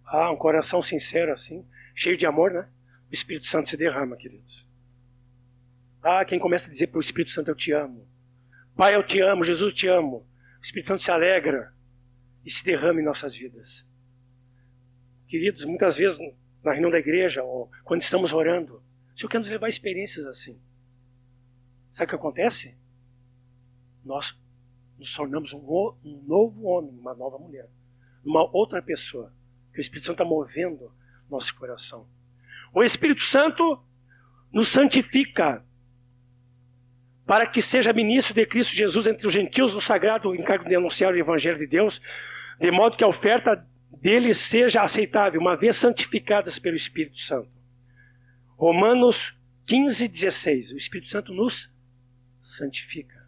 [0.05, 1.65] Ah, um coração sincero assim,
[1.95, 2.67] cheio de amor, né?
[3.09, 4.65] O Espírito Santo se derrama, queridos.
[6.01, 8.07] Ah, quem começa a dizer para o Espírito Santo, eu te amo.
[8.75, 9.43] Pai, eu te amo.
[9.43, 10.17] Jesus, eu te amo.
[10.59, 11.73] O Espírito Santo se alegra
[12.45, 13.85] e se derrama em nossas vidas.
[15.27, 16.19] Queridos, muitas vezes
[16.63, 18.83] na reunião da igreja, ou quando estamos orando,
[19.15, 20.59] o Senhor quer nos levar a experiências assim.
[21.91, 22.75] Sabe o que acontece?
[24.03, 24.37] Nós
[24.97, 25.59] nos tornamos um,
[26.03, 27.69] um novo homem, uma nova mulher,
[28.23, 29.33] uma outra pessoa
[29.75, 30.89] que o Espírito Santo está movendo
[31.29, 32.07] nosso coração.
[32.73, 33.83] O Espírito Santo
[34.51, 35.63] nos santifica
[37.25, 41.13] para que seja ministro de Cristo Jesus entre os gentios no sagrado encargo de anunciar
[41.13, 42.01] o Evangelho de Deus,
[42.59, 43.67] de modo que a oferta
[44.01, 47.49] deles seja aceitável, uma vez santificadas pelo Espírito Santo.
[48.55, 49.35] Romanos
[49.65, 50.71] 15, 16.
[50.71, 51.73] O Espírito Santo nos
[52.39, 53.25] santifica.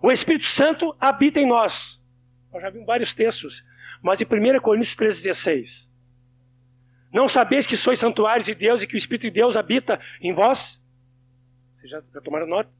[0.00, 2.00] O Espírito Santo habita em nós.
[2.52, 3.64] Nós já vimos vários textos,
[4.00, 5.87] mas em 1 Coríntios 3,16.
[7.12, 10.32] Não sabeis que sois santuários de Deus e que o Espírito de Deus habita em
[10.34, 10.82] vós?
[11.76, 12.70] Vocês já, já tomaram nota?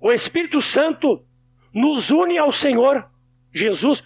[0.00, 1.24] O Espírito Santo
[1.72, 3.08] nos une ao Senhor
[3.52, 4.02] Jesus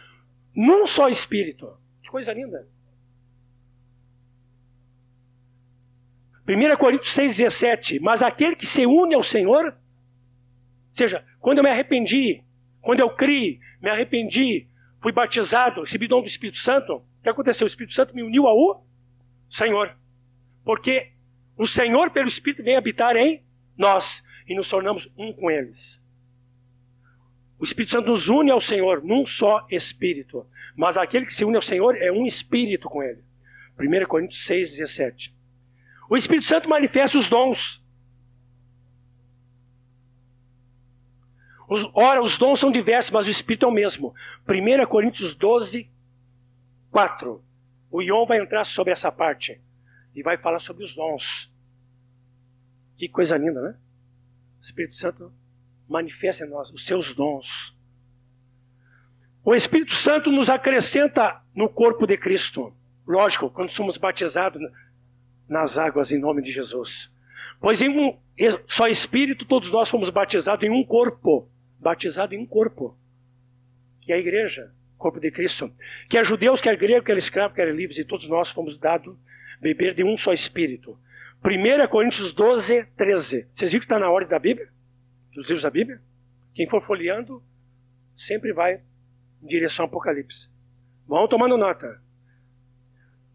[0.55, 1.76] num só Espírito.
[2.02, 2.66] Que coisa linda.
[6.48, 8.01] 1 Coríntios 6,17.
[8.01, 9.72] Mas aquele que se une ao Senhor, ou
[10.93, 12.43] seja, quando eu me arrependi,
[12.81, 14.68] quando eu criei, me arrependi,
[15.01, 17.64] fui batizado, recebi dom do Espírito Santo, o que aconteceu?
[17.64, 18.56] O Espírito Santo me uniu ao
[19.48, 19.96] Senhor.
[20.64, 21.12] Porque
[21.56, 23.44] o Senhor, pelo Espírito, vem habitar em
[23.76, 26.00] nós e nos tornamos um com eles.
[27.58, 30.46] O Espírito Santo nos une ao Senhor num só Espírito.
[30.76, 33.22] Mas aquele que se une ao Senhor é um Espírito com ele.
[33.78, 35.34] 1 Coríntios 6, 17.
[36.08, 37.82] O Espírito Santo manifesta os dons.
[41.68, 44.14] Os, ora, os dons são diversos, mas o Espírito é o mesmo.
[44.48, 45.90] 1 Coríntios 12,
[46.90, 47.43] 4.
[47.94, 49.60] O Ion vai entrar sobre essa parte
[50.16, 51.48] e vai falar sobre os dons.
[52.96, 53.78] Que coisa linda, né?
[54.58, 55.32] O Espírito Santo
[55.88, 57.72] manifesta em nós os seus dons.
[59.44, 62.74] O Espírito Santo nos acrescenta no corpo de Cristo.
[63.06, 64.60] Lógico, quando somos batizados
[65.48, 67.08] nas águas em nome de Jesus.
[67.60, 68.18] Pois em um
[68.66, 71.48] só Espírito todos nós fomos batizados em um corpo.
[71.78, 72.98] Batizado em um corpo.
[74.00, 75.70] Que é a igreja, corpo de Cristo.
[76.08, 79.16] Que é judeus, quer grego, quer escravo, quer livres, e todos nós fomos dados
[79.60, 80.98] beber de um só Espírito.
[81.44, 83.48] 1 Coríntios 12, 13.
[83.52, 84.68] Vocês viram que está na ordem da Bíblia?
[85.34, 86.00] Dos livros da Bíblia?
[86.54, 87.42] Quem for folheando,
[88.16, 88.80] sempre vai
[89.42, 90.48] em direção ao Apocalipse.
[91.06, 92.00] Vão tomando nota.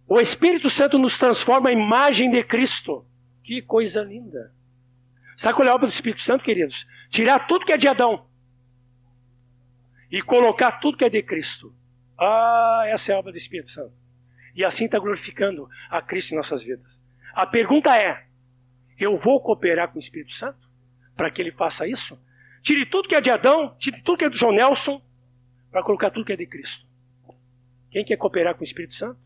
[0.08, 3.06] O Espírito Santo nos transforma a imagem de Cristo.
[3.44, 4.52] Que coisa linda.
[5.38, 6.88] Sabe qual é a obra do Espírito Santo, queridos?
[7.10, 8.29] Tirar tudo que é de Adão
[10.12, 11.74] e colocar tudo que é de Cristo.
[12.18, 13.94] Ah, essa é a obra do Espírito Santo.
[14.56, 17.00] E assim está glorificando a Cristo em nossas vidas.
[17.34, 18.26] A pergunta é:
[18.98, 20.68] eu vou cooperar com o Espírito Santo
[21.16, 22.20] para que ele faça isso?
[22.62, 25.02] Tire tudo que é de Adão, tire tudo que é do João Nelson,
[25.72, 26.86] para colocar tudo que é de Cristo.
[27.92, 29.20] Quem quer cooperar com o Espírito Santo?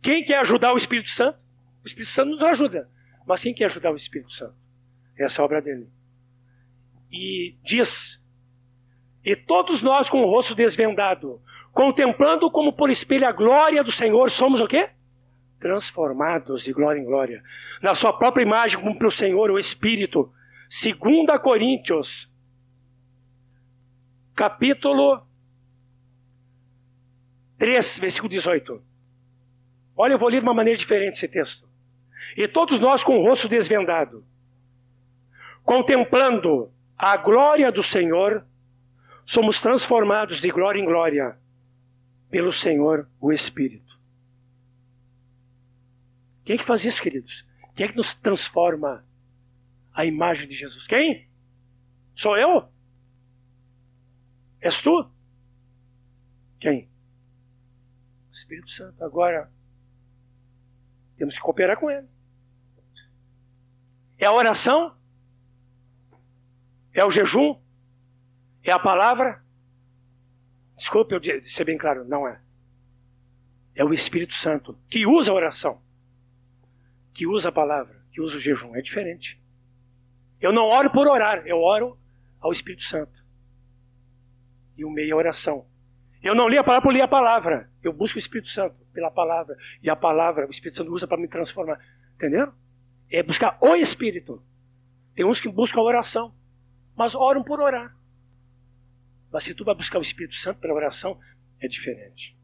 [0.00, 1.38] Quem quer ajudar o Espírito Santo?
[1.84, 2.88] O Espírito Santo nos ajuda.
[3.26, 4.54] Mas quem quer ajudar o Espírito Santo?
[5.18, 5.88] Essa é a obra dele.
[7.10, 8.20] E diz:
[9.26, 11.42] E todos nós com o rosto desvendado,
[11.72, 14.88] contemplando como por espelho a glória do Senhor, somos o quê?
[15.58, 17.42] Transformados de glória em glória.
[17.82, 20.32] Na sua própria imagem, como para o Senhor, o Espírito.
[20.70, 22.30] 2 Coríntios,
[24.32, 25.20] capítulo
[27.58, 28.80] 3, versículo 18.
[29.96, 31.68] Olha, eu vou ler de uma maneira diferente esse texto.
[32.36, 34.24] E todos nós com o rosto desvendado,
[35.64, 38.46] contemplando a glória do Senhor,
[39.26, 41.36] somos transformados de glória em glória
[42.30, 43.98] pelo Senhor, o Espírito.
[46.44, 47.44] Quem é que faz isso, queridos?
[47.74, 49.04] Quem é que nos transforma
[49.92, 50.86] a imagem de Jesus?
[50.86, 51.28] Quem?
[52.14, 52.68] Sou eu?
[54.60, 55.10] És tu?
[56.60, 56.88] Quem?
[58.28, 59.04] O Espírito Santo.
[59.04, 59.50] Agora,
[61.16, 62.06] temos que cooperar com Ele.
[64.18, 64.96] É a oração?
[66.92, 67.60] É o jejum?
[68.66, 69.40] É a palavra?
[70.76, 72.40] Desculpe eu ser bem claro, não é.
[73.76, 75.80] É o Espírito Santo que usa a oração,
[77.14, 78.74] que usa a palavra, que usa o jejum.
[78.74, 79.40] É diferente.
[80.40, 81.96] Eu não oro por orar, eu oro
[82.40, 83.24] ao Espírito Santo.
[84.76, 85.64] E o meio é a oração.
[86.20, 87.70] Eu não li a palavra por ler a palavra.
[87.84, 89.56] Eu busco o Espírito Santo pela palavra.
[89.80, 91.78] E a palavra, o Espírito Santo usa para me transformar.
[92.16, 92.52] Entenderam?
[93.08, 94.42] É buscar o Espírito.
[95.14, 96.34] Tem uns que buscam a oração,
[96.96, 97.94] mas oram por orar.
[99.32, 101.18] Mas se tu vai buscar o Espírito Santo pela oração,
[101.60, 102.36] é diferente.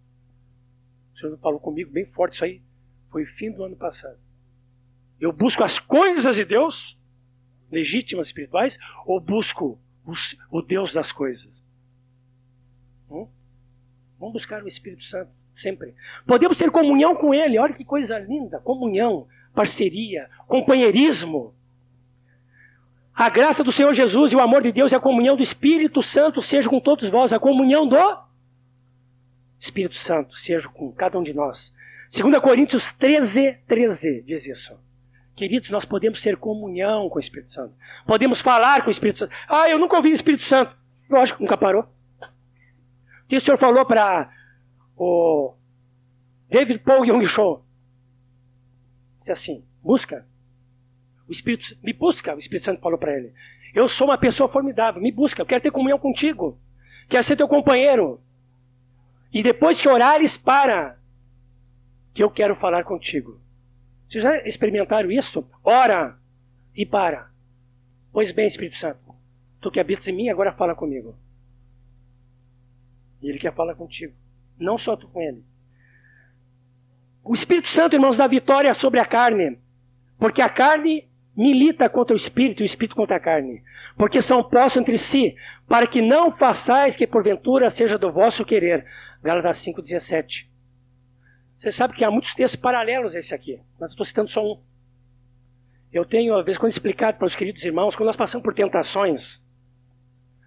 [1.15, 2.63] O Senhor falou comigo bem forte isso aí.
[3.11, 4.19] Foi fim do ano passado.
[5.21, 6.99] Eu busco as coisas de Deus,
[7.71, 11.51] legítimas espirituais, ou busco os, o Deus das coisas?
[13.11, 13.29] Hum?
[14.19, 15.95] Vamos buscar o Espírito Santo, sempre.
[16.27, 21.55] Podemos ter comunhão com Ele, olha que coisa linda: comunhão, parceria, companheirismo.
[23.15, 26.03] A graça do Senhor Jesus e o amor de Deus e a comunhão do Espírito
[26.03, 27.33] Santo seja com todos vós.
[27.33, 27.97] A comunhão do
[29.61, 31.73] Espírito Santo seja com cada um de nós.
[32.11, 34.79] 2 Coríntios 13, 13 diz isso.
[35.37, 37.75] Queridos, nós podemos ter comunhão com o Espírito Santo.
[38.07, 39.33] Podemos falar com o Espírito Santo.
[39.49, 40.75] Ah, eu nunca ouvi o Espírito Santo.
[41.09, 41.87] Lógico, nunca parou
[43.33, 44.31] que o senhor falou para
[44.95, 45.55] o
[46.51, 47.63] David Paul Young Cho?
[49.19, 50.27] Disse assim: busca.
[51.33, 53.33] O Espírito me busca, o Espírito Santo falou para ele.
[53.75, 56.59] Eu sou uma pessoa formidável, me busca, eu quero ter comunhão contigo.
[57.09, 58.21] Quero ser teu companheiro.
[59.33, 60.99] E depois que orares, para,
[62.13, 63.41] que eu quero falar contigo.
[64.11, 65.43] Vocês já experimentaram isso?
[65.65, 66.19] Ora
[66.77, 67.31] e para.
[68.13, 69.01] Pois bem, Espírito Santo,
[69.59, 71.17] tu que habitas em mim, agora fala comigo.
[73.23, 74.13] E Ele quer falar contigo.
[74.59, 75.43] Não só tu com ele.
[77.25, 79.59] O Espírito Santo, irmãos, dá vitória sobre a carne.
[80.19, 83.63] Porque a carne milita contra o Espírito e o Espírito contra a carne.
[83.97, 85.35] Porque são postos entre si,
[85.67, 88.87] para que não façais que porventura seja do vosso querer.
[89.23, 90.47] Gálatas 5,17.
[91.57, 94.45] Você sabe que há muitos textos paralelos a esse aqui, mas eu estou citando só
[94.45, 94.61] um.
[95.93, 99.41] Eu tenho, às vezes, quando explicado para os queridos irmãos, quando nós passamos por tentações,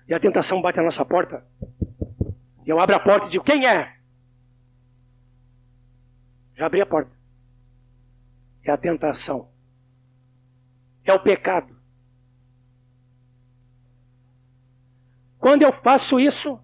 [0.08, 1.46] e a tentação bate na nossa porta,
[2.66, 3.96] e eu abro a porta e digo: Quem é?
[6.56, 7.12] Já abri a porta.
[8.64, 9.50] É a tentação.
[11.06, 11.76] É o pecado.
[15.38, 16.60] Quando eu faço isso,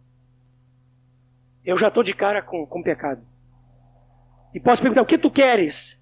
[1.63, 3.23] eu já estou de cara com, com pecado.
[4.53, 6.01] E posso perguntar: o que tu queres?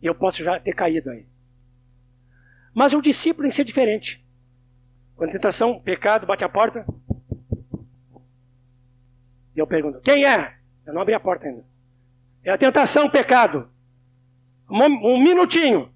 [0.00, 1.26] E eu posso já ter caído aí.
[2.74, 4.24] Mas o discípulo tem que ser diferente.
[5.16, 6.86] Quando a tentação, pecado, bate a porta.
[9.54, 10.56] E eu pergunto: quem é?
[10.86, 11.64] Eu não abri a porta ainda.
[12.44, 13.70] É a tentação, pecado.
[14.68, 15.91] Um, um minutinho.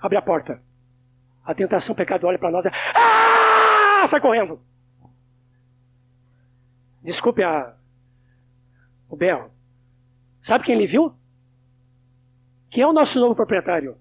[0.00, 0.62] Abre a porta.
[1.44, 4.06] A tentação, pecado olha para nós e ah!
[4.06, 4.60] sai correndo.
[7.02, 7.74] Desculpe a,
[9.08, 9.50] o berro.
[10.40, 11.14] Sabe quem ele viu?
[12.70, 13.98] Quem é o nosso novo proprietário?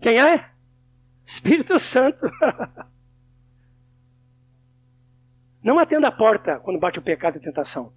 [0.00, 0.50] Quem é?
[1.24, 2.30] Espírito Santo.
[5.62, 7.92] Não atenda a porta quando bate o pecado e a tentação.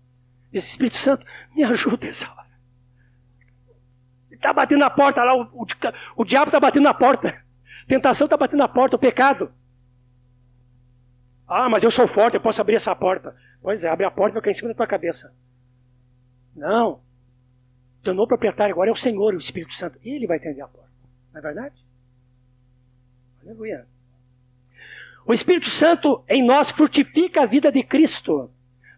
[0.51, 1.25] Diz, Espírito Santo,
[1.55, 2.40] me ajuda essa hora.
[4.41, 5.65] Está batendo na porta lá, o, o,
[6.15, 7.43] o diabo está batendo na porta.
[7.88, 9.51] Tentação está batendo na porta, o pecado.
[11.47, 13.35] Ah, mas eu sou forte, eu posso abrir essa porta.
[13.61, 15.31] Pois é, abre a porta e vai cair em cima da tua cabeça.
[16.55, 17.01] Não.
[18.03, 19.99] Teu novo proprietário agora é o Senhor, o Espírito Santo.
[20.03, 20.89] Ele vai atender a porta.
[21.31, 21.76] Não é verdade?
[23.43, 23.85] Aleluia.
[25.23, 28.49] O Espírito Santo em nós frutifica a vida de Cristo.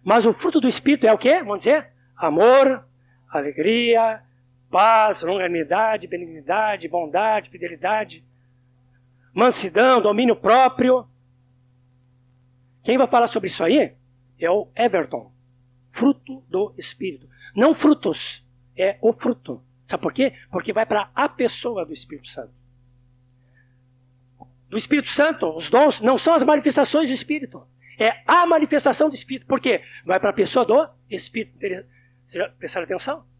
[0.02, 1.40] Mas o fruto do Espírito é o quê?
[1.40, 1.90] Vamos dizer?
[2.15, 2.86] Amor,
[3.30, 4.22] alegria,
[4.74, 8.26] paz, longanimidade, benignidade, bondade, fidelidade,
[9.32, 11.08] mansidão, domínio próprio.
[12.84, 13.94] Quem vai falar sobre isso aí
[14.40, 15.32] é o Everton.
[15.91, 17.30] Fruto do Espírito.
[17.56, 18.44] Não frutos,
[18.76, 19.64] é o fruto.
[19.86, 20.34] Sabe por quê?
[20.50, 22.52] Porque vai para a pessoa do Espírito Santo.
[24.68, 27.64] Do Espírito Santo, os dons não são as manifestações do Espírito.
[28.00, 29.45] É a manifestação do Espírito.
[29.45, 29.84] Por quê?
[30.04, 31.60] Vai para a pessoa do Espírito.
[32.58, 33.32] Prestaram atenção?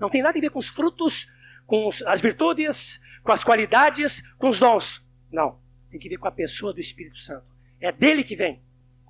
[0.00, 1.28] Não tem nada a ver com os frutos,
[1.66, 5.04] com as virtudes, com as qualidades, com os dons.
[5.30, 5.58] Não.
[5.90, 7.44] Tem que ver com a pessoa do Espírito Santo.
[7.80, 8.60] É dele que vem.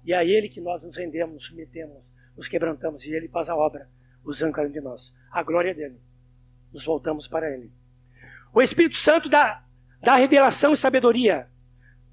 [0.05, 2.03] E é a ele que nós nos rendemos, nos submetemos,
[2.37, 3.05] nos quebrantamos.
[3.05, 3.89] E ele faz a obra
[4.25, 5.15] usando cada um de nós.
[5.31, 6.01] A glória é dele.
[6.73, 7.71] Nos voltamos para ele.
[8.53, 9.63] O Espírito Santo dá,
[10.03, 11.49] dá revelação e sabedoria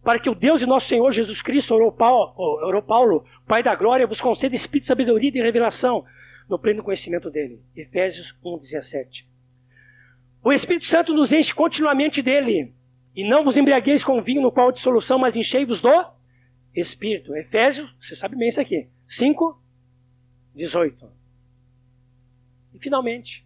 [0.03, 3.75] para que o Deus e nosso Senhor Jesus Cristo, orou Paulo, orou Paulo, Pai da
[3.75, 6.05] glória, vos conceda espírito de sabedoria e de revelação
[6.47, 7.61] no pleno conhecimento dele.
[7.75, 9.27] Efésios 1:17.
[10.43, 12.73] O Espírito Santo nos enche continuamente dele,
[13.15, 16.13] e não vos embriagueis com vinho no qual dissolução, mas enchei-vos do
[16.73, 17.35] Espírito.
[17.35, 18.87] Efésios, você sabe bem isso aqui.
[19.07, 19.61] 5,
[20.55, 21.11] 18.
[22.73, 23.45] E finalmente,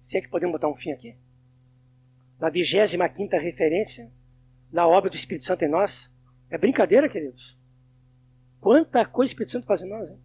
[0.00, 1.16] se é que podemos botar um fim aqui,
[2.38, 4.10] na 25 quinta referência
[4.70, 6.10] na obra do Espírito Santo em nós,
[6.50, 7.56] é brincadeira, queridos.
[8.60, 10.18] Quanta coisa o Espírito Santo faz em nós, hein?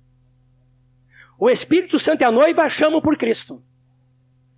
[1.42, 3.64] O Espírito Santo e a noiva chamam por Cristo.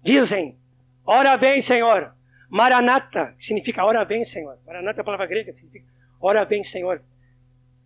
[0.04, 0.58] Dizem,
[1.06, 2.14] ora vem, Senhor.
[2.50, 4.58] Maranata, significa ora vem, Senhor.
[4.68, 5.86] Maranata é a palavra grega, significa
[6.20, 7.02] ora vem, Senhor.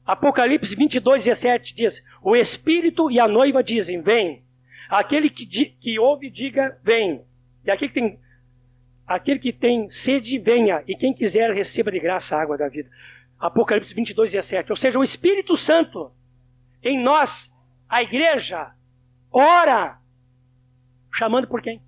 [0.04, 4.44] Apocalipse 22, 17 diz: O Espírito e a noiva dizem: Vem.
[4.90, 7.22] Aquele que, que ouve, diga: Vem.
[7.64, 8.20] E aquele que tem,
[9.06, 10.84] aquele que tem sede, venha.
[10.88, 12.90] E quem quiser, receba de graça a água da vida.
[13.40, 14.72] Apocalipse 22, 17.
[14.72, 16.12] Ou seja, o Espírito Santo
[16.82, 17.54] em nós,
[17.88, 18.72] a igreja,
[19.32, 20.00] ora,
[21.14, 21.82] chamando por quem?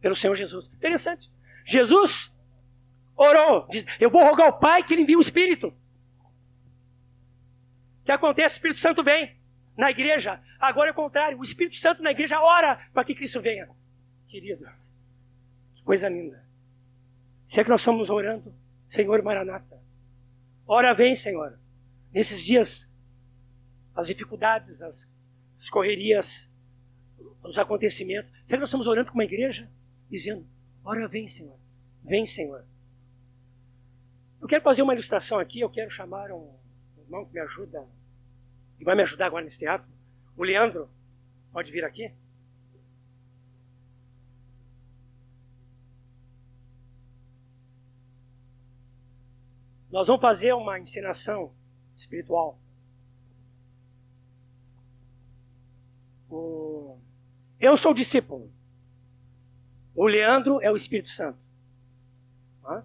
[0.00, 0.66] Pelo Senhor Jesus.
[0.74, 1.30] Interessante.
[1.64, 2.32] Jesus
[3.16, 5.72] orou, diz: Eu vou rogar ao Pai que ele envie o Espírito
[8.10, 8.54] que acontece?
[8.54, 9.36] O Espírito Santo vem
[9.76, 10.40] na igreja.
[10.58, 11.38] Agora é o contrário.
[11.38, 13.68] O Espírito Santo na igreja ora para que Cristo venha.
[14.28, 14.68] Querido,
[15.74, 16.44] que coisa linda.
[17.44, 18.52] Se é que nós estamos orando,
[18.88, 19.78] Senhor Maranata.
[20.66, 21.58] Ora vem, Senhor.
[22.12, 22.88] Nesses dias,
[23.94, 25.08] as dificuldades, as,
[25.60, 26.48] as correrias,
[27.42, 28.30] os acontecimentos.
[28.44, 29.70] Será que nós estamos orando com uma igreja?
[30.10, 30.46] Dizendo,
[30.84, 31.58] ora vem, Senhor.
[32.02, 32.64] Vem, Senhor.
[34.40, 35.60] Eu quero fazer uma ilustração aqui.
[35.60, 36.58] Eu quero chamar um
[36.98, 37.86] irmão que me ajuda,
[38.78, 39.86] e vai me ajudar agora nesse teatro.
[40.36, 40.88] O Leandro,
[41.52, 42.12] pode vir aqui?
[49.90, 51.52] Nós vamos fazer uma encenação
[51.96, 52.59] espiritual.
[56.30, 56.98] O...
[57.58, 58.50] Eu sou discípulo.
[59.94, 61.38] O Leandro é o Espírito Santo.
[62.64, 62.84] Hã?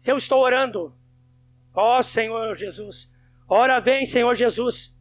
[0.00, 0.96] Se eu estou orando,
[1.74, 3.06] ó Senhor Jesus,
[3.46, 4.94] ora vem, Senhor Jesus.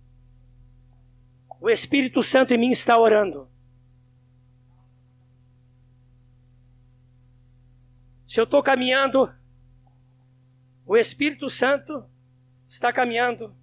[1.62, 3.50] O Espírito Santo em mim está orando.
[8.28, 9.34] Se eu estou caminhando,
[10.90, 12.04] o Espírito Santo
[12.68, 13.56] está caminhando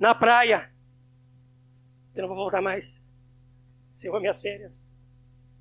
[0.00, 0.68] na praia.
[2.12, 3.00] Eu não vou voltar mais.
[3.94, 4.84] Encerrou minhas férias.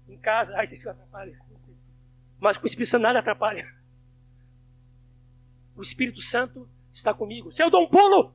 [0.10, 1.40] Em casa, ai, você fica atrapalha.
[2.40, 3.72] Mas com o Espírito Santo nada atrapalha.
[5.76, 7.52] O Espírito Santo está comigo.
[7.52, 8.34] Se eu dou um pulo,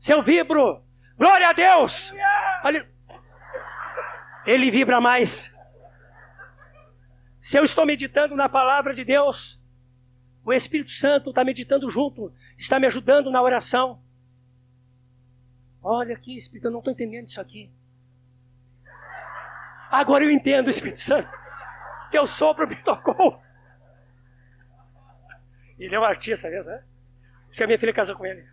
[0.00, 0.82] se eu vibro,
[1.16, 2.12] glória a Deus!
[4.44, 5.54] Ele vibra mais.
[7.40, 9.62] Se eu estou meditando na palavra de Deus,
[10.44, 14.02] o Espírito Santo está meditando junto, está me ajudando na oração.
[15.82, 17.72] Olha aqui, Espírito, eu não estou entendendo isso aqui.
[19.90, 21.28] Agora eu entendo, Espírito Santo.
[22.10, 23.40] Teu sopro me tocou.
[25.78, 26.84] Ele é um artista mesmo, né?
[27.52, 28.46] Se a minha filha casou com ele.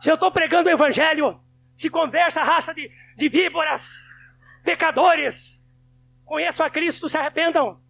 [0.00, 1.40] Se eu estou pregando o evangelho,
[1.76, 3.88] se conversa raça de, de víboras,
[4.64, 5.62] pecadores,
[6.24, 7.80] conheçam a Cristo, se arrependam.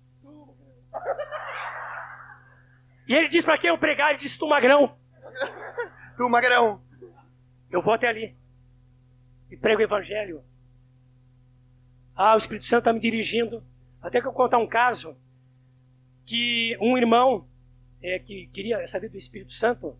[3.12, 4.96] E ele diz para quem eu pregar, ele diz, tu magrão.
[6.16, 6.80] Tu magrão.
[7.70, 8.34] Eu vou até ali.
[9.50, 10.42] E prego o evangelho.
[12.16, 13.62] Ah, o Espírito Santo está me dirigindo.
[14.00, 15.14] Até que eu contar um caso
[16.24, 17.46] que um irmão
[18.02, 19.94] é, que queria saber do Espírito Santo,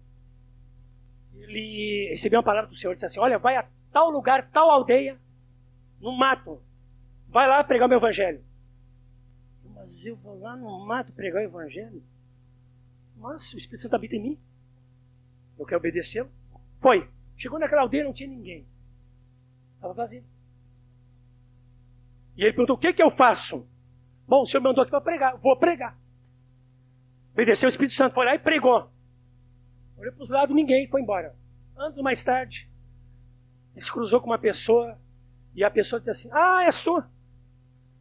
[1.35, 5.19] ele recebeu uma palavra do Senhor disse assim: Olha, vai a tal lugar, tal aldeia,
[6.01, 6.63] no mato.
[7.29, 8.43] Vai lá pregar o meu evangelho.
[9.75, 12.03] Mas eu vou lá no mato pregar o evangelho?
[13.23, 14.39] Nossa, o Espírito Santo habita em mim.
[15.57, 16.29] Eu quero obedecê-lo.
[16.81, 17.09] Foi.
[17.37, 18.67] Chegou naquela aldeia não tinha ninguém.
[19.77, 20.25] Estava vazio.
[22.37, 23.65] E ele perguntou: O que, que eu faço?
[24.27, 25.37] Bom, o senhor mandou aqui para pregar.
[25.37, 25.97] Vou pregar.
[27.33, 28.91] Obedeceu o Espírito Santo, foi lá e pregou.
[29.97, 31.35] Olhou para os lados, ninguém, foi embora.
[31.77, 32.69] Anos mais tarde,
[33.73, 34.99] ele se cruzou com uma pessoa
[35.55, 37.03] e a pessoa disse assim: Ah, és tu?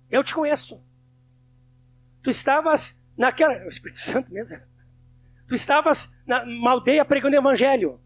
[0.09, 0.81] Eu te conheço.
[2.23, 3.65] Tu estavas naquela.
[3.65, 4.70] O Espírito Santo mesmo.
[5.51, 7.99] Tu estavas na uma aldeia pregando evangelho.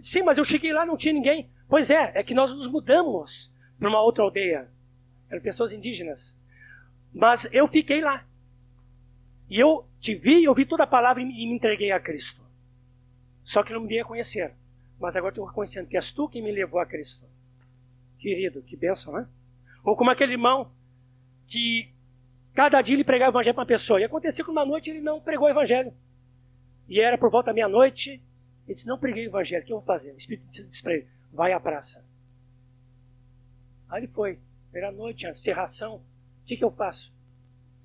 [0.00, 1.50] Sim, mas eu cheguei lá não tinha ninguém.
[1.68, 4.70] Pois é, é que nós nos mudamos para uma outra aldeia.
[5.28, 6.34] Eram pessoas indígenas.
[7.12, 8.24] Mas eu fiquei lá.
[9.50, 12.40] E eu te vi, eu ouvi toda a palavra e me entreguei a Cristo.
[13.44, 14.54] Só que não me dei a conhecer.
[14.98, 17.22] Mas agora estou reconhecendo que és tu que me levou a Cristo.
[18.18, 19.28] Querido, que bênção, né?
[19.84, 20.72] Ou como aquele irmão
[21.48, 21.92] que
[22.54, 24.00] cada dia ele pregava o evangelho para uma pessoa.
[24.00, 25.92] E aconteceu que uma noite ele não pregou o evangelho.
[26.88, 28.22] E era por volta da meia-noite.
[28.66, 30.12] Ele disse: Não preguei o evangelho, o que eu vou fazer?
[30.12, 32.04] O Espírito disse para ele: Vai à praça.
[33.88, 34.38] Aí ele foi.
[34.72, 35.96] Era noite, a serração.
[35.96, 37.12] O que, que eu faço?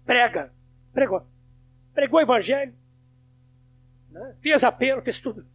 [0.06, 0.54] Prega.
[0.94, 1.26] Pregou.
[1.94, 2.74] Pregou o evangelho.
[4.10, 4.36] Né?
[4.42, 5.46] Fez apelo, fez tudo.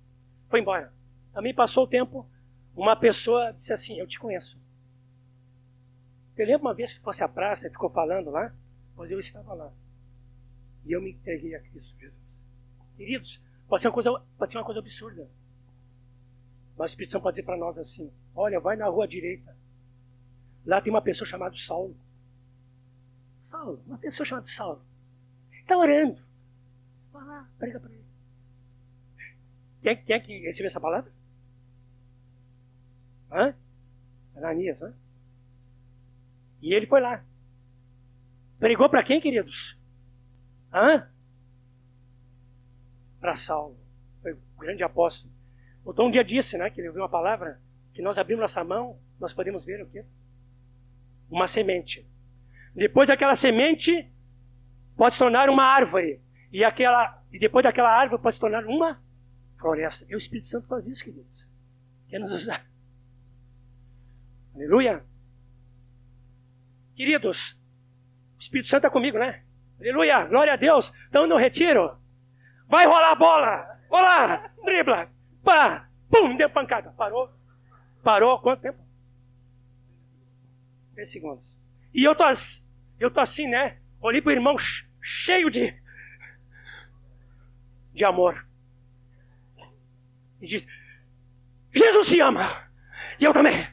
[0.49, 0.93] Foi embora.
[1.33, 2.29] Também passou o tempo.
[2.75, 4.59] Uma pessoa disse assim: Eu te conheço.
[6.35, 8.55] Você lembra uma vez que fosse à praça e ficou falando lá?
[8.95, 9.73] Pois eu estava lá.
[10.85, 12.18] E eu me entreguei a Cristo Jesus.
[12.99, 15.31] Queridos, pode ser uma coisa, pode ser uma coisa absurda.
[16.77, 19.57] Mas o Espírito Santo pode dizer para nós assim: Olha, vai na rua direita.
[20.66, 21.97] Lá tem uma pessoa chamada Saulo.
[23.39, 24.83] Saulo, uma pessoa chamada Saulo.
[25.53, 26.20] Está orando.
[27.12, 28.05] Vai lá, prega para ele.
[29.81, 31.12] Quem, quem é que recebeu essa palavra?
[33.31, 33.55] Hã?
[34.35, 34.93] Ananias, hã?
[36.61, 37.25] E ele foi lá.
[38.59, 39.79] Pregou para quem, queridos?
[40.73, 41.09] Hã?
[43.20, 43.77] Para Saulo.
[44.23, 45.32] Foi o grande apóstolo.
[45.85, 47.61] O um dia disse, né, que ele ouviu uma palavra,
[47.95, 50.05] que nós abrimos nossa mão, nós podemos ver o quê?
[51.31, 52.07] Uma semente.
[52.74, 54.11] Depois daquela semente,
[54.97, 56.20] pode se tornar uma árvore.
[56.53, 59.03] E, aquela, e depois daquela árvore pode se tornar uma
[59.59, 60.07] floresta.
[60.09, 61.47] E o Espírito Santo faz isso, queridos.
[62.09, 62.65] Quer nos usar.
[64.55, 65.03] Aleluia.
[66.95, 67.59] Queridos,
[68.36, 69.45] o Espírito Santo está comigo, né?
[69.78, 70.93] Aleluia, glória a Deus.
[71.05, 71.97] Estamos no retiro.
[72.69, 73.78] Vai rolar a bola.
[73.90, 75.11] Rolar, dribla,
[75.43, 76.90] pá, pum, deu pancada.
[76.90, 77.31] Parou.
[78.03, 78.78] Parou, quanto tempo?
[80.95, 81.45] 10 segundos.
[81.95, 82.24] E eu tô,
[83.01, 83.78] eu tô assim, né?
[84.01, 84.57] Olhei para o irmão
[85.01, 85.74] cheio de,
[87.95, 88.47] de amor.
[90.40, 90.66] E diz:
[91.73, 92.69] Jesus se ama.
[93.19, 93.66] E eu também.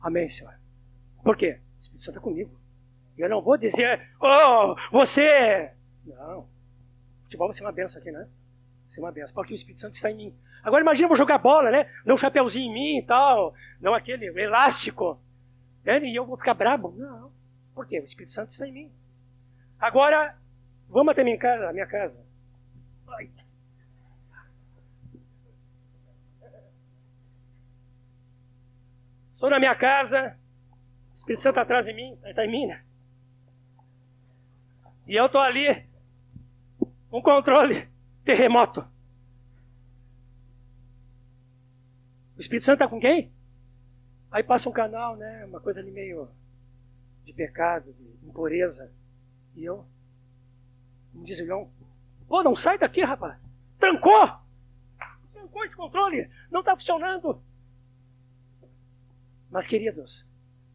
[0.00, 0.54] Amém, Senhor.
[1.22, 1.58] Por quê?
[1.78, 2.60] O Espírito Santo está comigo.
[3.16, 5.72] Eu não vou dizer, oh, você.
[6.04, 6.53] Não.
[7.34, 8.20] Futebol vai ser uma benção aqui, né?
[8.20, 10.34] Vai ser uma benção, porque o Espírito Santo está em mim.
[10.62, 11.90] Agora imagina eu vou jogar bola, né?
[12.04, 15.20] Não um chapeuzinho em mim e tal, não aquele elástico.
[15.84, 15.98] Né?
[16.04, 16.94] E eu vou ficar brabo.
[16.96, 17.32] Não.
[17.74, 17.98] Por quê?
[17.98, 18.92] O Espírito Santo está em mim.
[19.80, 20.36] Agora,
[20.88, 21.72] vamos até minha casa.
[21.72, 22.24] Minha casa.
[23.08, 23.30] Ai.
[29.34, 30.38] Estou na minha casa,
[31.12, 32.82] o Espírito Santo está atrás de mim, está em mim, né?
[35.06, 35.84] E eu estou ali,
[37.14, 37.88] um controle,
[38.24, 38.84] terremoto.
[42.36, 43.32] O Espírito Santo está com quem?
[44.32, 45.44] Aí passa um canal, né?
[45.44, 46.28] Uma coisa ali meio
[47.24, 48.92] de pecado, de impureza.
[49.54, 49.86] E eu,
[51.12, 51.70] como diz o João,
[52.26, 53.40] pô, não sai daqui, rapaz.
[53.78, 54.28] Trancou!
[55.32, 57.40] Trancou esse controle, não está funcionando.
[59.48, 60.26] Mas, queridos,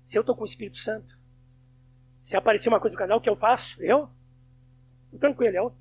[0.06, 1.20] se eu estou com o Espírito Santo,
[2.24, 3.76] se aparecer uma coisa no canal, o que eu faço?
[3.84, 4.10] Eu?
[5.08, 5.76] Estou tranquilo, eu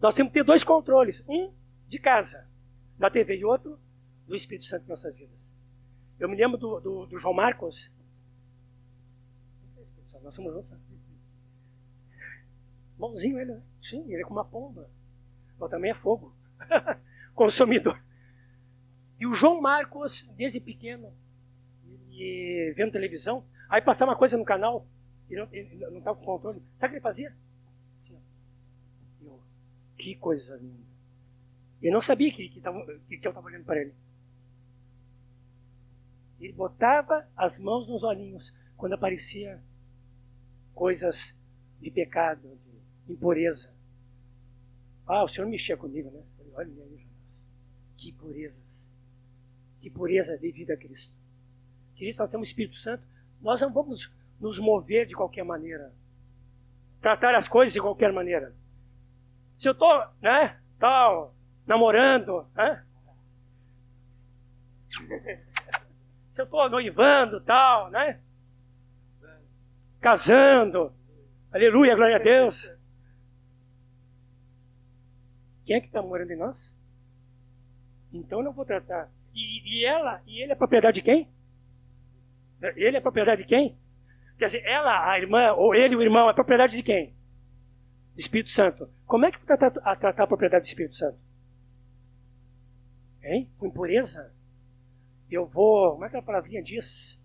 [0.00, 1.52] Nós temos que ter dois controles: um
[1.88, 2.46] de casa,
[2.98, 3.78] da TV, e outro
[4.26, 5.36] do Espírito Santo em nossas vidas.
[6.18, 7.90] Eu me lembro do, do, do João Marcos.
[10.22, 10.70] Nós somos juntos.
[10.70, 10.78] Né?
[12.98, 13.62] Mãozinho ele, né?
[13.88, 14.90] Sim, ele é como uma pomba.
[15.58, 16.34] Mas também é fogo.
[17.34, 18.02] Consumidor.
[19.18, 21.12] E o João Marcos, desde pequeno,
[22.74, 24.86] vendo televisão, aí passava uma coisa no canal,
[25.30, 26.62] ele não estava com controle.
[26.78, 27.34] Sabe o que ele fazia?
[29.98, 30.88] Eu, que coisa linda.
[31.82, 33.94] Ele não sabia que, que, tava, que, que eu estava olhando para ele.
[36.40, 39.60] Ele botava as mãos nos olhinhos quando aparecia
[40.74, 41.34] coisas
[41.80, 42.58] de pecado,
[43.06, 43.72] de impureza.
[45.06, 46.22] Ah, o Senhor mexia comigo, né?
[46.54, 46.70] Olha
[47.96, 48.56] que purezas.
[49.80, 51.12] Que pureza devido a Cristo.
[51.96, 53.02] Cristo, nós temos o Espírito Santo.
[53.40, 54.10] Nós não vamos
[54.40, 55.92] nos mover de qualquer maneira.
[57.00, 58.54] Tratar as coisas de qualquer maneira.
[59.58, 61.34] Se eu estou, né, tal,
[61.66, 62.84] namorando, né?
[66.34, 68.20] Se eu estou noivando, tal, né?
[70.00, 70.92] Casando.
[71.52, 72.70] Aleluia, glória a Deus.
[75.66, 76.72] Quem é que está morando em nós?
[78.12, 79.10] Então eu não vou tratar.
[79.34, 81.28] E, e ela, e ele é propriedade de quem?
[82.76, 83.76] Ele é propriedade de quem?
[84.38, 87.17] Quer dizer, ela, a irmã, ou ele, o irmão, é propriedade de quem?
[88.18, 88.90] Espírito Santo.
[89.06, 91.18] Como é que vai tratar a, tratar a propriedade do Espírito Santo?
[93.22, 93.48] Hein?
[93.58, 94.32] Com impureza?
[95.30, 97.18] Eu vou, como é que a palavrinha diz?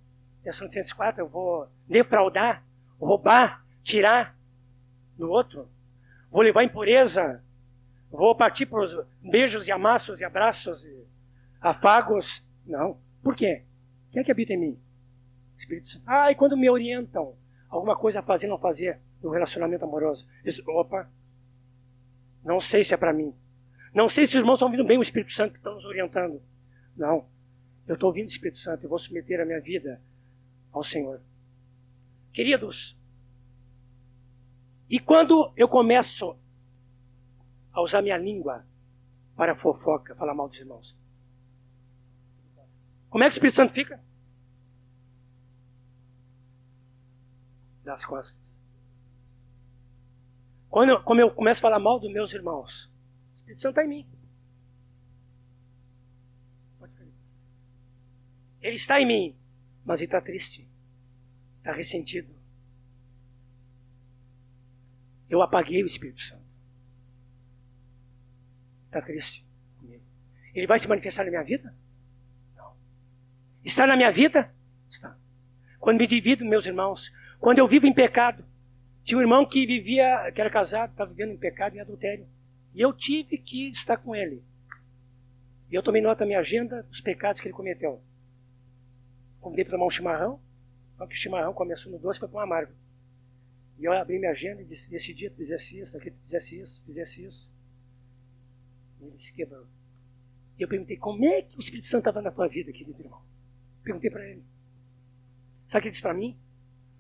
[0.44, 2.64] Tessalonicenses 4, eu vou defraudar,
[3.00, 4.38] roubar, tirar
[5.18, 5.68] do outro.
[6.30, 7.44] Vou levar impureza.
[8.12, 11.08] Vou partir para os beijos e amassos e abraços e
[11.60, 12.46] afagos.
[12.66, 13.00] Não.
[13.24, 13.64] Por quê?
[14.12, 14.80] Quem é que habita em mim?
[15.58, 16.04] Espírito Santo.
[16.06, 17.36] Ah, e quando me orientam
[17.70, 20.28] alguma coisa a fazer não fazer no relacionamento amoroso,
[20.68, 21.10] opa,
[22.44, 23.34] não sei se é para mim.
[23.94, 26.42] Não sei se os irmãos estão ouvindo bem o Espírito Santo que estão nos orientando.
[26.96, 27.28] Não.
[27.88, 30.02] Eu estou ouvindo o Espírito Santo e vou submeter a minha vida
[30.72, 31.22] ao Senhor.
[32.34, 32.98] Queridos,
[34.90, 36.36] e quando eu começo
[37.72, 38.66] a usar minha língua
[39.36, 40.96] para fofoca, falar mal dos irmãos,
[43.10, 44.00] como é que o Espírito Santo fica?
[47.84, 48.43] das costas.
[50.74, 53.86] Quando eu, como eu começo a falar mal dos meus irmãos, o Espírito Santo está
[53.86, 54.08] em mim.
[58.60, 59.38] Ele está em mim,
[59.86, 60.68] mas ele está triste,
[61.60, 62.34] está ressentido.
[65.30, 66.42] Eu apaguei o Espírito Santo.
[68.86, 69.46] Está triste
[69.80, 70.04] comigo.
[70.56, 71.72] Ele vai se manifestar na minha vida?
[72.56, 72.76] Não.
[73.64, 74.52] Está na minha vida?
[74.90, 75.16] Está.
[75.80, 78.44] Quando me divido, meus irmãos, quando eu vivo em pecado,
[79.04, 82.26] tinha um irmão que vivia, que era casado, estava vivendo em pecado e adultério.
[82.74, 84.42] E eu tive que estar com ele.
[85.70, 88.02] E eu tomei nota da minha agenda dos pecados que ele cometeu.
[89.42, 90.40] Convidei para tomar um chimarrão,
[90.98, 92.74] só que o chimarrão começou no doce para um amargo.
[93.78, 96.60] E eu abri minha agenda e disse, esse dia tu fizesse isso, aqui tu fizesse
[96.60, 97.52] isso, fizesse isso.
[99.02, 99.68] E ele se quebrou.
[100.58, 103.22] E eu perguntei, como é que o Espírito Santo estava na tua vida, querido irmão?
[103.84, 104.44] Perguntei para ele.
[105.68, 106.38] Sabe o que ele disse para mim?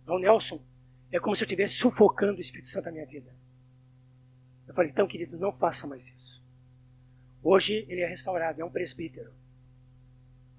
[0.05, 0.61] João Nelson,
[1.13, 3.31] é como se eu estivesse sufocando o Espírito Santo na minha vida.
[4.67, 6.43] Eu falei, então, querido, não faça mais isso.
[7.43, 9.31] Hoje ele é restaurado, é um presbítero.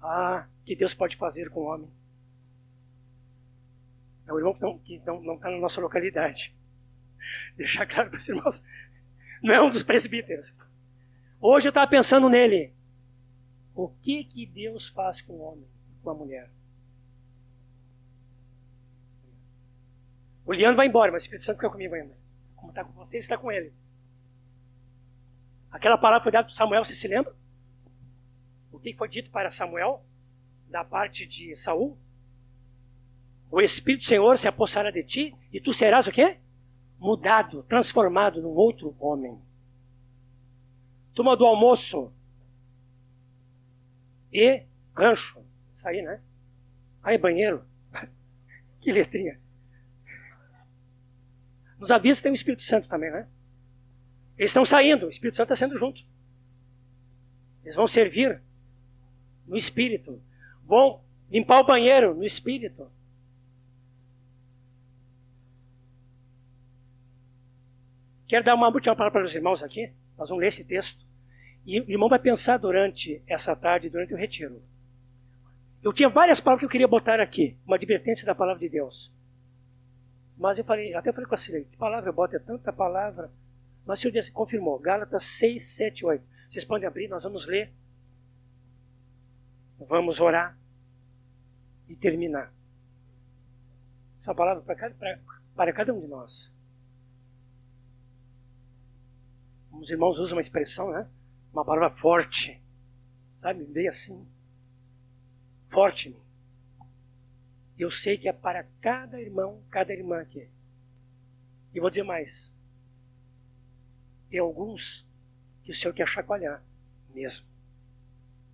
[0.01, 1.89] Ah, que Deus pode fazer com o homem.
[4.25, 6.55] É o irmão que não está na nossa localidade.
[7.57, 8.63] Deixar claro para os irmãos,
[9.43, 10.53] não é um dos presbíteros.
[11.41, 12.71] Hoje eu estava pensando nele.
[13.75, 15.67] O que que Deus faz com o homem,
[16.01, 16.49] com a mulher?
[20.45, 22.15] O Leandro vai embora, mas o Espírito Santo fica comigo ainda.
[22.55, 23.73] Como está com você, está com ele.
[25.71, 27.35] Aquela palavra foi dada para Samuel, você se lembra?
[28.71, 30.05] O que foi dito para Samuel
[30.69, 31.97] da parte de Saul?
[33.49, 36.37] O Espírito do Senhor se apossará de ti e tu serás o quê?
[36.99, 39.39] Mudado, transformado num outro homem.
[41.13, 42.13] Turma do almoço
[44.31, 44.63] e
[44.95, 45.43] rancho.
[45.77, 46.21] Isso aí, né?
[47.01, 47.63] Aí, banheiro.
[48.81, 49.39] que letrinha.
[51.79, 53.27] Nos avisos tem o Espírito Santo também, né?
[54.37, 56.01] Eles estão saindo, o Espírito Santo está sendo junto.
[57.63, 58.41] Eles vão servir
[59.47, 60.21] no Espírito.
[60.63, 62.89] Vão limpar o banheiro no Espírito.
[68.27, 69.91] Quero dar uma última palavra para os irmãos aqui.
[70.17, 71.05] Nós vamos ler esse texto.
[71.65, 74.61] E o irmão vai pensar durante essa tarde, durante o retiro.
[75.81, 79.11] Eu tinha várias palavras que eu queria botar aqui, uma advertência da palavra de Deus.
[80.37, 82.35] Mas eu falei, até falei com a Cília, que palavra eu boto?
[82.35, 83.31] É tanta palavra.
[83.85, 86.25] Mas o disse, confirmou, Gálatas 6, 7, 8.
[86.49, 87.71] Vocês podem abrir, nós vamos ler.
[89.77, 90.57] Vamos orar
[91.87, 92.51] e terminar.
[94.21, 95.21] Essa palavra para cada,
[95.55, 96.51] para, cada um de nós.
[99.71, 101.07] Os irmãos usam uma expressão, né?
[101.53, 102.61] Uma palavra forte.
[103.41, 103.63] Sabe?
[103.65, 104.25] Bem assim.
[105.69, 106.24] Forte em mim.
[107.77, 110.47] Eu sei que é para cada irmão, cada irmã aqui.
[111.73, 112.51] E vou dizer mais.
[114.29, 115.05] Tem alguns
[115.63, 116.63] que o Senhor quer chacoalhar
[117.13, 117.45] mesmo.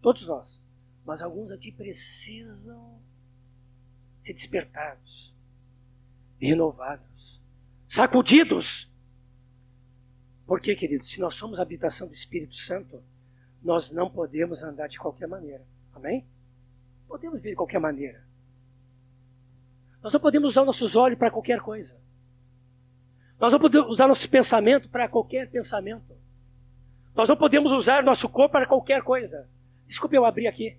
[0.02, 0.60] Todos nós.
[1.06, 3.00] Mas alguns aqui precisam
[4.22, 5.34] ser despertados,
[6.40, 7.42] renovados,
[7.88, 8.90] sacudidos.
[10.46, 11.10] Por quê, queridos?
[11.10, 13.04] Se nós somos habitação do Espírito Santo,
[13.64, 15.66] nós não podemos andar de qualquer maneira.
[15.94, 16.26] Amém?
[17.08, 18.24] Podemos viver de qualquer maneira.
[20.02, 21.96] Nós não podemos usar nossos olhos para qualquer coisa.
[23.40, 26.16] Nós não podemos usar nosso pensamento para qualquer pensamento.
[27.16, 29.48] Nós não podemos usar nosso corpo para qualquer coisa.
[29.88, 30.78] Desculpe eu abrir aqui.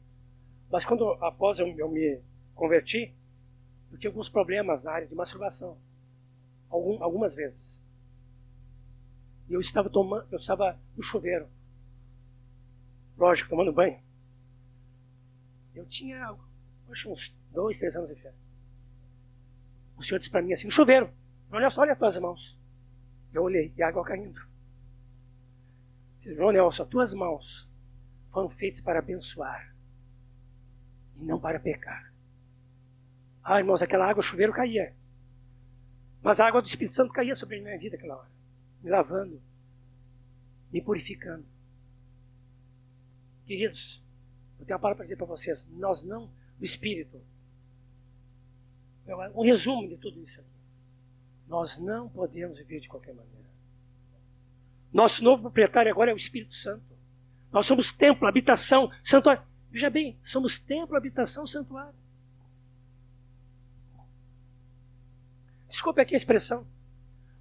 [0.70, 2.20] Mas quando após eu, eu me
[2.55, 3.12] converti,
[3.90, 5.77] eu tive alguns problemas na área de masturbação.
[6.70, 7.81] Algum, algumas vezes.
[9.49, 11.47] E eu estava tomando, eu estava no chuveiro.
[13.19, 14.01] Lógico, tomando banho.
[15.74, 16.35] Eu tinha,
[16.90, 18.32] acho, uns dois, três anos de fé.
[19.97, 21.10] O Senhor disse para mim assim, no chuveiro,
[21.51, 22.56] olha só, olha as tuas mãos.
[23.32, 24.40] Eu olhei, e a água caindo.
[26.19, 27.69] Disse, Nelson, as tuas mãos
[28.31, 29.74] foram feitas para abençoar
[31.16, 32.12] e não para pecar.
[33.43, 34.94] Ah, irmãos, aquela água, o chuveiro caía.
[36.23, 38.31] Mas a água do Espírito Santo caía sobre a minha vida aquela hora,
[38.82, 39.43] me lavando,
[40.73, 41.44] me purificando.
[43.44, 44.01] Queridos,
[44.60, 45.66] eu tenho uma palavra para dizer para vocês.
[45.70, 47.20] Nós não, o Espírito,
[49.34, 50.40] um resumo de tudo isso.
[51.48, 53.48] Nós não podemos viver de qualquer maneira.
[54.92, 56.84] Nosso novo proprietário agora é o Espírito Santo.
[57.50, 59.42] Nós somos templo, habitação, santuário.
[59.70, 61.94] Veja bem, somos templo, habitação, santuário.
[65.68, 66.66] Desculpe aqui a expressão.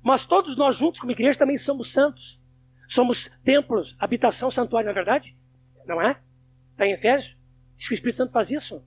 [0.02, 2.40] Mas todos nós juntos, como igreja, também somos santos.
[2.88, 5.36] Somos templos, habitação, santuário, não é verdade?
[5.86, 6.20] Não é?
[6.72, 7.36] Está em Efésios?
[7.78, 8.84] Diz que o Espírito Santo faz isso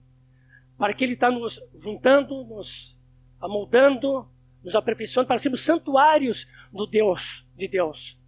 [0.77, 2.97] para que Ele está nos juntando, nos
[3.41, 4.29] amoldando,
[4.63, 8.19] nos aperfeiçoando para sermos santuários do Deus, de Deus.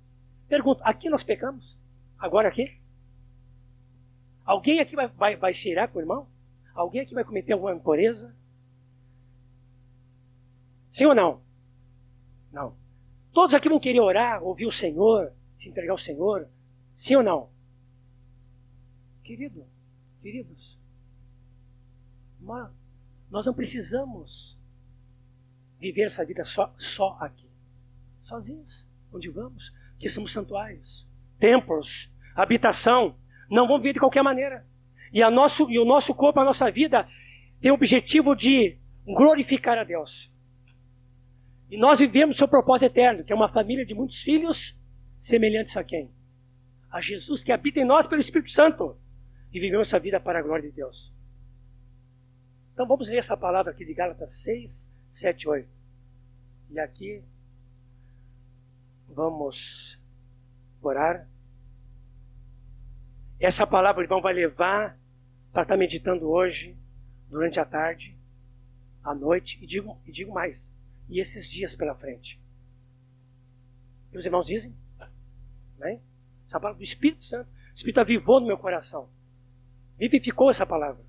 [0.48, 1.76] Pergunto, aqui nós pecamos?
[2.18, 2.78] Agora aqui?
[4.44, 6.28] Alguém aqui vai, vai, vai se irar com o irmão?
[6.74, 8.34] Alguém aqui vai cometer alguma impureza?
[10.88, 11.42] Sim ou não?
[12.52, 12.76] Não.
[13.32, 16.48] Todos aqui vão querer orar, ouvir o Senhor, se entregar ao Senhor?
[16.94, 17.50] Sim ou não?
[19.24, 19.66] Querido,
[20.22, 20.75] queridos,
[23.30, 24.56] nós não precisamos
[25.80, 27.46] viver essa vida só, só aqui.
[28.22, 31.06] Sozinhos, onde vamos, que somos santuários,
[31.38, 33.16] templos, habitação.
[33.50, 34.66] Não vamos viver de qualquer maneira.
[35.12, 37.08] E, a nosso, e o nosso corpo, a nossa vida,
[37.60, 40.30] tem o objetivo de glorificar a Deus.
[41.70, 44.76] E nós vivemos seu propósito eterno, que é uma família de muitos filhos,
[45.18, 46.10] semelhantes a quem?
[46.90, 48.96] A Jesus que habita em nós pelo Espírito Santo.
[49.52, 51.15] E vivemos essa vida para a glória de Deus.
[52.76, 55.66] Então vamos ler essa palavra aqui de Gálatas 6, 7, 8.
[56.72, 57.24] E aqui
[59.08, 59.98] vamos
[60.82, 61.26] orar.
[63.40, 65.00] Essa palavra irmão vai levar
[65.54, 66.76] para estar meditando hoje,
[67.30, 68.14] durante a tarde,
[69.02, 70.70] à noite, e digo, e digo mais,
[71.08, 72.38] e esses dias pela frente.
[74.12, 74.76] E os irmãos dizem?
[75.78, 75.98] Né?
[76.46, 79.08] Essa palavra do Espírito Santo, o Espírito avivou no meu coração.
[79.96, 81.05] Vivificou essa palavra.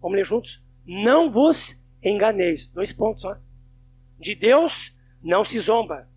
[0.00, 0.62] Vamos ler juntos?
[0.86, 2.66] Não vos enganeis.
[2.66, 3.36] Dois pontos, ó.
[4.18, 6.08] De Deus não se zomba,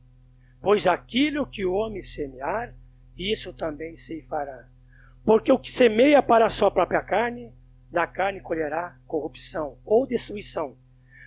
[0.61, 2.73] pois aquilo que o homem semear,
[3.17, 4.67] isso também se fará.
[5.25, 7.51] Porque o que semeia para a sua própria carne,
[7.89, 10.75] da carne colherá corrupção ou destruição.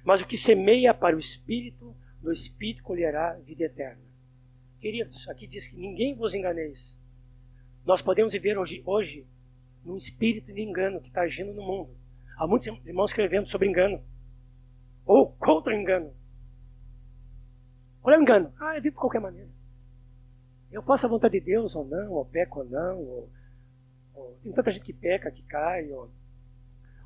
[0.04, 4.02] Mas o que semeia para o espírito, do espírito colherá vida eterna.
[4.80, 6.98] Queridos, aqui diz que ninguém vos enganeis.
[7.84, 9.26] Nós podemos viver hoje, hoje
[9.84, 11.90] num espírito de engano que está agindo no mundo.
[12.36, 14.02] Há muitos irmãos escrevendo sobre engano.
[15.04, 16.12] Ou contra engano.
[18.02, 18.52] Qual é o engano?
[18.60, 19.50] Ah, eu vivo de qualquer maneira.
[20.70, 23.30] Eu faço a vontade de Deus ou não, ou peco ou não, ou,
[24.14, 26.10] ou tem tanta gente que peca, que cai, ou,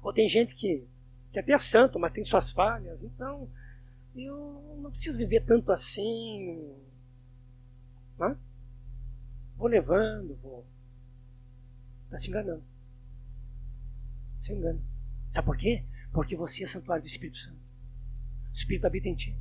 [0.02, 0.84] ou tem gente que,
[1.32, 3.00] que até é santo, mas tem suas falhas.
[3.02, 3.48] Então,
[4.16, 6.74] eu não preciso viver tanto assim.
[9.56, 10.66] Vou levando, vou.
[12.06, 12.64] Está se enganando.
[14.42, 14.89] Se engana.
[15.32, 15.84] Sabe por quê?
[16.12, 17.60] Porque você é santuário do Espírito Santo.
[18.50, 19.36] O Espírito habita em ti.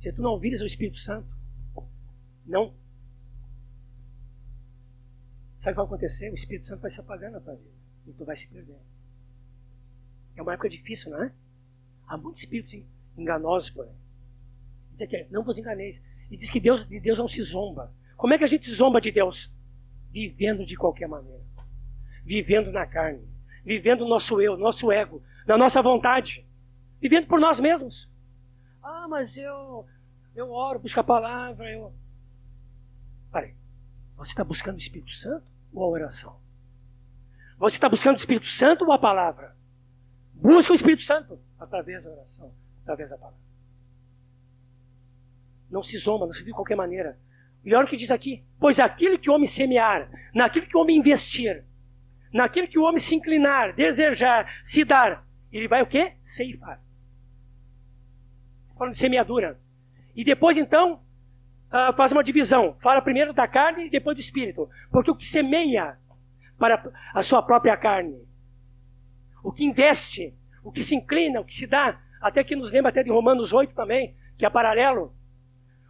[0.00, 1.28] Se tu não ouvires o Espírito Santo,
[2.46, 2.74] não.
[5.58, 6.30] Sabe o que vai acontecer?
[6.30, 7.70] O Espírito Santo vai se apagar na tua vida.
[8.06, 8.78] E tu vai se perder.
[10.34, 11.32] É uma época difícil, não é?
[12.06, 12.74] Há muitos espíritos
[13.16, 13.94] enganosos por aí.
[14.92, 16.00] Diz aqui, não vos enganeis.
[16.30, 17.94] E diz que Deus, de Deus não se zomba.
[18.16, 19.50] Como é que a gente zomba de Deus?
[20.10, 21.44] Vivendo de qualquer maneira.
[22.24, 23.29] Vivendo na carne
[23.64, 26.44] vivendo o nosso eu, nosso ego, na nossa vontade,
[27.00, 28.08] vivendo por nós mesmos.
[28.82, 29.86] Ah, mas eu,
[30.34, 31.92] eu oro, busco a palavra, eu.
[33.32, 33.54] Peraí,
[34.16, 36.36] você está buscando o Espírito Santo ou a oração?
[37.58, 39.54] Você está buscando o Espírito Santo ou a palavra?
[40.32, 43.38] Busca o Espírito Santo através da oração, através da palavra.
[45.70, 47.18] Não se zomba, não se vive de qualquer maneira.
[47.64, 50.80] E olha o que diz aqui: pois aquilo que o homem semear, naquilo que o
[50.80, 51.64] homem investir,
[52.32, 56.14] naquilo que o homem se inclinar, desejar, se dar, ele vai o quê?
[56.22, 56.80] Ceifar.
[58.78, 59.60] Falando de semeadura.
[60.14, 62.76] E depois, então, uh, faz uma divisão.
[62.80, 64.68] Fala primeiro da carne e depois do espírito.
[64.90, 65.98] Porque o que semeia
[66.58, 68.22] para a sua própria carne,
[69.42, 72.90] o que investe, o que se inclina, o que se dá, até que nos lembra
[72.90, 75.14] até de Romanos 8 também, que é paralelo.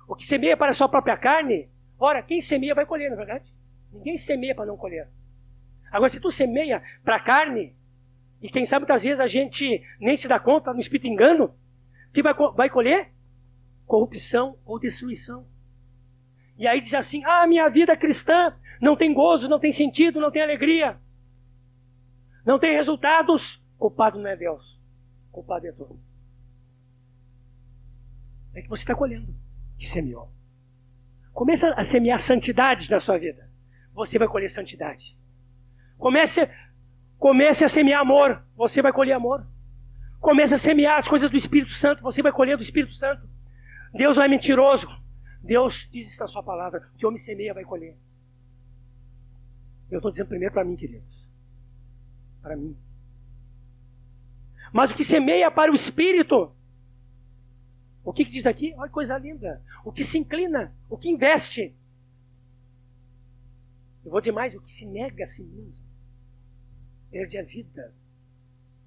[0.09, 1.69] O que semeia para a sua própria carne,
[1.99, 3.53] ora, quem semeia vai colher, não é verdade?
[3.93, 5.09] Ninguém semeia para não colher.
[5.91, 7.75] Agora, se tu semeia para a carne,
[8.41, 11.55] e quem sabe muitas vezes a gente nem se dá conta, no espírito engano,
[12.13, 13.13] que vai, vai colher?
[13.87, 15.47] Corrupção ou destruição.
[16.57, 20.31] E aí diz assim: ah, minha vida cristã não tem gozo, não tem sentido, não
[20.31, 20.99] tem alegria,
[22.45, 23.61] não tem resultados.
[23.79, 24.79] Culpado não é Deus,
[25.33, 25.99] culpado é tu.
[28.55, 29.35] É que você está colhendo,
[29.79, 30.31] que semeou.
[31.33, 33.49] Começa a semear santidade na sua vida.
[33.95, 35.17] Você vai colher santidade.
[36.01, 36.49] Comece,
[37.19, 39.47] comece a semear amor, você vai colher amor.
[40.19, 43.29] Comece a semear as coisas do Espírito Santo, você vai colher do Espírito Santo.
[43.93, 44.89] Deus não é mentiroso.
[45.43, 47.97] Deus diz isso na sua palavra: que homem semeia vai colher.
[49.91, 51.29] Eu estou dizendo primeiro para mim, queridos.
[52.41, 52.75] Para mim.
[54.73, 56.51] Mas o que semeia para o Espírito,
[58.03, 58.73] o que, que diz aqui?
[58.79, 59.63] Olha que coisa linda.
[59.85, 61.75] O que se inclina, o que investe.
[64.03, 65.80] Eu vou dizer mais: o que se nega a si mesmo
[67.11, 67.93] perde a vida.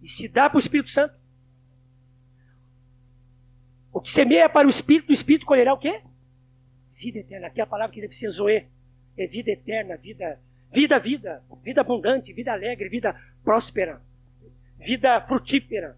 [0.02, 1.16] E se dá para o Espírito Santo.
[3.92, 6.02] O que semeia para o Espírito, o Espírito colherá o quê?
[6.96, 7.48] Vida eterna.
[7.48, 8.66] Aqui é a palavra que deve ser zoe.
[9.18, 10.40] É vida eterna, vida,
[10.72, 14.02] vida, vida, vida abundante, vida alegre, vida próspera,
[14.80, 15.96] vida frutífera.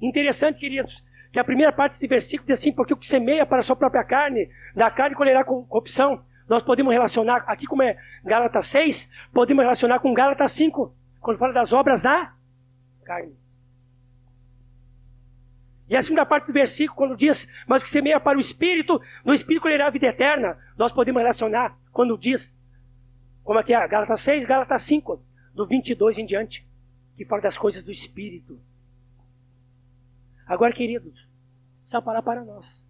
[0.00, 1.02] Interessante, queridos,
[1.32, 3.74] que a primeira parte desse versículo diz assim, porque o que semeia para a sua
[3.74, 6.22] própria carne, da carne colherá corrupção.
[6.46, 10.94] Nós podemos relacionar, aqui como é Gálatas 6, podemos relacionar com Gálatas 5,
[11.24, 12.34] quando fala das obras da
[13.02, 13.34] carne.
[15.88, 19.00] E a segunda parte do versículo, quando diz, mas o que semeia para o Espírito,
[19.24, 22.54] no Espírito colherá a vida eterna, nós podemos relacionar quando diz,
[23.42, 25.22] como que é, Gálatas 6, Gálatas 5,
[25.54, 26.66] do 22 em diante,
[27.16, 28.60] que fala das coisas do Espírito.
[30.46, 31.26] Agora, queridos,
[31.86, 32.84] essa palavra para nós.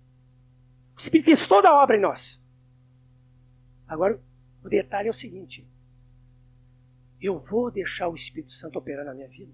[0.96, 2.40] O Espírito fez toda a obra em nós.
[3.86, 4.20] Agora,
[4.64, 5.66] o detalhe é o seguinte:
[7.26, 9.52] eu vou deixar o Espírito Santo operar na minha vida.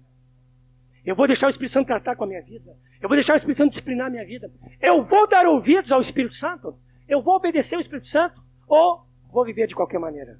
[1.05, 2.77] Eu vou deixar o Espírito Santo tratar com a minha vida.
[3.01, 4.51] Eu vou deixar o Espírito Santo disciplinar a minha vida.
[4.79, 6.77] Eu vou dar ouvidos ao Espírito Santo.
[7.07, 8.43] Eu vou obedecer ao Espírito Santo.
[8.67, 10.39] Ou vou viver de qualquer maneira.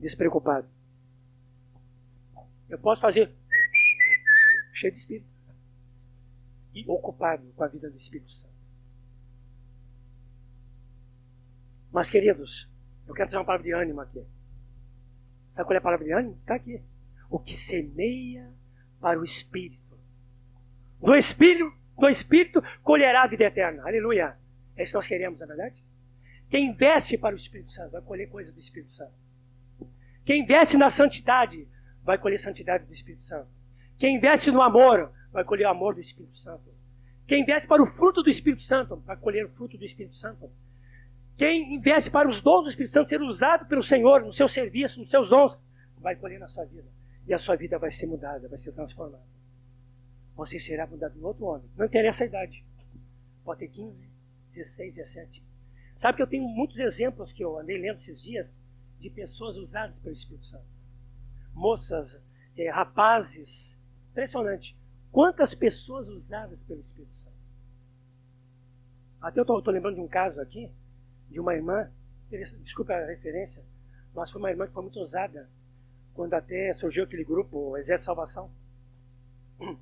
[0.00, 0.66] Despreocupado.
[2.68, 3.30] Eu posso fazer
[4.72, 5.28] cheio de Espírito.
[6.74, 8.54] E ocupado com a vida do Espírito Santo.
[11.92, 12.68] Mas, queridos,
[13.06, 14.22] eu quero trazer uma palavra de ânimo aqui.
[15.54, 16.36] Sabe qual é a palavra de ânimo?
[16.40, 16.82] Está aqui.
[17.30, 18.50] O que semeia
[19.00, 19.98] para o Espírito.
[21.00, 23.82] Do Espírito, do Espírito colherá a vida eterna.
[23.86, 24.36] Aleluia.
[24.76, 25.84] É isso que nós queremos, na é verdade?
[26.50, 29.12] Quem investe para o Espírito Santo vai colher coisas do Espírito Santo.
[30.24, 31.68] Quem investe na santidade
[32.02, 33.48] vai colher santidade do Espírito Santo.
[33.98, 36.72] Quem investe no amor vai colher o amor do Espírito Santo.
[37.26, 40.50] Quem investe para o fruto do Espírito Santo vai colher o fruto do Espírito Santo.
[41.36, 45.00] Quem investe para os dons do Espírito Santo ser usado pelo Senhor no seu serviço,
[45.00, 45.58] nos seus dons,
[45.98, 46.88] vai colher na sua vida.
[47.26, 49.24] E a sua vida vai ser mudada, vai ser transformada.
[50.36, 51.68] Você será mudado em outro homem.
[51.76, 52.64] Não interessa a idade.
[53.44, 54.08] Pode ter 15,
[54.52, 55.42] 16, 17.
[56.00, 58.48] Sabe que eu tenho muitos exemplos que eu andei lendo esses dias
[59.00, 60.66] de pessoas usadas pelo Espírito Santo.
[61.52, 62.20] Moças,
[62.56, 63.78] é, rapazes.
[64.10, 64.76] Impressionante.
[65.10, 67.36] Quantas pessoas usadas pelo Espírito Santo?
[69.20, 70.70] Até eu estou lembrando de um caso aqui,
[71.30, 71.90] de uma irmã,
[72.62, 73.62] desculpa a referência,
[74.14, 75.48] mas foi uma irmã que foi muito usada
[76.14, 78.50] quando até surgiu aquele grupo, o Exército de Salvação.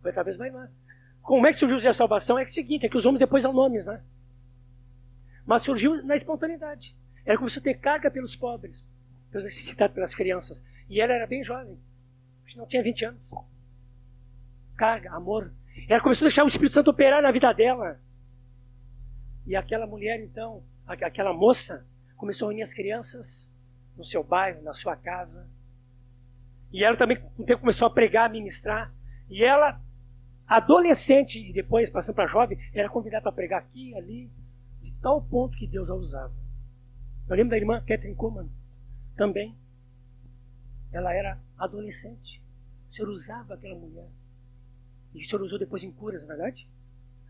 [0.00, 0.68] Foi através da irmã.
[1.20, 2.38] Como é que surgiu o Exército de Salvação?
[2.38, 4.00] É, é o seguinte, é que os homens depois dão nomes, né?
[5.44, 6.94] Mas surgiu na espontaneidade.
[7.24, 8.84] Ela começou a ter carga pelos pobres,
[9.30, 10.62] pelos necessitados, pelas crianças.
[10.88, 11.78] E ela era bem jovem.
[12.56, 13.20] Não tinha 20 anos.
[14.76, 15.52] Carga, amor.
[15.88, 17.98] Ela começou a deixar o Espírito Santo operar na vida dela.
[19.46, 21.86] E aquela mulher, então, aquela moça,
[22.16, 23.48] começou a unir as crianças
[23.96, 25.48] no seu bairro, na sua casa.
[26.72, 28.92] E ela também, o tempo, começou a pregar, a ministrar.
[29.28, 29.80] E ela,
[30.46, 34.30] adolescente e depois passando para jovem, era convidada para pregar aqui e ali,
[34.80, 36.34] de tal ponto que Deus a usava.
[37.28, 38.48] Eu lembro da irmã Catherine Kuhlman,
[39.16, 39.54] também.
[40.92, 42.42] Ela era adolescente.
[42.90, 44.08] O Senhor usava aquela mulher.
[45.14, 46.68] E o Senhor usou depois em curas, na é verdade?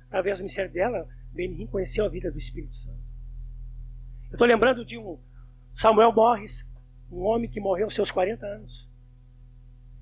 [0.07, 3.03] Através do ministério dela, Benihim conheceu a vida do Espírito Santo.
[4.31, 5.19] Eu estou lembrando de um
[5.81, 6.65] Samuel Morris,
[7.11, 8.89] um homem que morreu aos seus 40 anos.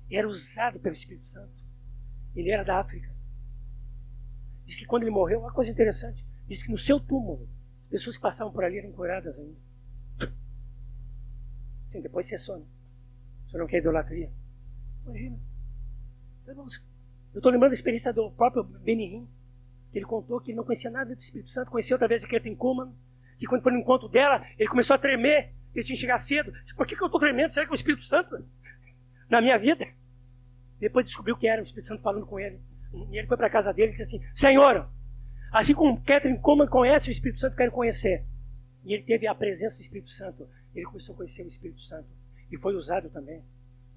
[0.09, 1.53] Era usado pelo Espírito Santo.
[2.35, 3.09] Ele era da África.
[4.65, 7.49] Diz que quando ele morreu, uma coisa interessante, diz que no seu túmulo,
[7.83, 9.59] as pessoas que passavam por ali eram curadas ainda.
[11.91, 12.59] Sim, depois cessou.
[12.59, 12.65] Né?
[13.47, 14.31] Senhor não quer idolatria?
[15.03, 15.37] Imagina.
[16.47, 16.67] Eu
[17.35, 19.27] estou lembrando da experiência do próprio Benihim,
[19.91, 22.93] que ele contou que não conhecia nada do Espírito Santo, conheceu através de Ketan Kuman,
[23.37, 26.53] que quando foi no encontro dela, ele começou a tremer, ele tinha que chegar cedo.
[26.75, 27.53] Por que, que eu estou tremendo?
[27.53, 28.45] Será que é o Espírito Santo
[29.29, 29.87] na minha vida?
[30.79, 32.59] Depois descobriu que era o Espírito Santo falando com ele.
[33.11, 34.89] E ele foi para a casa dele e disse assim: Senhor,
[35.51, 38.25] assim como Catherine Coleman conhece o Espírito Santo, quero conhecer.
[38.83, 40.47] E ele teve a presença do Espírito Santo.
[40.73, 42.07] Ele começou a conhecer o Espírito Santo.
[42.51, 43.43] E foi usado também.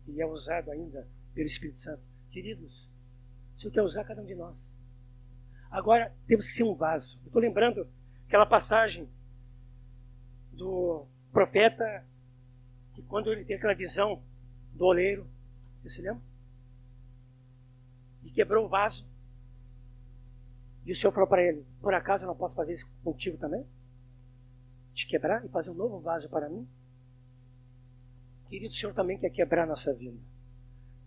[0.07, 2.03] E é usado ainda pelo Espírito Santo.
[2.31, 2.89] Queridos,
[3.57, 4.55] o Senhor quer usar cada um de nós.
[5.75, 7.19] Agora, temos que ser um vaso.
[7.27, 7.89] Estou lembrando
[8.29, 9.09] aquela passagem
[10.53, 12.07] do profeta
[12.93, 14.23] que quando ele tem aquela visão
[14.73, 15.29] do oleiro,
[15.83, 16.23] você se lembra?
[18.23, 19.05] E quebrou o vaso.
[20.87, 23.67] E o Senhor falou para ele: Por acaso eu não posso fazer isso contigo também?
[24.95, 26.69] Te quebrar e fazer um novo vaso para mim?
[28.49, 30.21] Querido, o Senhor também quer quebrar a nossa vida.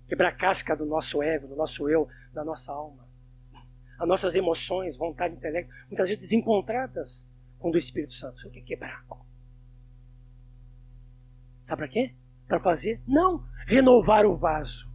[0.09, 3.06] Quebrar a casca do nosso ego, do nosso eu, da nossa alma.
[3.97, 7.25] As nossas emoções, vontade, intelecto, muitas vezes desencontradas
[7.59, 8.37] com o Espírito Santo.
[8.37, 9.03] O Senhor quer quebrar.
[11.63, 12.13] Sabe para quê?
[12.47, 13.01] Para fazer?
[13.07, 14.87] Não, renovar o vaso.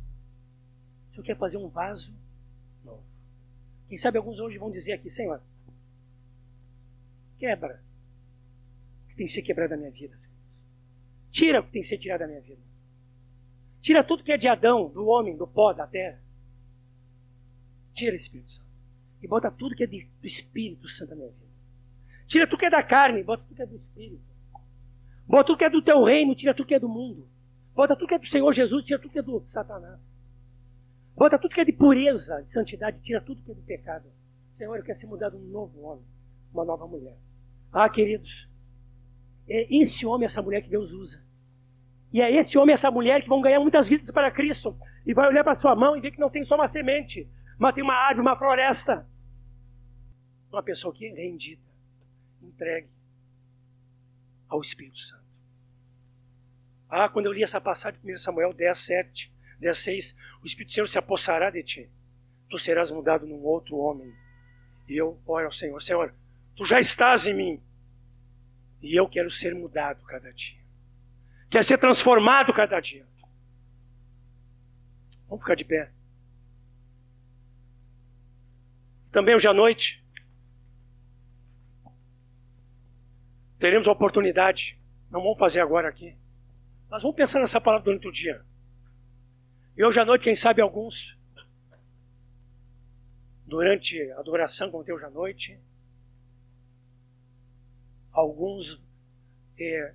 [1.11, 2.15] O Senhor quer fazer um vaso
[2.85, 3.05] novo.
[3.89, 5.43] Quem sabe alguns hoje vão dizer aqui, Senhor,
[7.39, 7.83] quebra
[9.05, 10.17] o que tem que ser quebrado da minha vida.
[11.31, 12.63] Tira o que tem que ser tirado da minha vida.
[13.81, 16.21] Tira tudo que é de Adão, do homem, do pó, da terra.
[17.95, 18.62] Tira, Espírito Santo.
[19.23, 21.53] E bota tudo que é do Espírito Santo da minha vida.
[22.27, 24.23] Tira tudo que é da carne, bota tudo que é do Espírito.
[25.27, 27.29] Bota tudo que é do teu reino, tira tudo que é do mundo.
[27.75, 30.01] Bota tudo que é do Senhor Jesus, tira tudo que é do Satanás.
[31.17, 34.07] Bota tudo que é de pureza, de santidade, tira tudo que é do pecado.
[34.55, 36.05] Senhor, eu quero ser mudado um novo homem,
[36.53, 37.17] uma nova mulher.
[37.73, 38.49] Ah, queridos,
[39.49, 41.23] é esse homem, essa mulher que Deus usa.
[42.13, 44.77] E é esse homem, essa mulher que vão ganhar muitas vidas para Cristo.
[45.07, 47.29] E vai olhar para sua mão e ver que não tem só uma semente,
[47.59, 49.07] mas tem uma árvore, uma floresta.
[50.53, 51.63] Uma pessoa que é rendida,
[52.43, 52.89] entregue
[54.47, 55.23] ao Espírito Santo.
[56.91, 60.75] Ah, quando eu li essa passagem de 1 Samuel 10, 7, 10, 6, o Espírito
[60.75, 61.89] Santo se apossará de ti.
[62.51, 64.13] Tu serás mudado num outro homem.
[64.87, 66.15] E eu oro ao Senhor, Senhor,
[66.55, 67.63] tu já estás em mim.
[68.83, 70.61] E eu quero ser mudado cada dia.
[71.51, 73.07] Quero ser transformado cada dia.
[75.31, 75.91] Vamos ficar de pé.
[79.11, 80.02] Também hoje à noite,
[83.63, 84.77] teremos a oportunidade,
[85.09, 86.17] não vamos fazer agora aqui,
[86.91, 88.45] mas vamos pensar nessa palavra durante o dia.
[89.77, 91.17] E hoje à noite, quem sabe alguns
[93.47, 95.61] durante a adoração como tem hoje à noite,
[98.11, 98.83] alguns
[99.57, 99.95] é,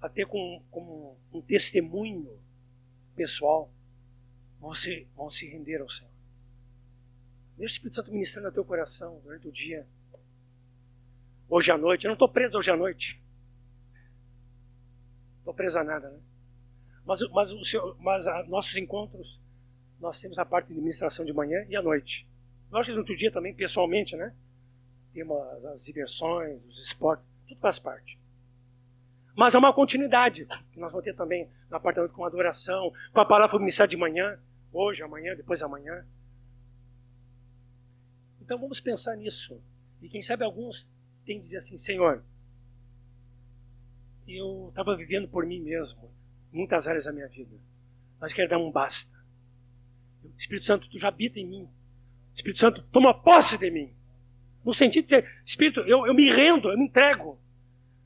[0.00, 2.36] até com, com um testemunho
[3.14, 3.70] pessoal
[4.58, 6.10] vão se, vão se render ao Senhor.
[7.56, 9.86] Deixa o Espírito Santo ministrando no teu coração durante o dia.
[11.48, 12.04] Hoje à noite.
[12.04, 13.20] Eu não estou preso hoje à noite.
[15.38, 16.18] Estou preso a nada, né?
[17.04, 19.40] Mas, mas, o senhor, mas a, nossos encontros,
[20.00, 22.26] nós temos a parte de administração de manhã e à noite.
[22.70, 24.34] Lógico que durante o dia também, pessoalmente, né?
[25.12, 28.18] Temos as, diversões, os esportes, tudo faz parte.
[29.36, 33.24] Mas há uma continuidade, que nós vamos ter também no apartamento com adoração, com a
[33.24, 34.38] palavra ministrar de manhã,
[34.72, 36.04] hoje, amanhã, depois amanhã.
[38.40, 39.62] Então vamos pensar nisso.
[40.02, 40.88] E quem sabe alguns
[41.26, 42.24] têm que dizer assim, Senhor,
[44.26, 46.10] eu estava vivendo por mim mesmo,
[46.52, 47.56] muitas áreas da minha vida,
[48.18, 49.14] mas quero dar um basta.
[50.38, 51.68] Espírito Santo, tu já habita em mim.
[52.34, 53.92] Espírito Santo, toma posse de mim.
[54.64, 57.38] No sentido de dizer, Espírito, eu, eu me rendo, eu me entrego.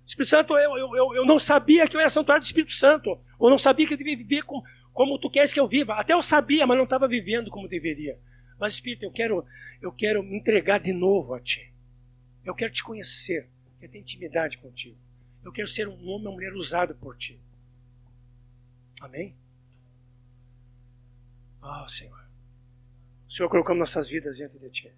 [0.07, 3.19] Espírito Santo, eu, eu, eu, eu não sabia que eu era santuário do Espírito Santo.
[3.39, 5.95] Ou não sabia que eu devia viver com, como tu queres que eu viva.
[5.95, 8.19] Até eu sabia, mas não estava vivendo como deveria.
[8.59, 9.45] Mas, Espírito, eu quero,
[9.81, 11.70] eu quero me entregar de novo a Ti.
[12.45, 13.45] Eu quero te conhecer.
[13.45, 14.97] Eu quero ter intimidade contigo.
[15.43, 17.41] Eu quero ser um homem ou mulher usado por Ti.
[19.01, 19.35] Amém?
[21.63, 22.29] Ah, oh, Senhor.
[23.29, 24.93] Senhor colocamos nossas vidas diante de Ti.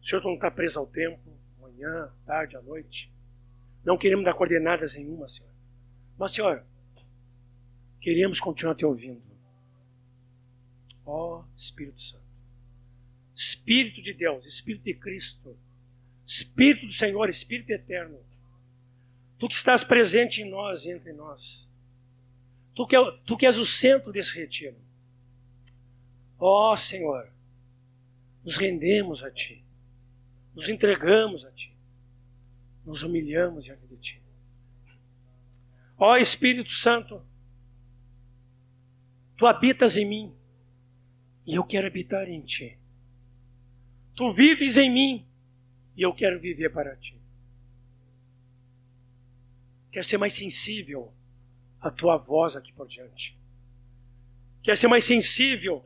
[0.00, 1.20] O Senhor não está preso ao tempo,
[1.60, 3.12] manhã, tarde, à noite.
[3.84, 5.50] Não queremos dar coordenadas nenhuma, Senhor.
[6.16, 6.64] Mas, Senhor,
[8.00, 9.22] queremos continuar te ouvindo.
[11.04, 12.28] Ó oh, Espírito Santo.
[13.34, 15.56] Espírito de Deus, Espírito de Cristo,
[16.28, 18.18] Espírito do Senhor, Espírito eterno.
[19.38, 21.66] Tu que estás presente em nós e entre nós.
[22.74, 24.76] Tu que, é, tu que és o centro desse retiro.
[26.38, 27.28] Ó oh, Senhor,
[28.44, 29.64] nos rendemos a Ti,
[30.54, 31.78] nos entregamos a Ti
[32.88, 34.22] nos humilhamos diante de Ti.
[35.98, 37.22] Ó Espírito Santo,
[39.36, 40.34] Tu habitas em mim
[41.46, 42.76] e eu quero habitar em Ti.
[44.16, 45.27] Tu vives em mim
[45.98, 47.20] e eu quero viver para Ti.
[49.90, 51.12] Quero ser mais sensível
[51.80, 53.36] à Tua voz aqui por diante.
[54.62, 55.82] Quero ser mais sensível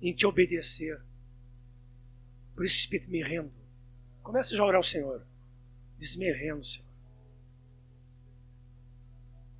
[0.00, 1.02] em Te obedecer.
[2.54, 3.52] Por isso, Espírito, me rendo.
[4.22, 5.26] Comece já a orar ao Senhor
[6.00, 6.86] esmerrendo, Senhor.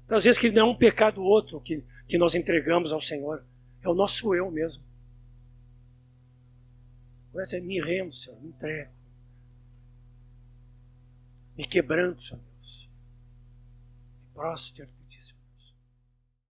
[0.05, 3.45] Então, às vezes que não é um pecado outro que, que nós entregamos ao Senhor,
[3.83, 4.85] é o nosso eu mesmo.
[7.33, 9.04] Começa a me rendo, Senhor, me entrego.
[11.57, 12.91] Me quebrando, Senhor Deus.
[14.35, 14.94] Me diante